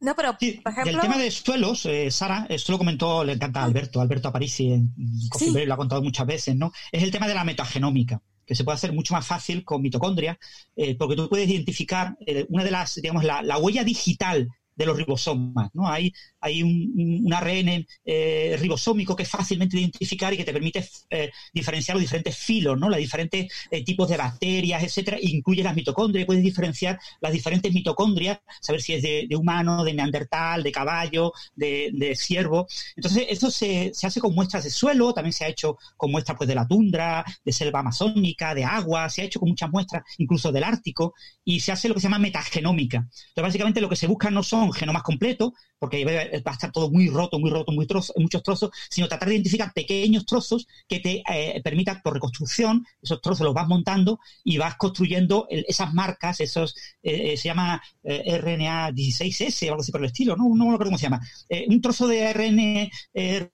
[0.00, 0.92] No, pero, por ejemplo...
[0.92, 4.72] El tema de suelos, eh, Sara, esto lo comentó, le encanta a Alberto, Alberto Aparici,
[4.72, 4.94] en
[5.38, 5.52] sí.
[5.52, 6.72] lo ha contado muchas veces, ¿no?
[6.92, 8.20] Es el tema de la metagenómica
[8.50, 10.36] que se puede hacer mucho más fácil con mitocondria,
[10.74, 14.96] eh, porque tú puedes identificar eh, una de las, digamos, la, huella digital de los
[14.96, 15.70] ribosomas.
[15.74, 15.88] ¿no?
[15.88, 20.88] Hay, hay un, un ARN eh, ribosómico que es fácilmente identificar y que te permite
[21.10, 22.88] eh, diferenciar los diferentes filos, ¿no?
[22.88, 28.38] los diferentes eh, tipos de bacterias, etcétera, incluye las mitocondrias, puedes diferenciar las diferentes mitocondrias,
[28.60, 32.66] saber si es de, humano, de neandertal, de caballo, de, de ciervo.
[32.96, 36.36] Entonces, esto se, se, hace con muestras de suelo, también se ha hecho con muestras
[36.36, 40.02] pues, de la tundra, de selva amazónica, de agua, se ha hecho con muchas muestras,
[40.18, 41.14] incluso del Ártico,
[41.44, 42.98] y se hace lo que se llama metagenómica.
[42.98, 46.90] Entonces, básicamente lo que se busca no son genomas completos, porque va a estar todo
[46.90, 51.00] muy roto, muy roto, muy trozo, muchos trozos, sino tratar de identificar pequeños trozos que
[51.00, 56.40] te eh, permitan por reconstrucción, esos trozos los vas montando y vas construyendo esas marcas,
[56.40, 60.66] esos, eh, eh, se llama RNA 16S o algo así por el estilo, no, no
[60.66, 61.20] me acuerdo cómo se llama,
[61.68, 62.90] un trozo de ARN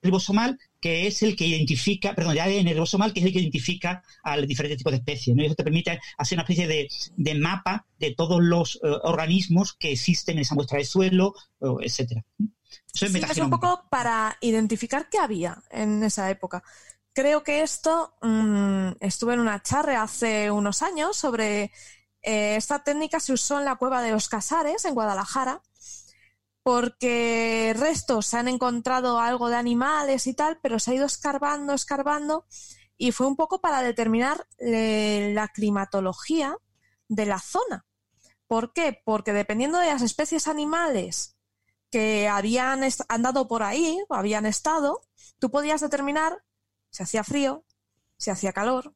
[0.02, 4.04] ribosomal que es el que identifica, perdón, de ADN ribosomal, que es el que identifica
[4.22, 5.34] a los diferentes tipos de especies.
[5.34, 5.42] ¿no?
[5.42, 9.90] Y eso te permite hacer una especie de, mapa de todos los eh, organismos que
[9.90, 11.34] existen en esa muestra de suelo,
[11.82, 12.24] etcétera.
[12.94, 16.62] Eso es, un poco para identificar qué había en esa época.
[17.12, 21.72] Creo que esto mm, estuve en una charla hace unos años sobre
[22.22, 25.62] eh, esta técnica se usó en la cueva de los Casares, en Guadalajara,
[26.66, 31.72] porque restos se han encontrado algo de animales y tal, pero se ha ido escarbando,
[31.72, 32.44] escarbando,
[32.98, 36.56] y fue un poco para determinar la climatología
[37.06, 37.86] de la zona.
[38.48, 39.00] ¿Por qué?
[39.04, 41.36] Porque dependiendo de las especies animales
[41.88, 45.02] que habían andado por ahí o habían estado,
[45.38, 46.42] tú podías determinar
[46.90, 47.64] si hacía frío,
[48.16, 48.95] si hacía calor,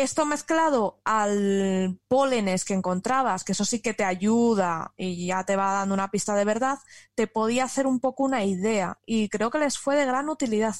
[0.00, 5.56] esto mezclado al pólenes que encontrabas, que eso sí que te ayuda y ya te
[5.56, 6.78] va dando una pista de verdad,
[7.14, 10.74] te podía hacer un poco una idea y creo que les fue de gran utilidad.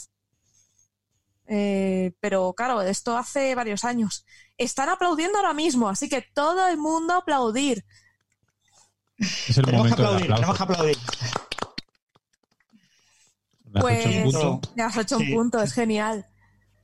[1.47, 4.25] Eh, pero claro, esto hace varios años.
[4.57, 7.85] Están aplaudiendo ahora mismo, así que todo el mundo aplaudir.
[9.19, 10.99] Es el momento aplaudir, aplaudir.
[13.81, 14.61] Pues un punto.
[14.77, 15.35] ya has hecho un Sí.
[15.35, 16.27] punto, es genial.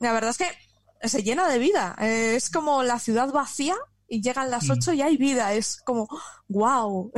[0.01, 0.68] La verdad es que
[1.03, 1.95] se llena de vida.
[2.01, 3.75] Eh, Es como la ciudad vacía
[4.11, 4.71] y llegan las Mm.
[4.73, 5.53] 8 y hay vida.
[5.53, 6.09] Es como,
[6.49, 7.13] wow.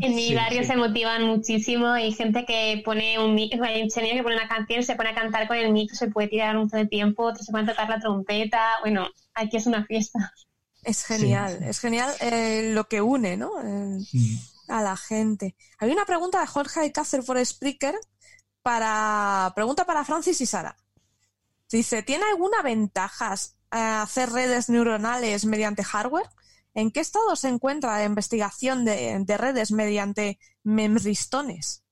[0.00, 0.68] En mi Sí, barrio sí.
[0.68, 1.88] se motivan muchísimo.
[1.88, 5.10] Hay gente que pone un micro, hay un señor que pone una canción, se pone
[5.10, 7.66] a cantar con el micro, se puede tirar un montón de tiempo, otros se pueden
[7.66, 8.60] tocar la trompeta.
[8.82, 10.32] Bueno, aquí es una fiesta.
[10.84, 13.50] Es genial, es genial eh, lo que une, ¿no?
[13.62, 14.36] Eh, Mm.
[14.68, 15.54] a la gente.
[15.78, 17.94] Hay una pregunta de Jorge Alcácer por Spreaker
[18.62, 20.76] para pregunta para Francis y Sara.
[21.72, 26.26] Dice, ¿tiene alguna ventajas eh, hacer redes neuronales mediante hardware?
[26.74, 31.82] ¿En qué estado se encuentra la investigación de, de redes mediante memristones?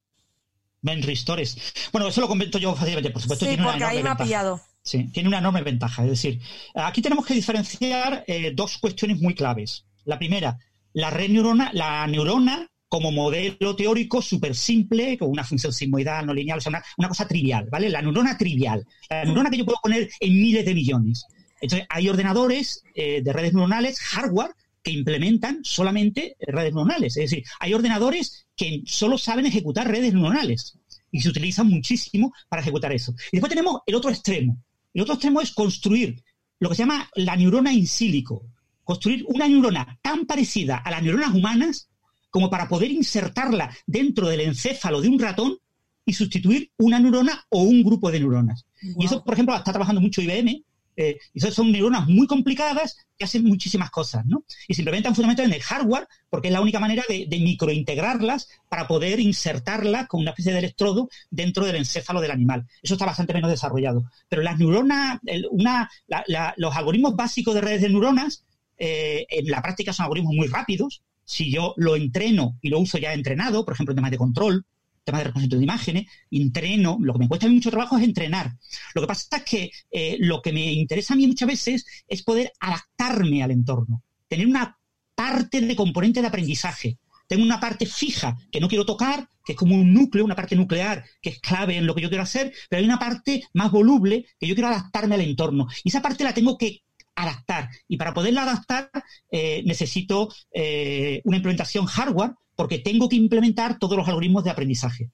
[0.83, 1.59] Menristores.
[1.93, 3.45] Bueno, eso lo comento yo fácilmente, por supuesto.
[3.45, 4.25] Sí, tiene una porque ahí enorme me ha ventaja.
[4.25, 4.61] pillado.
[4.83, 6.05] Sí, tiene una enorme ventaja.
[6.05, 6.41] Es decir,
[6.75, 9.85] aquí tenemos que diferenciar eh, dos cuestiones muy claves.
[10.05, 10.59] La primera,
[10.95, 16.35] la red neurona, la neurona como modelo teórico súper simple, con una función sigmoidal, no
[16.35, 17.89] lineal, o sea, una, una cosa trivial, ¿vale?
[17.89, 18.85] La neurona trivial.
[19.09, 21.25] La neurona que yo puedo poner en miles de millones.
[21.61, 24.51] Entonces, hay ordenadores eh, de redes neuronales, hardware,
[24.83, 27.17] que implementan solamente redes neuronales.
[27.17, 30.77] Es decir, hay ordenadores que solo saben ejecutar redes neuronales
[31.13, 33.15] y se utilizan muchísimo para ejecutar eso.
[33.31, 34.61] Y después tenemos el otro extremo.
[34.93, 36.25] El otro extremo es construir
[36.59, 38.47] lo que se llama la neurona in silico.
[38.83, 41.90] Construir una neurona tan parecida a las neuronas humanas
[42.31, 45.59] como para poder insertarla dentro del encéfalo de un ratón
[46.07, 48.65] y sustituir una neurona o un grupo de neuronas.
[48.99, 50.63] Y eso, por ejemplo, está trabajando mucho IBM.
[50.97, 54.45] Eh, y eso son neuronas muy complicadas que hacen muchísimas cosas, ¿no?
[54.69, 58.49] Y se implementan fundamentalmente en el hardware porque es la única manera de, de microintegrarlas
[58.69, 62.67] para poder insertarlas con una especie de electrodo dentro del encéfalo del animal.
[62.83, 64.05] Eso está bastante menos desarrollado.
[64.29, 68.45] Pero las neuronas, el- una, la- la- los algoritmos básicos de redes de neuronas,
[68.77, 71.03] eh, en la práctica son algoritmos muy rápidos.
[71.31, 74.67] Si yo lo entreno y lo uso ya entrenado, por ejemplo, en temas de control,
[75.05, 78.57] temas de reconocimiento de imágenes, entreno, lo que me cuesta mucho trabajo es entrenar.
[78.97, 82.25] Lo que pasa es que eh, lo que me interesa a mí muchas veces es
[82.25, 84.77] poder adaptarme al entorno, tener una
[85.15, 86.99] parte de componente de aprendizaje.
[87.29, 90.57] Tengo una parte fija que no quiero tocar, que es como un núcleo, una parte
[90.57, 93.71] nuclear que es clave en lo que yo quiero hacer, pero hay una parte más
[93.71, 95.69] voluble que yo quiero adaptarme al entorno.
[95.85, 96.83] Y esa parte la tengo que
[97.15, 97.69] adaptar.
[97.89, 98.91] Y para poderla adaptar
[99.31, 105.11] eh, necesito eh, una implementación hardware porque tengo que implementar todos los algoritmos de aprendizaje.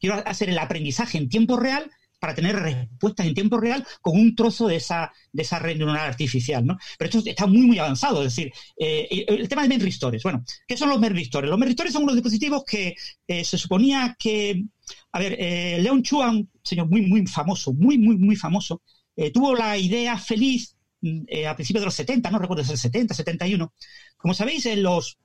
[0.00, 4.34] Quiero hacer el aprendizaje en tiempo real para tener respuestas en tiempo real con un
[4.34, 6.78] trozo de esa, de esa red neuronal artificial, ¿no?
[6.98, 8.22] Pero esto está muy, muy avanzado.
[8.22, 10.22] Es decir, eh, el tema de memristores.
[10.22, 11.50] Bueno, ¿qué son los memristores?
[11.50, 12.94] Los memristores son unos dispositivos que
[13.26, 14.64] eh, se suponía que...
[15.12, 18.82] A ver, eh, Leon Chuan, un señor muy, muy famoso, muy, muy, muy famoso,
[19.32, 20.75] tuvo la idea feliz
[21.28, 23.72] eh, a principios de los 70, no recuerdo si es el 70, 71.
[24.16, 25.18] Como sabéis, en los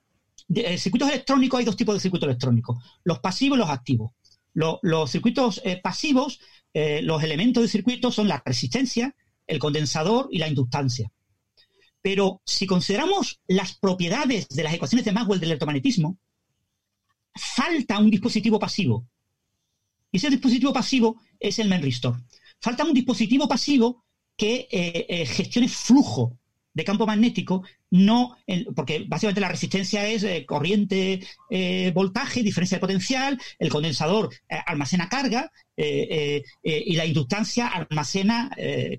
[0.54, 4.12] eh, circuitos electrónicos hay dos tipos de circuitos electrónicos, los pasivos y los activos.
[4.54, 6.40] Lo- los circuitos eh, pasivos,
[6.74, 9.14] los elementos del circuito son la resistencia,
[9.46, 11.10] el condensador y la inductancia.
[12.00, 16.18] Pero si consideramos las propiedades de las ecuaciones de Maxwell del electromagnetismo,
[17.34, 19.06] falta un dispositivo pasivo.
[20.10, 22.20] Y ese dispositivo pasivo es el memristor.
[22.60, 24.04] Falta un dispositivo pasivo
[24.42, 26.36] que eh, eh, gestione flujo
[26.74, 28.36] de campo magnético, no
[28.74, 31.20] porque básicamente la resistencia es eh, corriente,
[31.94, 34.30] voltaje, diferencia de potencial, el condensador
[34.66, 38.50] almacena carga y la inductancia almacena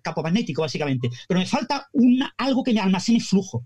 [0.01, 1.09] campo magnético, básicamente.
[1.27, 1.89] Pero me falta
[2.37, 3.65] algo que me almacene flujo.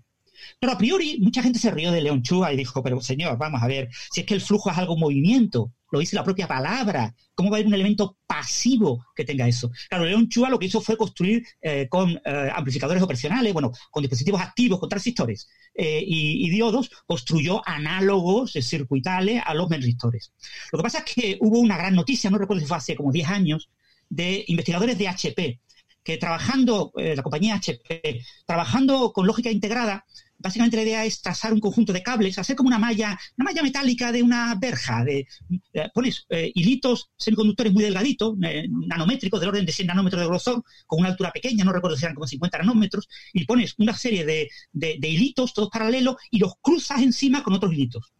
[0.58, 3.62] Pero a priori, mucha gente se rió de León Chua y dijo, pero señor, vamos
[3.62, 6.46] a ver, si es que el flujo es algo en movimiento, lo dice la propia
[6.46, 9.70] palabra, ¿cómo va a haber un elemento pasivo que tenga eso?
[9.88, 14.02] Claro, León Chua lo que hizo fue construir eh, con eh, amplificadores operacionales, bueno, con
[14.02, 20.32] dispositivos activos, con transistores eh, y, diodos, construyó análogos circuitales a los memristores.
[20.72, 23.12] Lo que pasa es que hubo una gran noticia, no recuerdo si fue hace como
[23.12, 23.70] 10 años,
[24.10, 25.60] de investigadores de HP,
[26.02, 30.06] que trabajando, la compañía HP, trabajando con lógica integrada,
[30.38, 33.62] básicamente la idea es trazar un conjunto de cables, hacer como una malla, una malla
[33.62, 35.26] metálica de una verja, de,
[35.72, 40.26] eh, pones eh, hilitos semiconductores muy delgaditos, eh, nanométricos, del orden de 100 nanómetros de
[40.28, 43.96] grosor, con una altura pequeña, no recuerdo si eran como 50 nanómetros, y pones una
[43.96, 48.12] serie de, de- de hilitos, todos paralelos, y los cruzas encima con otros hilitos.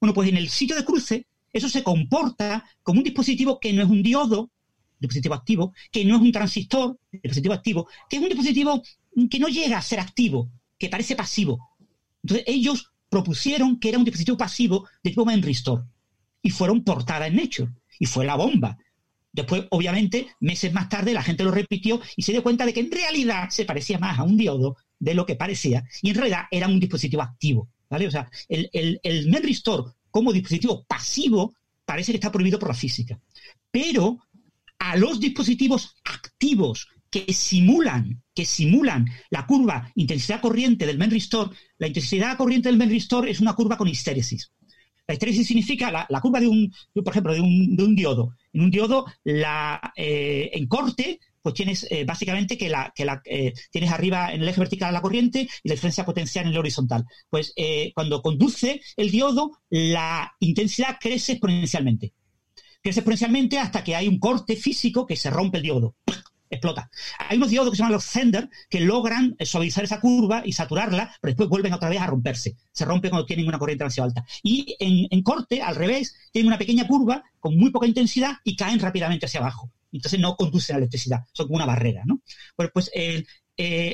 [0.00, 3.82] Bueno, pues en el sitio de cruce, eso se comporta como un dispositivo que no
[3.82, 4.50] es un diodo,
[4.98, 8.82] dispositivo activo, que no es un transistor, dispositivo activo, que es un dispositivo
[9.30, 10.50] que no llega a ser activo,
[10.82, 11.76] que parece pasivo.
[12.24, 15.86] Entonces ellos propusieron que era un dispositivo pasivo de tipo memristor
[16.42, 18.76] y fueron portada en Nature y fue la bomba.
[19.30, 22.80] Después, obviamente, meses más tarde la gente lo repitió y se dio cuenta de que
[22.80, 26.46] en realidad se parecía más a un diodo de lo que parecía y en realidad
[26.50, 27.68] era un dispositivo activo.
[27.88, 28.08] ¿vale?
[28.08, 29.62] O sea, el, el, el
[30.10, 31.54] como dispositivo pasivo
[31.84, 33.20] parece que está prohibido por la física.
[33.70, 34.18] Pero
[34.80, 41.12] a los dispositivos activos que simulan, que simulan la curva intensidad corriente del main
[41.78, 44.52] la intensidad corriente del main es una curva con histéresis.
[45.06, 48.34] La histéresis significa la, curva de un, por ejemplo, de un, diodo.
[48.52, 52.92] En un diodo, la, eh, en corte, pues tienes eh, básicamente que la
[53.24, 56.58] eh, tienes arriba en el eje vertical la corriente y la diferencia potencial en el
[56.58, 57.04] horizontal.
[57.28, 57.52] Pues
[57.94, 62.14] cuando conduce el diodo, la intensidad crece exponencialmente.
[62.80, 65.96] Crece exponencialmente hasta que hay un corte físico que se rompe el diodo
[66.52, 66.90] explota.
[67.18, 71.14] Hay unos diodos que se llaman los Zender que logran suavizar esa curva y saturarla,
[71.20, 72.56] pero después vuelven otra vez a romperse.
[72.70, 74.24] Se rompe cuando tienen una corriente demasiado alta.
[74.42, 78.78] Y en, corte, al revés, tienen una pequeña curva con muy poca intensidad y caen
[78.78, 79.70] rápidamente hacia abajo.
[79.90, 82.22] Entonces no conducen a la electricidad, son como una barrera, ¿no?
[82.56, 83.24] Pues, eh,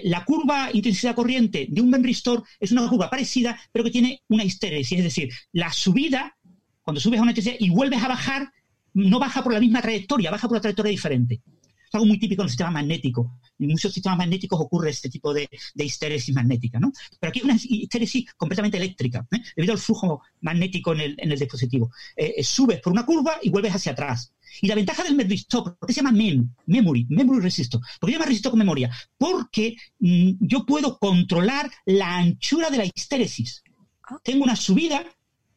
[0.04, 4.44] la curva intensidad corriente de un memristor es una curva parecida, pero que tiene una
[4.44, 6.36] histéresis, es decir, la subida,
[6.82, 8.52] cuando subes a una intensidad y vuelves a bajar,
[8.94, 11.40] no baja por la misma trayectoria, baja por una trayectoria diferente.
[11.88, 13.40] Es algo muy típico en el sistema magnético.
[13.58, 16.92] En muchos sistemas magnéticos ocurre este tipo de, de histéresis magnética, ¿no?
[17.18, 19.38] Pero aquí es una histéresis completamente eléctrica, ¿eh?
[19.56, 21.90] debido al flujo magnético en el, dispositivo.
[22.14, 24.32] Eh, eh, subes por una curva y vuelves hacia atrás.
[24.60, 26.54] Y la ventaja del memristor, ¿por qué se llama MEM?
[26.66, 27.80] Memory, Memory Resistor.
[27.98, 28.90] ¿Por qué se llama resistor con memoria?
[29.16, 33.62] Porque mm, yo puedo controlar la anchura de la histéresis.
[34.04, 34.18] Ah.
[34.22, 35.04] Tengo una subida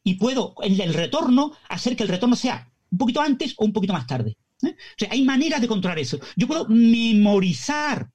[0.03, 3.73] y puedo en el retorno hacer que el retorno sea un poquito antes o un
[3.73, 4.37] poquito más tarde.
[4.63, 4.75] ¿Eh?
[5.09, 6.19] Hay maneras de controlar eso.
[6.35, 8.09] Yo puedo memorizar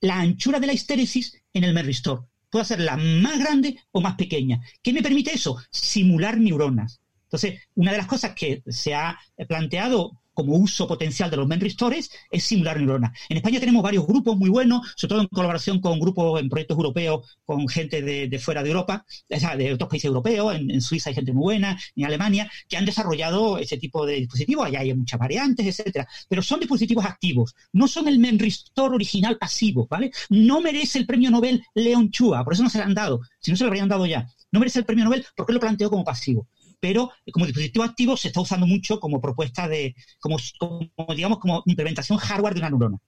[0.00, 2.28] la anchura de la histéresis en el meristor.
[2.50, 4.60] Puedo hacerla más grande o más pequeña.
[4.82, 5.58] ¿Qué me permite eso?
[5.70, 7.00] Simular neuronas.
[7.24, 9.18] Entonces, una de las cosas que se ha
[9.48, 13.18] planteado como uso potencial de los memristores es simular neuronas.
[13.30, 16.76] En España tenemos varios grupos muy buenos, sobre todo en colaboración con grupos en proyectos
[16.76, 21.32] europeos, con gente de, fuera de Europa, de otros países europeos, en, Suiza hay gente
[21.32, 25.66] muy buena, en Alemania, que han desarrollado ese tipo de dispositivos, allá hay muchas variantes,
[25.66, 30.10] etcétera, pero son dispositivos activos, no son el memristor original pasivo, ¿vale?
[30.28, 33.50] No merece el premio Nobel Leon Chua, por eso no se le han dado, si
[33.50, 34.28] no se lo habrían dado ya.
[34.52, 36.46] No merece el premio Nobel porque lo planteó como pasivo
[36.80, 40.36] pero como dispositivo activo se está usando mucho como propuesta de, como,
[41.14, 42.98] digamos, como implementación hardware de una neurona.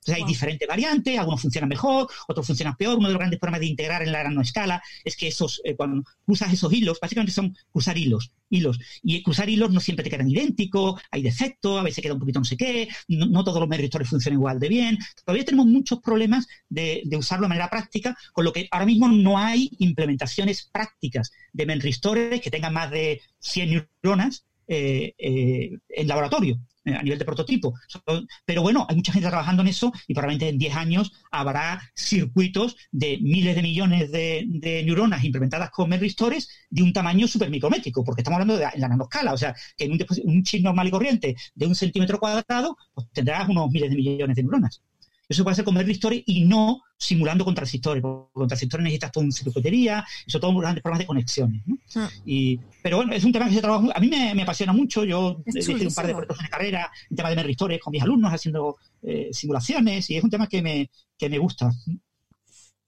[0.00, 2.98] Entonces hay diferentes variantes, algunos funcionan mejor, otros funcionan peor.
[2.98, 5.74] Uno de los grandes problemas de integrar en la gran escala es que esos, eh,
[5.76, 8.78] cuando cruzas esos hilos, básicamente son cruzar hilos, hilos.
[9.02, 12.38] Y cruzar hilos no siempre te quedan idénticos, hay defectos, a veces queda un poquito
[12.38, 14.98] no sé qué, no, todos los meritores funcionan igual de bien.
[15.24, 19.38] Todavía tenemos muchos problemas de, usarlo de manera práctica, con lo que ahora mismo no
[19.38, 26.60] hay implementaciones prácticas de memristores que tengan más de 100 neuronas eh, eh, en laboratorio.
[26.88, 27.74] Eh, a nivel de prototipo.
[28.44, 32.76] Pero bueno, hay mucha gente trabajando en eso y probablemente en 10 años habrá circuitos
[32.90, 34.46] de miles de millones de,
[34.84, 38.88] neuronas implementadas con memristores de un tamaño súper micrométrico, porque estamos hablando de en la
[38.88, 42.76] nanoscala, o sea, que en un, un chip normal y corriente de un centímetro cuadrado,
[42.94, 44.82] pues tendrás unos miles de millones de neuronas.
[45.28, 48.02] Eso puede hacer con transistores y no simulando con transistores.
[48.02, 51.62] Porque con transistores necesitas todo un circuitería, eso todo grandes problemas de conexiones.
[51.96, 52.08] Ah.
[52.24, 53.92] Y, pero bueno, es un tema que se trabaja.
[53.94, 55.04] A mí me, apasiona mucho.
[55.04, 58.02] Yo he hecho un par de proyectos de carrera en tema de memristores con mis
[58.02, 61.70] alumnos haciendo eh, simulaciones y es un tema que me, que me gusta.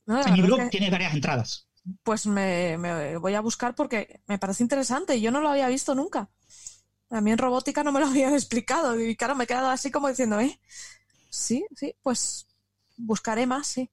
[0.07, 1.67] en mi blog tiene varias entradas.
[2.03, 5.69] Pues me, me voy a buscar porque me parece interesante y yo no lo había
[5.69, 6.31] visto nunca.
[7.11, 9.91] A mí en robótica no me lo habían explicado y claro, me he quedado así
[9.91, 10.59] como diciendo, ¿eh?
[11.31, 12.47] Sí, sí, pues
[12.97, 13.91] buscaré más, sí.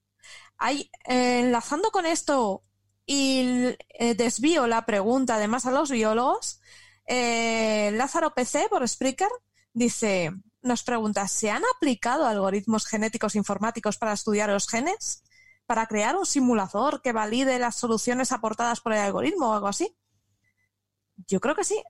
[0.58, 2.64] Hay, eh, enlazando con esto
[3.06, 6.60] y eh, desvío la pregunta además a los biólogos,
[7.06, 9.30] eh, Lázaro PC por Spreaker
[9.72, 10.32] dice,
[10.62, 15.24] nos pregunta, ¿se han aplicado algoritmos genéticos informáticos para estudiar los genes?
[15.66, 19.96] ¿Para crear un simulador que valide las soluciones aportadas por el algoritmo o algo así?
[21.28, 21.82] Yo creo que sí.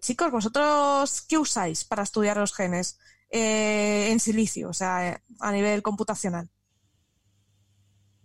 [0.00, 2.98] chicos, ¿vosotros qué usáis para estudiar los genes?
[3.36, 6.48] Eh, en silicio, o sea, a nivel computacional.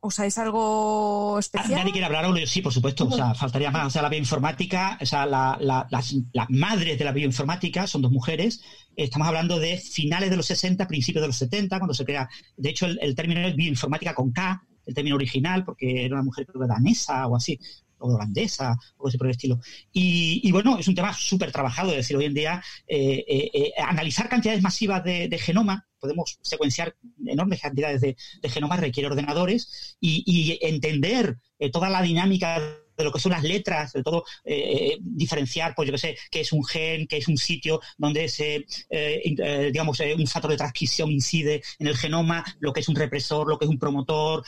[0.02, 1.80] ¿Usáis algo especial?
[1.80, 3.08] Nadie quiere hablar, sí, por supuesto.
[3.08, 3.88] O sea, faltaría más.
[3.88, 6.16] O sea, la bioinformática, o sea, las,
[6.50, 8.62] madres de la bioinformática son dos mujeres.
[8.96, 12.30] Estamos hablando de finales de los 60, principios de los 70, cuando se crea.
[12.56, 16.46] De hecho, el, término es bioinformática con K, el término original, porque era una mujer
[16.68, 17.60] danesa o así
[18.00, 19.60] o holandesa, o así por el estilo.
[19.92, 23.72] Y, bueno, es un tema súper trabajado, es decir, hoy en día eh, eh, eh,
[23.82, 26.96] analizar cantidades masivas de, genoma, podemos secuenciar
[27.26, 28.16] enormes cantidades de,
[28.50, 31.38] genoma, requiere ordenadores y, entender
[31.72, 32.62] toda la dinámica
[33.00, 36.42] de lo que son las letras, sobre todo eh, diferenciar, pues yo qué sé, qué
[36.42, 41.12] es un gen, qué es un sitio donde ese, eh, digamos, un factor de transcripción
[41.12, 44.44] incide en el genoma, lo que es un represor, lo que es un promotor,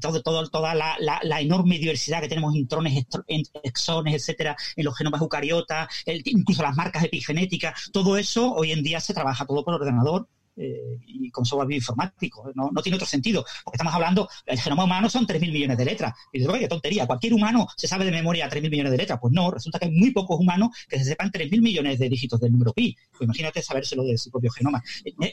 [0.00, 3.04] todo, todo, toda la, la, enorme diversidad que tenemos intrones,
[3.62, 5.88] exones, etcétera, en los genomas eucariotas,
[6.24, 10.98] incluso las marcas epigenéticas, todo eso hoy en día se trabaja todo por ordenador eh,
[11.06, 12.50] y con software bioinformático.
[12.54, 15.84] No, no tiene otro sentido, porque estamos hablando, el genoma humano son 3.000 millones de
[15.84, 16.14] letras.
[16.32, 19.18] Y digo, qué tontería, ¿cualquier humano se sabe de memoria 3.000 millones de letras?
[19.20, 22.40] Pues no, resulta que hay muy pocos humanos que se sepan 3.000 millones de dígitos
[22.40, 22.96] del número pi.
[23.10, 24.82] Pues imagínate sabérselo de su propio genoma.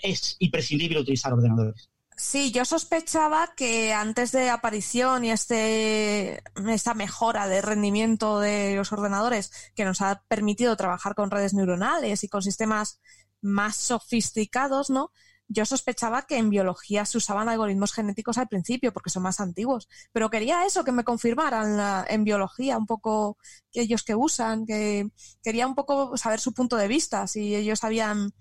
[0.01, 1.89] Es imprescindible utilizar ordenadores.
[2.15, 8.91] Sí, yo sospechaba que antes de aparición y este, esta mejora de rendimiento de los
[8.91, 12.99] ordenadores que nos ha permitido trabajar con redes neuronales y con sistemas
[13.43, 15.11] más sofisticados, ¿no?
[15.47, 19.87] Yo sospechaba que en biología se usaban algoritmos genéticos al principio porque son más antiguos,
[20.11, 23.37] pero quería eso, que me confirmaran en biología un poco
[23.71, 25.09] que ellos que usan, que
[25.43, 28.31] quería un poco saber su punto de vista, si ellos habían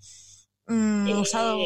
[0.65, 1.57] mm, eh, usado...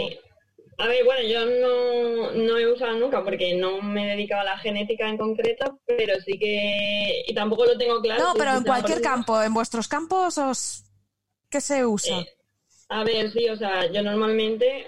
[0.80, 4.46] A ver, bueno, yo no, no, he usado nunca porque no me he dedicado a
[4.46, 7.24] la genética en concreto, pero sí que...
[7.28, 8.24] Y tampoco lo tengo claro.
[8.24, 10.84] No, pero en cualquier campo, en vuestros campos, os...
[11.50, 12.20] ¿qué se usa?
[12.20, 12.37] Eh,
[12.90, 14.88] a ver, sí, o sea, yo normalmente,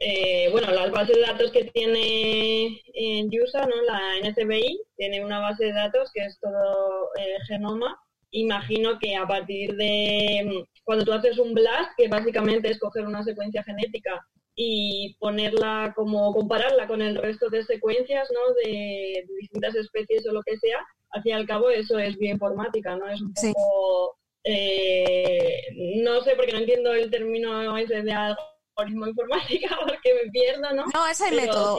[0.00, 3.82] eh, bueno, las bases de datos que tiene en USA, ¿no?
[3.82, 7.10] La NCBI, tiene una base de datos que es todo
[7.46, 7.98] genoma.
[8.32, 13.22] Imagino que a partir de cuando tú haces un blast, que básicamente es coger una
[13.22, 18.54] secuencia genética y ponerla como compararla con el resto de secuencias, ¿no?
[18.54, 20.78] De, distintas especies o lo que sea,
[21.10, 23.08] al fin y al cabo eso es bioinformática, ¿no?
[23.08, 25.62] Es un poco eh,
[26.02, 30.84] no sé, porque no entiendo el término ese de algoritmo informática, porque me pierdo, ¿no?
[30.92, 31.78] No, es el método.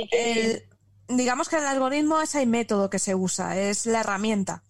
[1.07, 4.63] digamos que el algoritmo es el método que se usa, es la herramienta.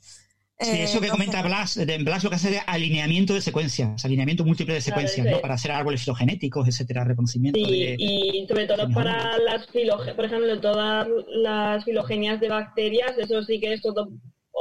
[0.61, 4.45] Sí, eso que eh, comenta Blas, Blas lo que hace es alineamiento de secuencias, alineamiento
[4.45, 5.41] múltiple de secuencias, ¿no?
[5.41, 7.59] Para hacer árboles filogenéticos, etcétera, reconocimiento.
[7.59, 13.41] Sí, y sobre todo para las filogenias, por ejemplo, todas las filogenias de bacterias, eso
[13.41, 14.09] sí que es todo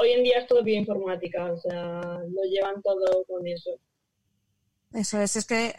[0.01, 3.71] hoy en día es todo bioinformática, o sea, lo llevan todo con eso.
[4.93, 5.75] Eso es, es que...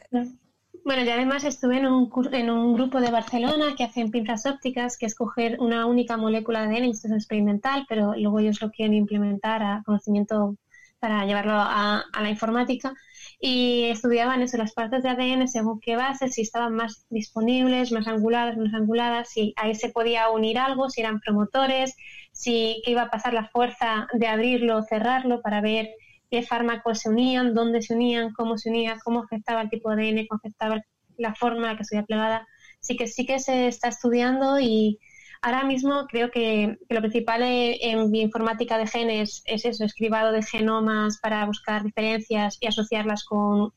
[0.84, 4.98] Bueno, y además estuve en un, en un grupo de Barcelona que hacen pinzas ópticas,
[4.98, 8.72] que es coger una única molécula de ADN, esto es experimental, pero luego ellos lo
[8.72, 10.56] quieren implementar a conocimiento
[11.00, 12.94] para llevarlo a, a la informática
[13.40, 18.08] y estudiaban eso, las partes de ADN según qué bases, si estaban más disponibles, más
[18.08, 21.96] anguladas, menos anguladas, si ahí se podía unir algo, si eran promotores,
[22.42, 25.92] si qué iba a pasar la fuerza de abrirlo o cerrarlo para ver
[26.32, 30.10] qué fármacos se unían, dónde se unían, cómo se unían, cómo afectaba el tipo de
[30.10, 30.82] ADN, cómo afectaba
[31.18, 32.48] la forma en que estuviera plegada.
[32.80, 34.98] Sí que sí que se está estudiando y
[35.44, 41.20] ahora mismo creo que, lo principal en bioinformática de genes es eso, escribado de genomas
[41.22, 43.72] para buscar diferencias y asociarlas con,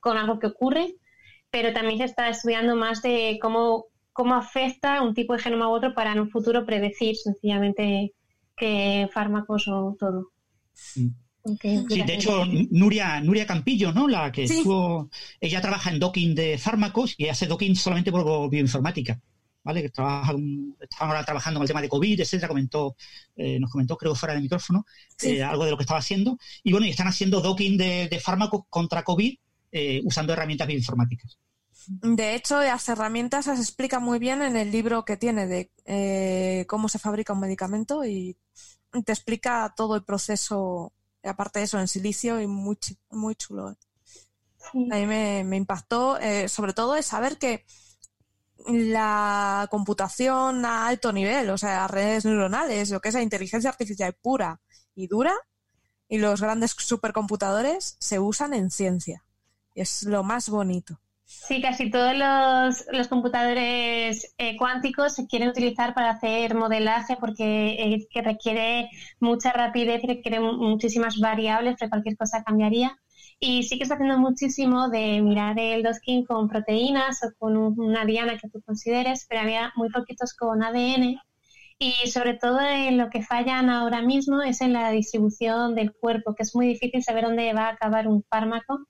[0.00, 0.96] con algo que ocurre,
[1.50, 5.72] pero también se está estudiando más de cómo cómo afecta un tipo de genoma u
[5.72, 8.12] otro para en un futuro predecir sencillamente
[8.56, 10.28] qué fármacos o todo.
[10.96, 11.08] Mm.
[11.88, 14.08] sí, de hecho, Nuria, Nuria Campillo, ¿no?
[14.08, 15.10] La que estuvo,
[15.40, 19.20] ella trabaja en docking de fármacos y hace docking solamente por bioinformática.
[19.64, 19.82] ¿Vale?
[19.82, 20.34] Que trabaja,
[20.80, 22.96] estaban ahora trabajando con el tema de COVID, etcétera, comentó,
[23.36, 24.84] eh, nos comentó, creo, fuera de micrófono,
[25.22, 26.36] eh, algo de lo que estaba haciendo.
[26.64, 29.36] Y bueno, y están haciendo docking de, fármacos contra COVID
[29.70, 31.38] eh, usando herramientas bioinformáticas.
[31.86, 36.64] De hecho, las herramientas se explican muy bien en el libro que tiene de eh,
[36.68, 38.36] cómo se fabrica un medicamento y
[39.04, 40.92] te explica todo el proceso,
[41.22, 42.78] aparte de eso, en silicio y muy,
[43.10, 43.68] muy chulo.
[43.68, 47.64] A mí me, impactó, eh, sobre todo, es saber que
[48.66, 54.14] la computación a alto nivel, o sea, redes neuronales, lo que es la inteligencia artificial
[54.14, 54.60] pura
[54.94, 55.34] y dura,
[56.08, 59.24] y los grandes supercomputadores se usan en ciencia.
[59.74, 61.00] Y es lo más bonito.
[61.34, 68.06] Sí, casi todos los, computadores eh, cuánticos se quieren utilizar para hacer modelaje porque eh,
[68.10, 72.96] que requiere mucha rapidez y requiere muchísimas variables, que cualquier cosa cambiaría.
[73.40, 78.04] Y sí que está haciendo muchísimo de mirar el docking con proteínas o con una
[78.04, 81.18] diana que tú consideres, pero había muy poquitos con ADN.
[81.78, 86.34] Y sobre todo en lo que fallan ahora mismo es en la distribución del cuerpo,
[86.34, 88.86] que es muy difícil saber dónde va a acabar un fármaco.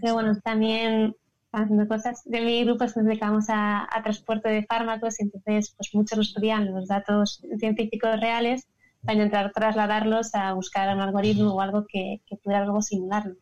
[0.00, 1.14] Pero bueno, también
[1.52, 2.22] haciendo cosas.
[2.24, 6.88] De mi grupo nos dedicamos a, transporte de fármacos, y entonces pues muchos estudian los
[6.88, 8.66] datos científicos reales
[9.02, 13.34] para intentar trasladarlos a buscar un algoritmo o algo que, que pudiera algo simularlo,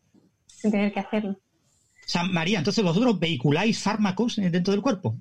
[0.47, 1.37] sin tener que hacerlo.
[2.05, 5.15] Sea, María, entonces vosotros vehiculáis fármacos dentro del cuerpo.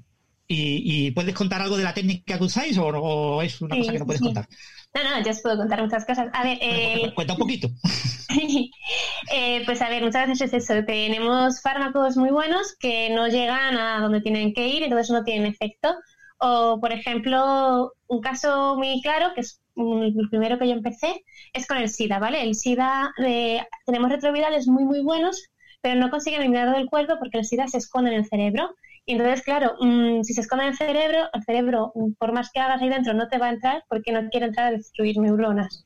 [0.53, 4.07] ¿Y, puedes contar algo de la técnica que usáis o, es una cosa que no
[4.07, 4.49] puedes contar?
[4.93, 6.29] No, no, yo os puedo contar muchas cosas.
[6.33, 7.13] A ver, eh...
[7.15, 7.69] cuenta un poquito.
[9.33, 10.85] eh, pues a ver, muchas veces es eso.
[10.85, 15.47] Tenemos fármacos muy buenos que no llegan a donde tienen que ir, entonces no tienen
[15.47, 15.95] efecto.
[16.39, 21.69] O, por ejemplo, un caso muy claro, que es el primero que yo empecé, es
[21.69, 22.43] con el SIDA, ¿vale?
[22.43, 25.49] El SIDA, eh, tenemos retrovirales muy, muy buenos,
[25.81, 28.75] pero no consiguen eliminarlo del cuerpo porque el SIDA se esconde en el cerebro.
[29.11, 32.53] Y entonces, claro, mm, si se esconde en el cerebro, el cerebro, mm, por más
[32.53, 35.19] que hagas ahí dentro, no te va a entrar porque no quiere entrar a destruir
[35.19, 35.85] neuronas.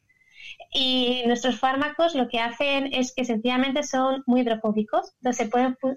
[0.74, 5.14] Y nuestros fármacos lo que hacen es que sencillamente son muy hidrofóbicos.
[5.22, 5.48] Entonces,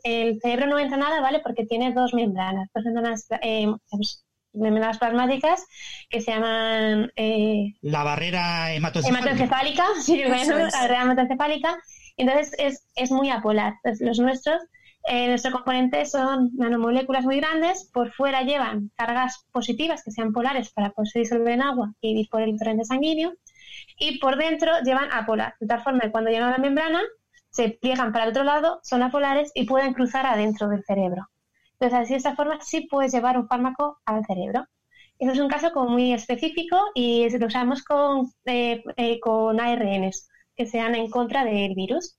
[0.06, 1.42] el cerebro no entra nada, ¿vale?
[1.42, 3.68] Porque tiene dos membranas, dos membranas, eh,
[4.54, 5.66] membranas plasmáticas
[6.10, 7.12] que se llaman...
[7.18, 9.32] Eh, la barrera hematoencefálica.
[9.32, 11.78] hematoencefálica, sí, bueno, la barrera hematoencefálica.
[12.16, 13.74] Entonces, es, es muy apolar.
[14.00, 14.62] los nuestros
[15.08, 20.72] eh, nuestro componente son nanomoléculas muy grandes, por fuera llevan cargas positivas que sean polares
[20.72, 23.34] para poderse disolver en agua y ir por el torrente sanguíneo,
[23.98, 27.02] y por dentro llevan apolar, de tal forma que cuando llegan a la membrana
[27.50, 31.28] se pliegan para el otro lado, son apolares y pueden cruzar adentro del cerebro.
[31.80, 34.66] Entonces, así de esta forma sí puedes llevar un fármaco al cerebro.
[35.20, 40.30] Eso es un caso como muy específico y lo usamos con, eh, eh, con ARNs
[40.56, 42.18] que sean en contra del virus.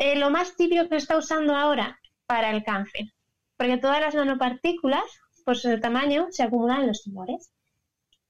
[0.00, 3.12] Eh, lo más típico que se está usando ahora para el cáncer,
[3.58, 5.04] porque todas las nanopartículas,
[5.44, 7.52] por su tamaño, se acumulan en los tumores.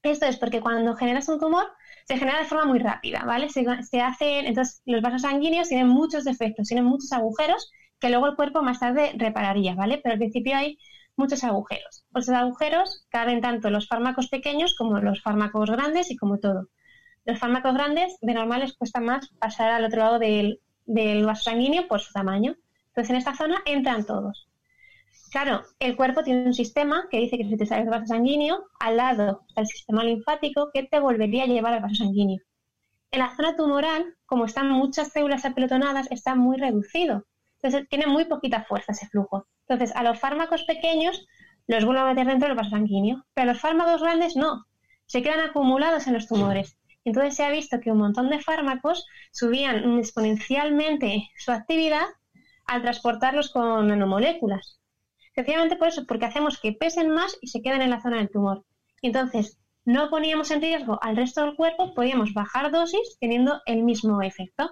[0.03, 1.65] Esto es porque cuando generas un tumor,
[2.05, 3.47] se genera de forma muy rápida, ¿vale?
[3.47, 3.61] Se,
[4.01, 7.71] hacen, entonces los vasos sanguíneos tienen muchos defectos, tienen muchos agujeros
[8.01, 10.01] que luego el cuerpo más tarde repararía, ¿vale?
[10.03, 10.77] Pero al principio hay
[11.15, 12.03] muchos agujeros.
[12.11, 16.67] Por esos agujeros caben tanto los fármacos pequeños como los fármacos grandes y como todo.
[17.23, 20.59] Los fármacos grandes de normal les cuesta más pasar al otro lado del,
[20.93, 22.55] del vaso sanguíneo por su tamaño.
[22.87, 24.47] Entonces, en esta zona entran todos.
[25.31, 28.65] Claro, el cuerpo tiene un sistema que dice que si te sale el vaso sanguíneo,
[28.79, 32.41] al lado está el sistema linfático que te volvería a llevar al vaso sanguíneo.
[33.11, 37.25] En la zona tumoral, como están muchas células apelotonadas, está muy reducido.
[37.61, 39.47] Entonces, tiene muy poquita fuerza ese flujo.
[39.67, 41.25] Entonces, a los fármacos pequeños
[41.67, 44.65] los vuelvo a meter dentro del vaso sanguíneo, pero a los fármacos grandes no.
[45.05, 46.77] Se quedan acumulados en los tumores.
[47.03, 52.05] Entonces se ha visto que un montón de fármacos subían exponencialmente su actividad
[52.67, 54.79] al transportarlos con nanomoléculas.
[55.33, 58.29] Sencillamente por eso, porque hacemos que pesen más y se queden en la zona del
[58.29, 58.65] tumor.
[59.01, 64.21] entonces no poníamos en riesgo al resto del cuerpo, podíamos bajar dosis teniendo el mismo
[64.21, 64.69] efecto.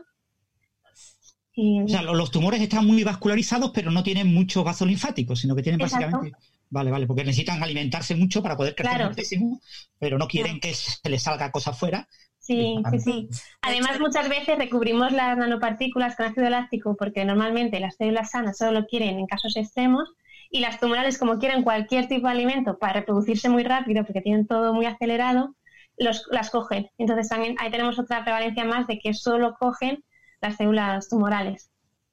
[1.58, 5.64] O sea, los tumores están muy vascularizados, pero no tienen muchos vasos linfáticos, sino que
[5.64, 6.32] tienen básicamente
[6.72, 9.60] Vale, vale, porque necesitan alimentarse mucho para poder crecer muchísimo,
[9.98, 12.08] pero no quieren que se les salga cosa fuera.
[12.38, 13.30] Sí, sí, sí.
[13.62, 18.82] Además, muchas veces recubrimos las nanopartículas con ácido láctico porque normalmente las células sanas solo
[18.82, 20.10] lo quieren en casos extremos
[20.52, 24.48] y las tumorales, como quieren cualquier tipo de alimento para reproducirse muy rápido porque tienen
[24.48, 25.56] todo muy acelerado,
[25.98, 26.90] los, las cogen.
[26.98, 30.04] Entonces, también ahí tenemos otra prevalencia más de que solo cogen
[30.42, 31.72] las células tumorales.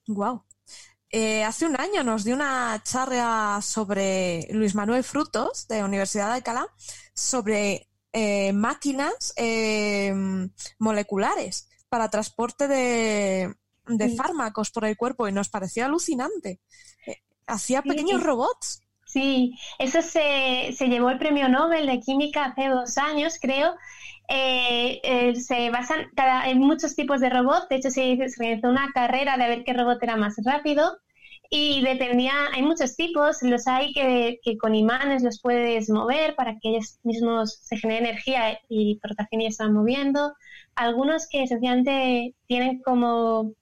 [0.08, 0.45] Wow.
[1.10, 6.34] Eh, hace un año nos dio una charla sobre Luis Manuel Frutos de Universidad de
[6.34, 6.66] Alcalá
[7.14, 10.12] sobre eh, máquinas eh,
[10.78, 13.54] moleculares para transporte de,
[14.16, 16.60] fármacos por el cuerpo y nos pareció alucinante.
[17.46, 18.82] hacía pequeños robots.
[19.06, 23.76] Sí, eso se, se, llevó el premio Nobel de Química hace dos años, creo.
[24.28, 26.10] Se basan
[26.46, 27.68] en muchos tipos de robots.
[27.68, 30.98] De hecho, se, realizó una carrera de ver qué robot era más rápido
[31.50, 36.70] y dependía, hay muchos tipos, los hay que, con imanes los puedes mover para que
[36.70, 40.34] ellos mismos se genere energía y por y van moviendo.
[40.74, 43.52] Algunos que sencillamente tienen como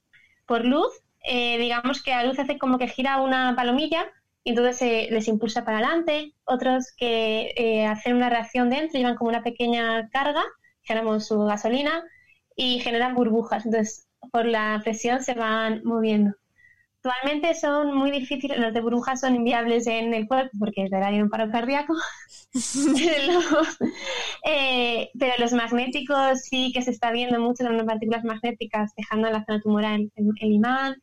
[0.46, 0.92] por luz,
[1.24, 4.06] eh, digamos que la luz hace como que gira una palomilla
[4.50, 6.34] entonces se les impulsa para adelante.
[6.44, 10.42] Otros que eh, hacen una reacción dentro, llevan como una pequeña carga,
[10.82, 12.04] generamos su gasolina
[12.56, 13.64] y generan burbujas.
[13.66, 16.34] Entonces por la presión se van moviendo.
[17.04, 21.20] Actualmente son muy difíciles, los de burbujas son inviables en el cuerpo porque es hay
[21.20, 21.92] un paro cardíaco,
[24.46, 29.34] eh, pero los magnéticos sí que se está viendo mucho las partículas magnéticas dejando en
[29.34, 30.96] la zona tumoral el, imán.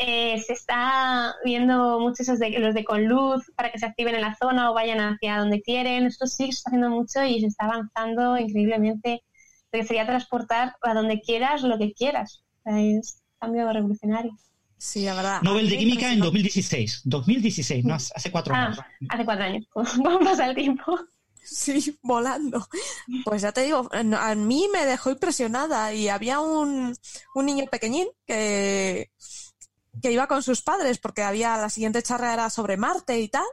[0.00, 4.14] Eh, se está viendo muchos esos de los de con luz para que se activen
[4.14, 6.06] en la zona o vayan hacia donde quieren.
[6.06, 9.24] Esto sí se está haciendo mucho y se está avanzando increíblemente.
[9.72, 12.44] que sería transportar a donde quieras lo que quieras.
[12.64, 14.32] es un cambio revolucionario.
[14.76, 15.42] Sí, la verdad.
[15.42, 17.02] Nobel de Química en 2016.
[17.04, 18.78] 2016, no hace cuatro ah, años.
[19.08, 19.66] Hace cuatro años.
[19.72, 20.96] ¿Cómo pasa el tiempo?
[21.42, 22.68] Sí, volando.
[23.24, 26.94] Pues ya te digo, a mí me dejó impresionada y había un,
[27.34, 29.10] un niño pequeñín que,
[30.02, 33.46] que iba con sus padres porque había la siguiente charla era sobre Marte y tal.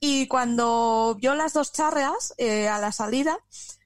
[0.00, 3.38] Y cuando vio las dos charlas eh, a la salida,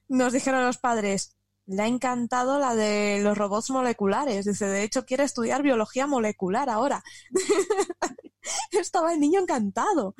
[0.07, 4.45] nos dijeron los padres, le ha encantado la de los robots moleculares.
[4.45, 7.03] Dice, de hecho, quiere estudiar biología molecular ahora.
[8.71, 10.15] Estaba el niño encantado.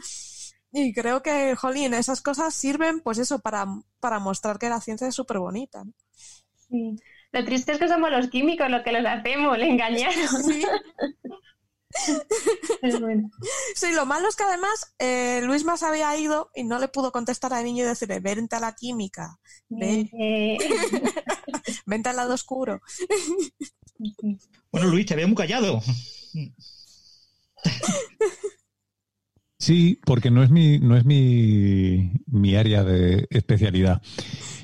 [0.72, 3.66] Y creo que, jolín, esas cosas sirven, pues eso, para,
[4.00, 5.84] para mostrar que la ciencia es súper bonita.
[5.84, 5.92] ¿no?
[6.70, 6.96] Sí.
[7.32, 10.44] Lo triste es que somos los químicos los que los hacemos, le engañaron.
[10.44, 10.66] Sí.
[12.82, 13.30] Pero bueno.
[13.76, 17.12] Sí, lo malo es que además eh, Luis más había ido y no le pudo
[17.12, 19.40] contestar al niño y decirle, vente a la química,
[19.70, 20.58] ven, Eh,
[21.86, 22.82] vente al lado oscuro.
[24.72, 25.82] Bueno, Luis, te veo muy callado.
[29.58, 34.02] Sí, porque no es mi, no es mi, mi área de especialidad.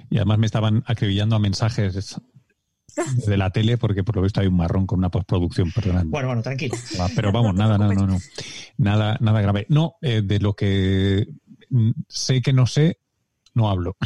[0.10, 2.20] Y además me estaban acribillando a mensajes
[3.26, 6.06] de la tele porque por lo visto hay un marrón con una postproducción, perdonad.
[6.06, 6.76] Bueno, bueno, tranquilo.
[7.00, 8.18] Va, Pero vamos, No nada, nada, no.
[8.78, 9.66] Nada, nada grave.
[9.70, 11.28] No, eh, de lo que
[12.08, 13.00] sé que no sé,
[13.54, 13.98] no hablo.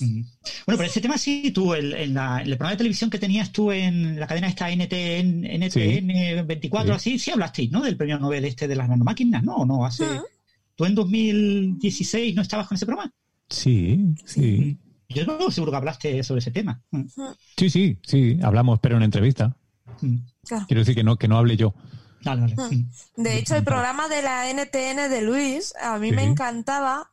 [0.00, 3.18] Bueno, pero ese tema sí, tú, el, en, la- en el programa de televisión que
[3.18, 7.10] tenías tú en la cadena esta NTN, NTN 24, Sí.
[7.12, 7.82] así, sí hablasteis, ¿no?
[7.82, 9.56] Del premio Nobel este de las nanomáquinas, ¿no?
[9.56, 9.84] ¿O no?
[9.84, 10.04] Hace...
[10.76, 13.12] ¿Tú en 2016 no estabas con ese programa?
[13.48, 14.76] Sí, sí.
[15.08, 16.82] Yo no seguro que hablaste sobre ese tema.
[17.56, 19.56] Sí, sí, sí, hablamos, pero en entrevista.
[20.00, 20.16] mm.
[20.46, 20.64] Claro.
[20.66, 21.74] Quiero decir que no, que no hable yo.
[22.24, 22.74] Mm.
[22.74, 22.90] Mm.
[23.16, 27.10] De hecho, el programa de la NTN de Luis a mí me encantaba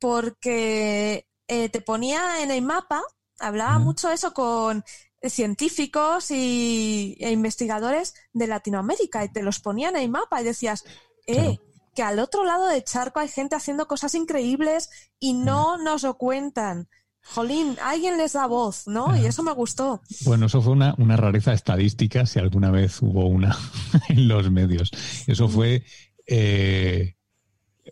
[0.00, 3.02] porque eh, te ponía en el mapa,
[3.38, 3.78] hablaba Ajá.
[3.78, 4.84] mucho eso con
[5.22, 10.84] científicos y, e investigadores de Latinoamérica y te los ponía en el mapa y decías,
[11.26, 11.62] eh, Claro.
[11.94, 16.14] que al otro lado del charco hay gente haciendo cosas increíbles y no nos lo
[16.16, 16.88] cuentan.
[17.34, 19.16] Jolín, alguien les da voz, ¿no?
[19.16, 20.00] Y eso me gustó.
[20.24, 23.56] Bueno, eso fue una, una rareza estadística, si alguna vez hubo una
[24.08, 24.90] en los medios.
[25.26, 25.84] Eso fue
[26.26, 27.14] eh,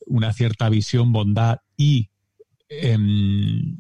[0.07, 2.11] una cierta visión, bondad y
[2.69, 3.79] em,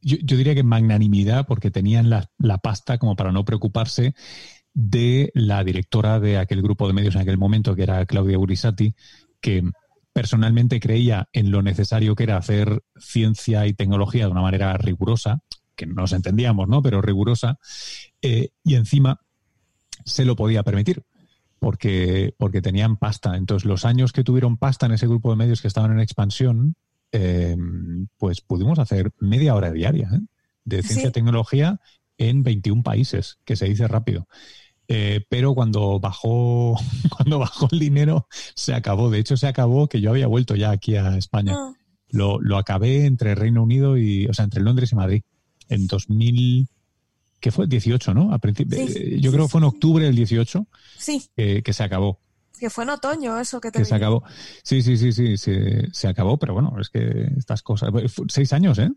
[0.00, 4.14] yo, yo diría que magnanimidad, porque tenían la, la pasta como para no preocuparse
[4.72, 8.94] de la directora de aquel grupo de medios en aquel momento, que era Claudia Urisati,
[9.40, 9.64] que
[10.16, 15.40] personalmente creía en lo necesario que era hacer ciencia y tecnología de una manera rigurosa,
[15.74, 16.80] que no nos entendíamos, ¿no?
[16.80, 17.58] Pero rigurosa,
[18.22, 19.20] eh, y encima
[20.06, 21.02] se lo podía permitir.
[21.58, 23.36] Porque, porque tenían pasta.
[23.36, 26.76] Entonces, los años que tuvieron pasta en ese grupo de medios que estaban en expansión,
[27.12, 27.54] eh,
[28.16, 30.20] pues pudimos hacer media hora diaria ¿eh?
[30.64, 31.08] de ciencia Sí.
[31.08, 31.78] y tecnología
[32.16, 34.28] en 21 países, que se dice rápido.
[34.88, 36.76] Eh, pero cuando bajó,
[37.16, 39.10] cuando bajó el dinero, se acabó.
[39.10, 41.54] De hecho, se acabó que yo había vuelto ya aquí a España.
[41.56, 41.72] Ah,
[42.08, 45.22] Lo, lo acabé entre Reino Unido y, o sea, entre Londres y Madrid
[45.68, 46.68] en 2000,
[47.40, 47.66] ¿qué fue?
[47.66, 48.32] 18, ¿no?
[48.32, 48.94] A principio, Sí.
[48.96, 52.20] eh, yo creo que fue en octubre del 18 sí, que, que se acabó.
[52.60, 54.22] que fue en otoño eso que te Que se acabó.
[54.62, 57.90] Sí, sí, sí, sí, se, se acabó, pero bueno, es que estas cosas.
[58.28, 58.90] Seis años, ¿eh?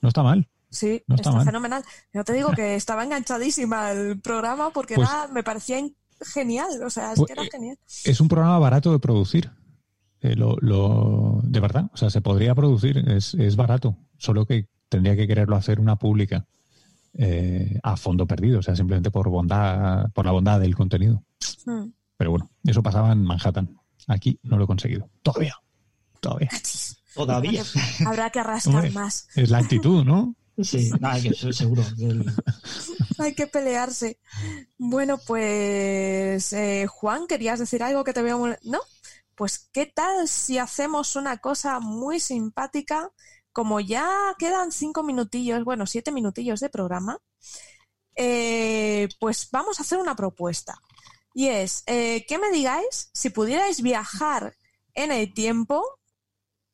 [0.00, 0.48] No está mal.
[0.74, 1.84] Sí, No está fenomenal.
[2.12, 5.78] Yo te digo que estaba enganchadísima al programa porque Pues- era- me parecía
[6.20, 7.78] genial, o sea, es Pues, que era eh, genial.
[8.04, 9.50] Es un programa barato de producir.
[10.20, 14.68] Eh, lo, lo- de verdad, o sea, se podría producir, es, es barato, solo que
[14.88, 16.46] tendría que quererlo hacer una pública
[17.16, 21.22] eh, a fondo perdido, o sea, simplemente por bondad, por la bondad del contenido.
[21.66, 21.84] Mm.
[22.16, 23.78] Pero bueno, eso pasaba en Manhattan.
[24.08, 25.08] Aquí no lo he conseguido.
[25.22, 25.54] Todavía.
[26.20, 26.48] Todavía.
[27.14, 27.62] Todavía.
[28.06, 28.90] Habrá que arrastrar Hombre.
[28.90, 29.28] más.
[29.36, 30.34] Es la actitud, ¿no?
[30.62, 31.82] Sí, nada, que seguro.
[33.18, 34.18] Hay que pelearse.
[34.78, 38.54] Bueno, pues eh, Juan, ¿querías decir algo que te veo muy...
[38.62, 38.80] ¿No?
[39.34, 43.10] Pues ¿qué tal si hacemos una cosa muy simpática?
[43.52, 47.18] Como ya quedan cinco minutillos, bueno, siete minutillos de programa,
[48.16, 50.80] eh, pues vamos a hacer una propuesta.
[51.34, 54.56] Y es eh, que me digáis si pudierais viajar
[54.94, 55.84] en el tiempo,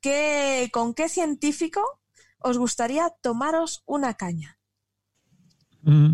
[0.02, 1.99] ¿qué, ¿con qué científico
[2.40, 4.58] os gustaría tomaros una caña?
[5.82, 6.12] Mm.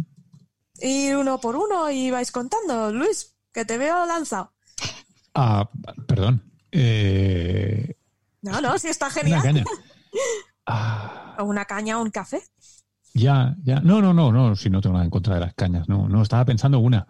[0.80, 2.92] Ir uno por uno y vais contando.
[2.92, 4.52] Luis, que te veo lanzado.
[5.34, 5.68] Ah,
[6.06, 6.42] perdón.
[6.72, 7.94] Eh,
[8.42, 9.42] No, no, sí está una genial.
[9.42, 9.64] caña.
[10.68, 12.42] Ah, O una caña o un café.
[13.14, 13.80] ya, ya.
[13.80, 15.88] No, no, no, no, si no tengo nada en contra de las cañas.
[15.88, 17.06] No, no, estaba pensando una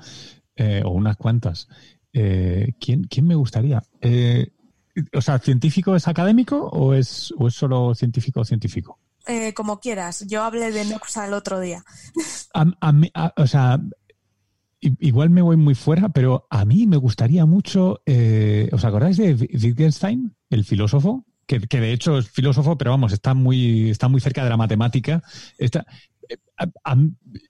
[0.56, 1.68] eh, o unas cuantas.
[2.12, 3.82] Eh, ¿quién, ¿Quién me gustaría?
[4.01, 4.52] Eh,
[5.14, 8.98] o sea, ¿científico es académico o es, o es solo científico científico?
[9.27, 10.24] Eh, como quieras.
[10.28, 11.85] Yo hablé de Noxa el otro día.
[12.55, 13.81] A- o sea,
[14.81, 18.01] igual me voy muy fuera, pero a mí me gustaría mucho.
[18.07, 21.24] eh, ¿Os acordáis de Wi- Wittgenstein, el filósofo?
[21.47, 24.57] Que, que de hecho es filósofo, pero vamos, está muy, está muy cerca de la
[24.57, 25.23] matemática.
[25.59, 25.86] Está,
[26.28, 26.36] eh,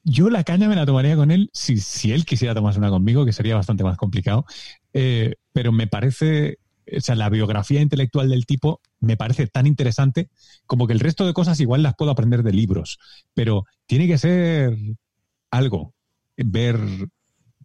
[0.04, 3.24] yo la caña me la tomaría con él si, si él quisiera tomarse una conmigo,
[3.24, 4.44] que sería bastante más complicado.
[4.92, 6.58] Pero me parece,
[6.94, 10.30] o sea, la biografía intelectual del tipo me parece tan interesante
[10.66, 12.98] como que el resto de cosas igual las puedo aprender de libros,
[13.34, 14.76] pero tiene que ser
[15.50, 15.94] algo,
[16.36, 16.78] ver,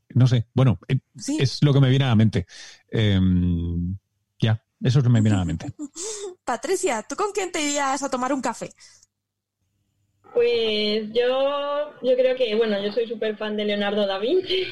[0.10, 0.99] no sé, bueno, eh,
[1.39, 2.45] es lo que me viene a la mente.
[2.89, 3.98] Em,
[4.39, 5.72] ya, eso es lo que me viene a la mente.
[6.43, 8.73] Patricia, ¿tú con quién te irías a tomar un café?
[10.34, 14.64] Pues yo, yo creo que, bueno, yo soy súper fan de Leonardo da Vinci.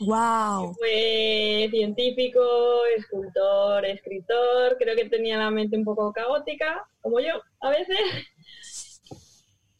[0.00, 0.74] ¡Wow!
[0.78, 4.76] Fue científico, escultor, escritor.
[4.78, 7.98] Creo que tenía la mente un poco caótica, como yo, a veces.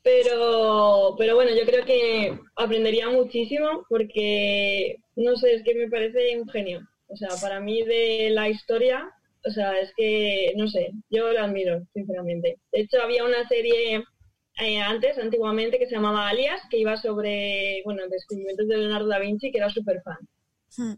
[0.03, 6.37] Pero, pero bueno, yo creo que aprendería muchísimo porque, no sé, es que me parece
[6.41, 6.81] un genio.
[7.07, 9.09] O sea, para mí de la historia,
[9.47, 12.59] o sea, es que, no sé, yo lo admiro, sinceramente.
[12.73, 14.03] De hecho, había una serie
[14.59, 19.19] eh, antes, antiguamente, que se llamaba Alias, que iba sobre, bueno, descubrimientos de Leonardo da
[19.19, 20.19] Vinci, que era súper fan.
[20.77, 20.95] Hmm.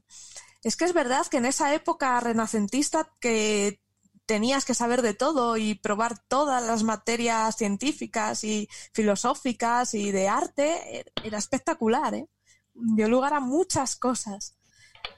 [0.62, 3.80] Es que es verdad que en esa época renacentista que
[4.26, 10.28] tenías que saber de todo y probar todas las materias científicas y filosóficas y de
[10.28, 12.28] arte, era espectacular, ¿eh?
[12.72, 14.56] Dio lugar a muchas cosas.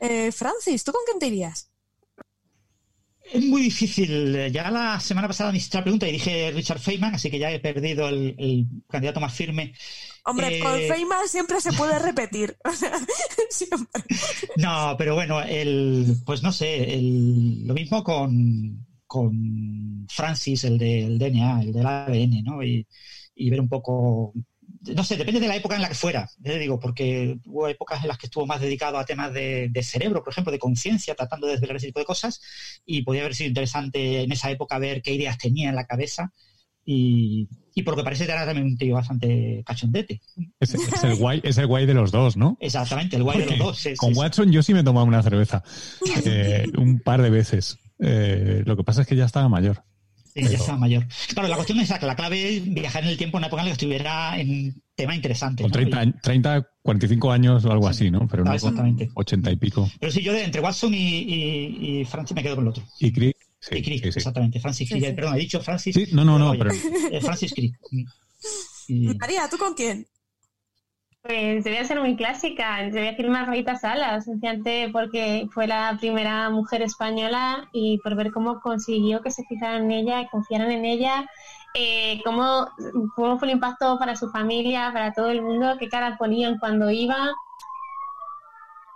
[0.00, 1.70] Eh, Francis, ¿tú con quién te irías?
[3.32, 4.50] Es muy difícil.
[4.52, 7.50] Ya la semana pasada me hiciste la pregunta y dije Richard Feynman, así que ya
[7.50, 9.72] he perdido el, candidato más firme.
[10.24, 12.56] Hombre, con eh, Feynman siempre se puede repetir.
[14.56, 21.62] No, pero bueno, el, pues no sé, lo mismo con, con Francis, el del DNA,
[21.62, 22.62] el del ADN, ¿no?
[22.62, 22.86] y
[23.50, 24.32] ver un poco
[24.94, 28.02] no sé, depende de la época en la que fuera, te digo, porque hubo épocas
[28.02, 31.46] en las que estuvo más dedicado a temas de, cerebro, por ejemplo, de conciencia, tratando
[31.46, 32.40] de desvelar ese tipo de cosas,
[32.84, 36.32] y podía haber sido interesante en esa época ver qué ideas tenía en la cabeza,
[36.84, 40.20] y, y por lo que parece era también un tío bastante cachondete.
[40.60, 42.56] Es, el guay, es el guay de los dos, ¿no?
[42.60, 43.88] Exactamente, el guay de los dos.
[43.96, 45.62] con Watson yo sí me he tomado una cerveza,
[46.24, 47.78] eh, un par de veces.
[47.98, 49.82] Eh, lo que pasa es que ya estaba mayor
[50.42, 51.06] ya estaba mayor.
[51.32, 53.62] Claro, la cuestión es que la clave es viajar en el tiempo en una época
[53.62, 55.62] en la que estuviera en tema interesante.
[55.62, 58.26] Con 30, 30, 45 años o algo así, ¿no?
[58.28, 59.10] Pero no, exactamente.
[59.14, 59.90] 80 y pico.
[59.98, 62.84] Pero sí, yo de, entre Watson y, y, Francis me quedo con el otro.
[63.00, 63.36] Y Crick.
[63.60, 64.60] Sí, y Crick, exactamente.
[64.60, 65.14] Francis Crick.
[65.14, 65.94] Perdón, he dicho Francis.
[65.94, 66.52] Sí, no, no, no.
[66.52, 66.70] Pero...
[66.72, 67.76] Eh, Francis Crick.
[69.18, 70.06] María, ¿tú con quién?
[71.26, 76.82] Pues debía ser muy clásica, debía decir Margarita Salas, sencillamente porque fue la primera mujer
[76.82, 81.28] española y por ver cómo consiguió que se fijaran en ella y confiaran en ella,
[81.74, 82.68] eh, cómo,
[83.16, 86.90] cómo, fue el impacto para su familia, para todo el mundo, qué cara ponían cuando
[86.90, 87.32] iba.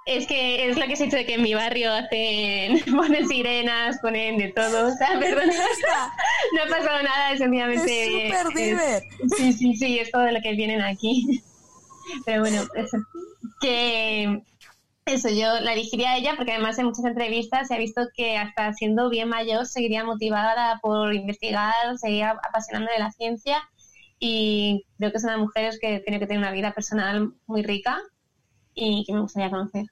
[0.06, 3.28] Es que es lo que se ha hecho de que en mi barrio hacen, ponen
[3.28, 5.48] sirenas, ponen de todo, o sea, perdón,
[6.52, 8.28] no ha pasado nada, sencillamente.
[8.28, 9.02] Es súper
[9.36, 11.42] Sí, sí, sí, es todo lo que vienen aquí.
[12.24, 12.98] Pero bueno, eso.
[13.60, 14.42] Que
[15.06, 18.36] eso, yo la elegiría a ella porque además en muchas entrevistas se ha visto que
[18.36, 23.62] hasta siendo bien mayor seguiría motivada por investigar, seguía apasionando de la ciencia
[24.18, 27.98] y creo que es una mujer que tiene que tener una vida personal muy rica
[28.74, 29.86] y que me gustaría conocer.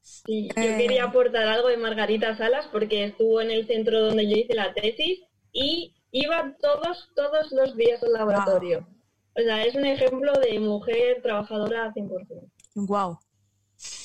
[0.00, 0.76] Sí, yo eh.
[0.78, 4.72] quería aportar algo de Margarita Salas porque estuvo en el centro donde yo hice la
[4.74, 5.20] tesis
[5.52, 8.86] y iba todos, todos los días al laboratorio.
[9.34, 12.50] O sea, es un ejemplo de mujer trabajadora 100%.
[12.74, 13.18] Wow.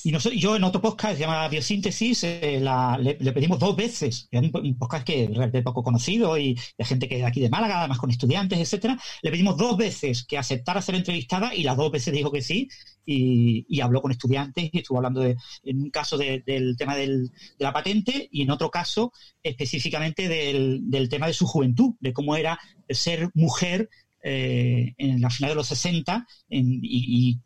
[0.03, 2.59] Y yo en otro podcast que se llama Biosíntesis eh,
[2.99, 7.07] le, pedimos dos veces, es un, podcast que es realmente poco conocido y de gente
[7.07, 10.81] que es aquí de Málaga, además con estudiantes, etcétera, le pedimos dos veces que aceptara
[10.81, 12.69] ser entrevistada y las dos veces dijo que sí
[13.05, 17.29] y, habló con estudiantes y estuvo hablando de, en un caso del tema de
[17.59, 19.11] la patente y en otro caso
[19.43, 22.59] específicamente del, tema de su juventud, de cómo era
[22.89, 23.89] ser mujer
[24.23, 27.39] eh, en la final de los 60 y,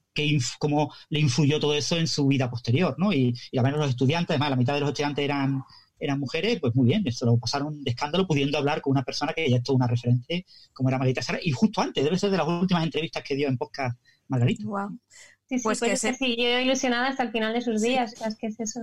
[0.59, 3.11] cómo le influyó todo eso en su vida posterior, ¿no?
[3.11, 5.63] Y, y a menos los estudiantes, además la mitad de los estudiantes eran,
[6.01, 9.33] eran mujeres, pues muy bien, esto lo pasaron de escándalo pudiendo hablar con una persona
[9.33, 12.31] que ya es toda una referente como era Margarita Sara y justo antes, debe ser
[12.31, 14.65] de las últimas entrevistas que dio en podcast Margarita.
[14.65, 14.89] Wow.
[15.47, 16.13] Sí, sí, pues, pues que se...
[16.13, 18.81] siguió ilusionada hasta el final de sus días, es que es eso.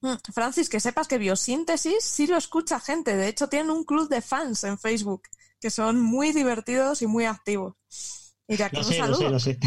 [0.00, 4.08] Mm, Francis, que sepas que Biosíntesis sí lo escucha gente, de hecho tienen un club
[4.08, 5.22] de fans en Facebook
[5.60, 7.74] que son muy divertidos y muy activos.
[8.48, 9.58] Y lo sé, lo sé, lo sé.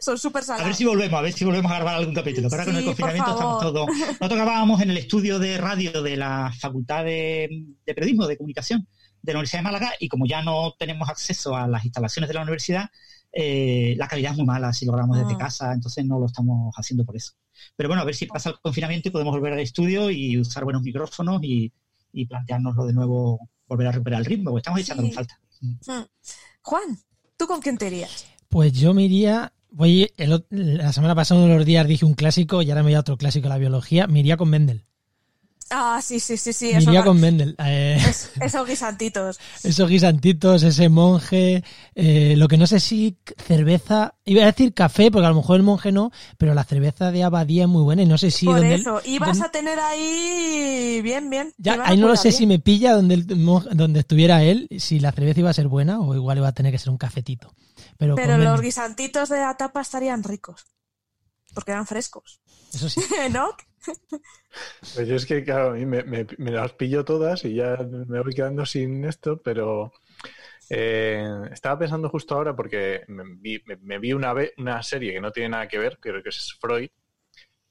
[0.00, 0.64] son súper salados.
[0.64, 2.48] A ver si volvemos, a ver si volvemos a grabar algún capítulo.
[2.50, 3.88] Ahora con el confinamiento estamos todos.
[3.88, 7.48] Nosotros grabábamos en el estudio de radio de la Facultad de,
[7.84, 8.88] Periodismo, de Comunicación
[9.22, 12.34] de la Universidad de Málaga y como ya no tenemos acceso a las instalaciones de
[12.34, 12.90] la universidad,
[13.30, 15.38] eh, la calidad es muy mala si lo grabamos desde ah.
[15.38, 17.34] casa, entonces no lo estamos haciendo por eso.
[17.76, 20.64] Pero bueno, a ver si pasa el confinamiento y podemos volver al estudio y usar
[20.64, 21.72] buenos micrófonos y,
[22.12, 25.40] y planteárnoslo de nuevo volver a recuperar el ritmo, porque estamos echando falta.
[25.60, 25.76] Mm.
[26.62, 26.98] Juan,
[27.36, 28.26] ¿tú con quién te irías?
[28.48, 30.12] Pues yo me iría, voy,
[30.50, 33.00] la semana pasada uno de los días dije un clásico y ahora me voy a
[33.00, 34.84] otro clásico de la biología, me iría con Mendel.
[35.74, 36.70] Ah, sí, sí, sí, sí.
[36.70, 37.54] Eso, con Mendel.
[37.64, 39.40] Eh, es- esos guisantitos.
[39.64, 43.16] esos guisantitos, ese monje, eh, lo que no sé si
[43.46, 47.10] cerveza, iba a decir café, porque a lo mejor el monje no, pero la cerveza
[47.10, 49.46] de abadía es muy buena y no sé si Por donde el- eso, ibas donde-
[49.46, 51.52] a tener ahí bien, bien.
[51.58, 52.38] ya, ahí no lo sé bien.
[52.38, 56.00] si me pilla donde, el donde estuviera él, si la cerveza iba a ser buena
[56.00, 57.54] o igual iba a tener que ser un cafetito.
[57.96, 60.66] Pero, Pero los guisantitos de la tapa estarían ricos.
[61.54, 62.40] Porque eran frescos.
[62.74, 63.00] eso sí.
[63.32, 63.50] ¿No?
[64.94, 67.76] Pues yo es que, claro, a mí me, me- me las pillo todas y ya
[68.06, 69.92] me voy quedando sin esto, pero
[70.70, 74.34] eh, estaba pensando justo ahora porque me vi, me- me vi una,
[74.82, 76.90] serie que no tiene nada que ver, creo que es Freud,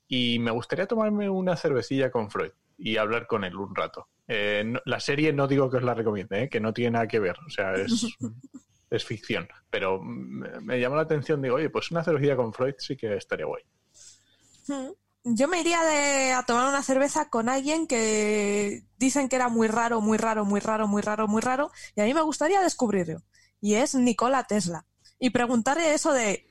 [0.08, 4.08] y me gustaría tomarme una cervecilla con Freud y hablar con él un rato.
[4.28, 6.50] Eh, no- la serie no digo que os la recomiende, ¿eh?
[6.50, 8.18] que no tiene nada que ver, o sea, es,
[8.90, 12.96] es ficción, pero me, llamó la atención, digo, oye, pues una cervecilla con Freud sí
[12.98, 13.64] que estaría guay.
[14.68, 14.92] Mm.
[15.23, 19.68] Yo me iría de, a tomar una cerveza con alguien que dicen que era muy
[19.68, 23.22] raro, muy raro, muy raro, muy raro, muy raro, y a mí me gustaría descubrirlo.
[23.61, 24.85] Y es Nikola Tesla.
[25.19, 26.49] Y preguntarle eso de,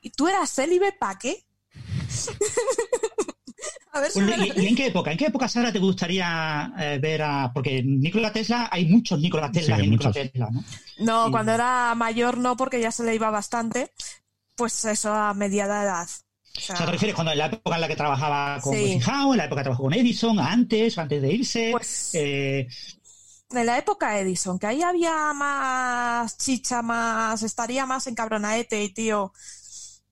[0.00, 1.44] ¿y tú eras célibe para qué?
[3.92, 5.12] a ver si Bueno, me ¿y, y en qué época?
[5.12, 7.50] ¿En qué época, Sara, te gustaría eh, ver a...?
[7.52, 10.12] Porque Nikola Tesla, hay muchos Nikola Tesla Sí, en Nikola.
[10.12, 10.64] Tesla, ¿no?
[10.98, 13.92] No, Y- cuando era mayor no, porque ya se le iba bastante.
[14.56, 16.08] Pues eso, a mediada edad.
[16.56, 18.82] O O sea, ¿te refieres cuando en la época en la que trabajaba con Sí.
[18.82, 21.68] Westinghouse, en la época que trabajó con Edison, antes, antes de irse?
[21.72, 22.68] Pues- eh,
[23.50, 29.32] en la época Edison, que ahí había más chicha, más, estaría más encabronaete y tío.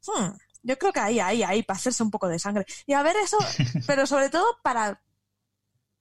[0.07, 0.31] Hmm,
[0.63, 2.67] yo creo que ahí, ahí, ahí, para hacerse un poco de sangre.
[2.87, 3.39] Y a ver eso,
[3.87, 5.01] pero sobre todo para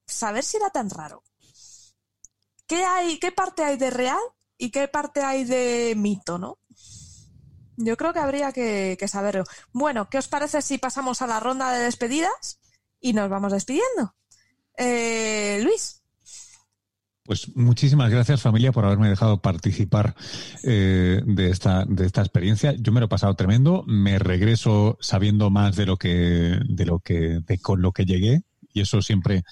[0.06, 1.24] saber si era tan raro.
[2.68, 4.20] ¿Qué hay, qué parte hay de real
[4.58, 6.58] y qué parte hay de mito, no?
[7.84, 9.44] Yo creo que habría que, saberlo.
[9.72, 12.60] Bueno, ¿qué os parece si pasamos a la ronda de despedidas
[13.00, 14.16] y nos vamos despidiendo?
[14.78, 16.02] Eh, Luis.
[17.24, 20.16] Pues muchísimas gracias familia por haberme dejado participar
[20.64, 22.74] eh, de, esta, de esta experiencia.
[22.78, 23.84] Yo me lo he pasado tremendo.
[23.88, 28.44] Me regreso sabiendo más de lo que, de lo que, de con lo que llegué.
[28.74, 29.44] Y eso siempre,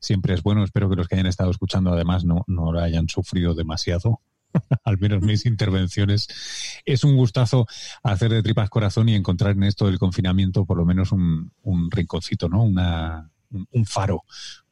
[0.00, 0.64] siempre es bueno.
[0.64, 4.20] Espero que los que hayan estado escuchando además no, no lo hayan sufrido demasiado.
[4.84, 6.28] Al menos mis intervenciones.
[6.84, 7.66] Es un gustazo
[8.02, 11.52] hacer de tripas corazón y encontrar en esto del confinamiento por lo menos un,
[11.90, 12.62] rinconcito, ¿no?
[12.62, 14.24] Una, un, un faro,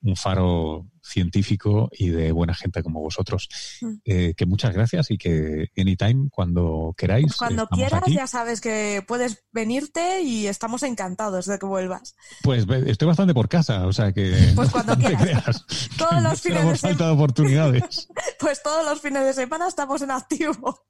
[0.03, 3.49] un faro científico y de buena gente como vosotros.
[3.81, 3.95] Mm.
[4.05, 7.37] Eh, que muchas gracias y que anytime, cuando queráis.
[7.37, 8.15] Cuando quieras, aquí.
[8.15, 12.17] ya sabes que puedes venirte y estamos encantados de que vuelvas.
[12.43, 14.27] Pues estoy bastante por casa, o sea que.
[14.57, 15.65] Pues cuando no te quieras.
[15.65, 15.91] creas.
[15.99, 18.09] Todos los fines de de oportunidades.
[18.39, 20.87] Pues todos los fines de semana estamos en activo.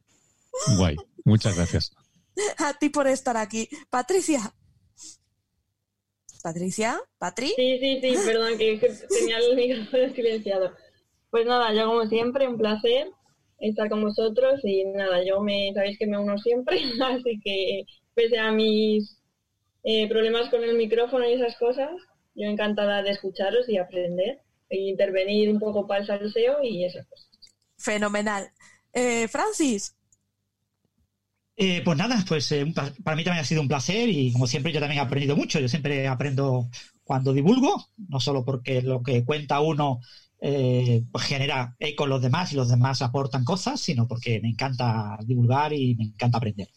[0.77, 1.93] Guay, muchas gracias.
[2.59, 3.69] A ti por estar aquí.
[3.91, 4.53] Patricia.
[6.47, 7.49] Patricia, Patri.
[7.57, 10.73] Sí, sí, sí, perdón, que que tenía el micrófono silenciado.
[11.29, 13.09] Pues nada, yo como siempre, un placer
[13.59, 17.83] estar con vosotros y nada, yo me sabéis que me uno siempre, así que
[18.15, 19.21] pese a mis
[19.83, 21.91] eh, problemas con el micrófono y esas cosas,
[22.37, 27.09] yo encantada de escucharos y aprender e intervenir un poco para el salseo y esas
[27.09, 27.29] cosas.
[27.77, 28.53] Fenomenal.
[28.93, 29.96] Eh, Francis.
[31.59, 32.67] Eh, pues nada, pues eh,
[33.03, 35.59] para mí también ha sido un placer y como siempre yo también he aprendido mucho.
[35.59, 36.69] Yo siempre aprendo
[37.05, 40.01] cuando divulgo, no solo porque lo que cuenta uno
[40.41, 44.51] eh, pues genera eco en los demás y los demás aportan cosas, sino porque me
[44.51, 46.69] encanta divulgar y me encanta aprender.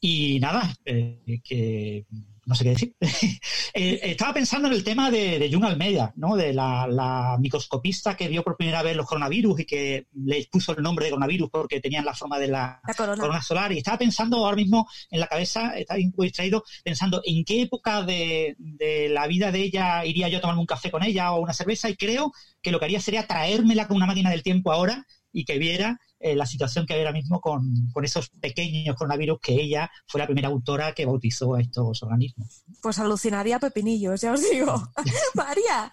[0.00, 2.06] Y nada, eh, que
[2.46, 2.94] no sé qué decir.
[3.76, 6.36] Eh, estaba pensando en el tema de, de Jung Almeida, ¿no?
[6.36, 10.76] de la, la microscopista que vio por primera vez los coronavirus y que le puso
[10.76, 13.20] el nombre de coronavirus porque tenían la forma de la, La corona.
[13.20, 17.20] corona solar y estaba pensando ahora mismo en la cabeza, estaba un poco distraído pensando
[17.24, 20.92] en qué época de, de la vida de ella iría yo a tomarme un café
[20.92, 24.06] con ella o una cerveza y creo que lo que haría sería traérmela con una
[24.06, 27.90] máquina del tiempo ahora y que viera eh, la situación que hay ahora mismo con,
[27.92, 32.64] con esos pequeños coronavirus que ella fue la primera autora que bautizó a estos organismos.
[32.80, 34.74] Pues alucinaría pepinillos, ya os digo.
[35.34, 35.92] María.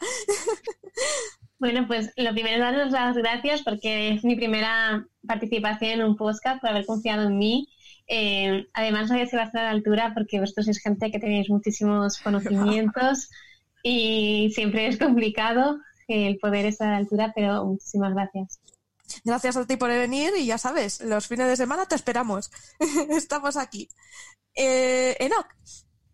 [1.60, 6.16] Bueno, pues lo primero es daros las gracias porque es mi primera participación en un
[6.16, 7.68] podcast por haber confiado en mí.
[8.08, 11.20] Eh, además, sabía si va a estar a la altura porque vosotros sois gente que
[11.20, 13.30] tenéis muchísimos conocimientos
[13.84, 15.78] y siempre es complicado
[16.08, 18.60] el poder estar a la altura, pero muchísimas gracias.
[19.24, 22.52] Gracias a ti por venir y ya sabes, los fines de semana te esperamos.
[23.10, 23.90] Estamos aquí.
[24.56, 25.48] Eh, Enoch.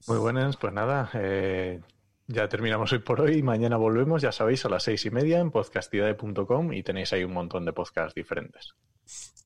[0.07, 1.81] Muy buenas, pues nada, eh,
[2.27, 3.43] ya terminamos hoy por hoy.
[3.43, 7.33] Mañana volvemos, ya sabéis, a las seis y media en podcastidade.com y tenéis ahí un
[7.33, 8.73] montón de podcasts diferentes.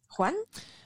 [0.08, 0.36] Juan.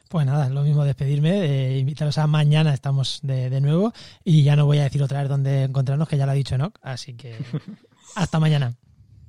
[0.07, 3.91] Pues nada, lo mismo despedirme, eh, invitaros a mañana, estamos de, de nuevo
[4.23, 6.55] y ya no voy a decir otra vez dónde encontrarnos, que ya lo ha dicho
[6.55, 7.35] Enoch, así que
[8.15, 8.77] hasta mañana.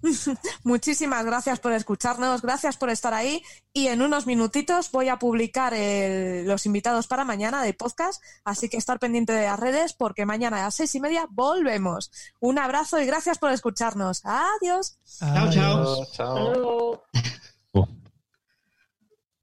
[0.64, 3.42] Muchísimas gracias por escucharnos, gracias por estar ahí
[3.72, 8.68] y en unos minutitos voy a publicar el- los invitados para mañana de podcast, así
[8.68, 12.10] que estar pendiente de las redes porque mañana a las seis y media volvemos.
[12.40, 14.22] Un abrazo y gracias por escucharnos.
[14.24, 14.98] Adiós.
[15.18, 16.06] Chao, chao.
[16.12, 16.32] Chao.
[16.32, 17.02] Hasta luego.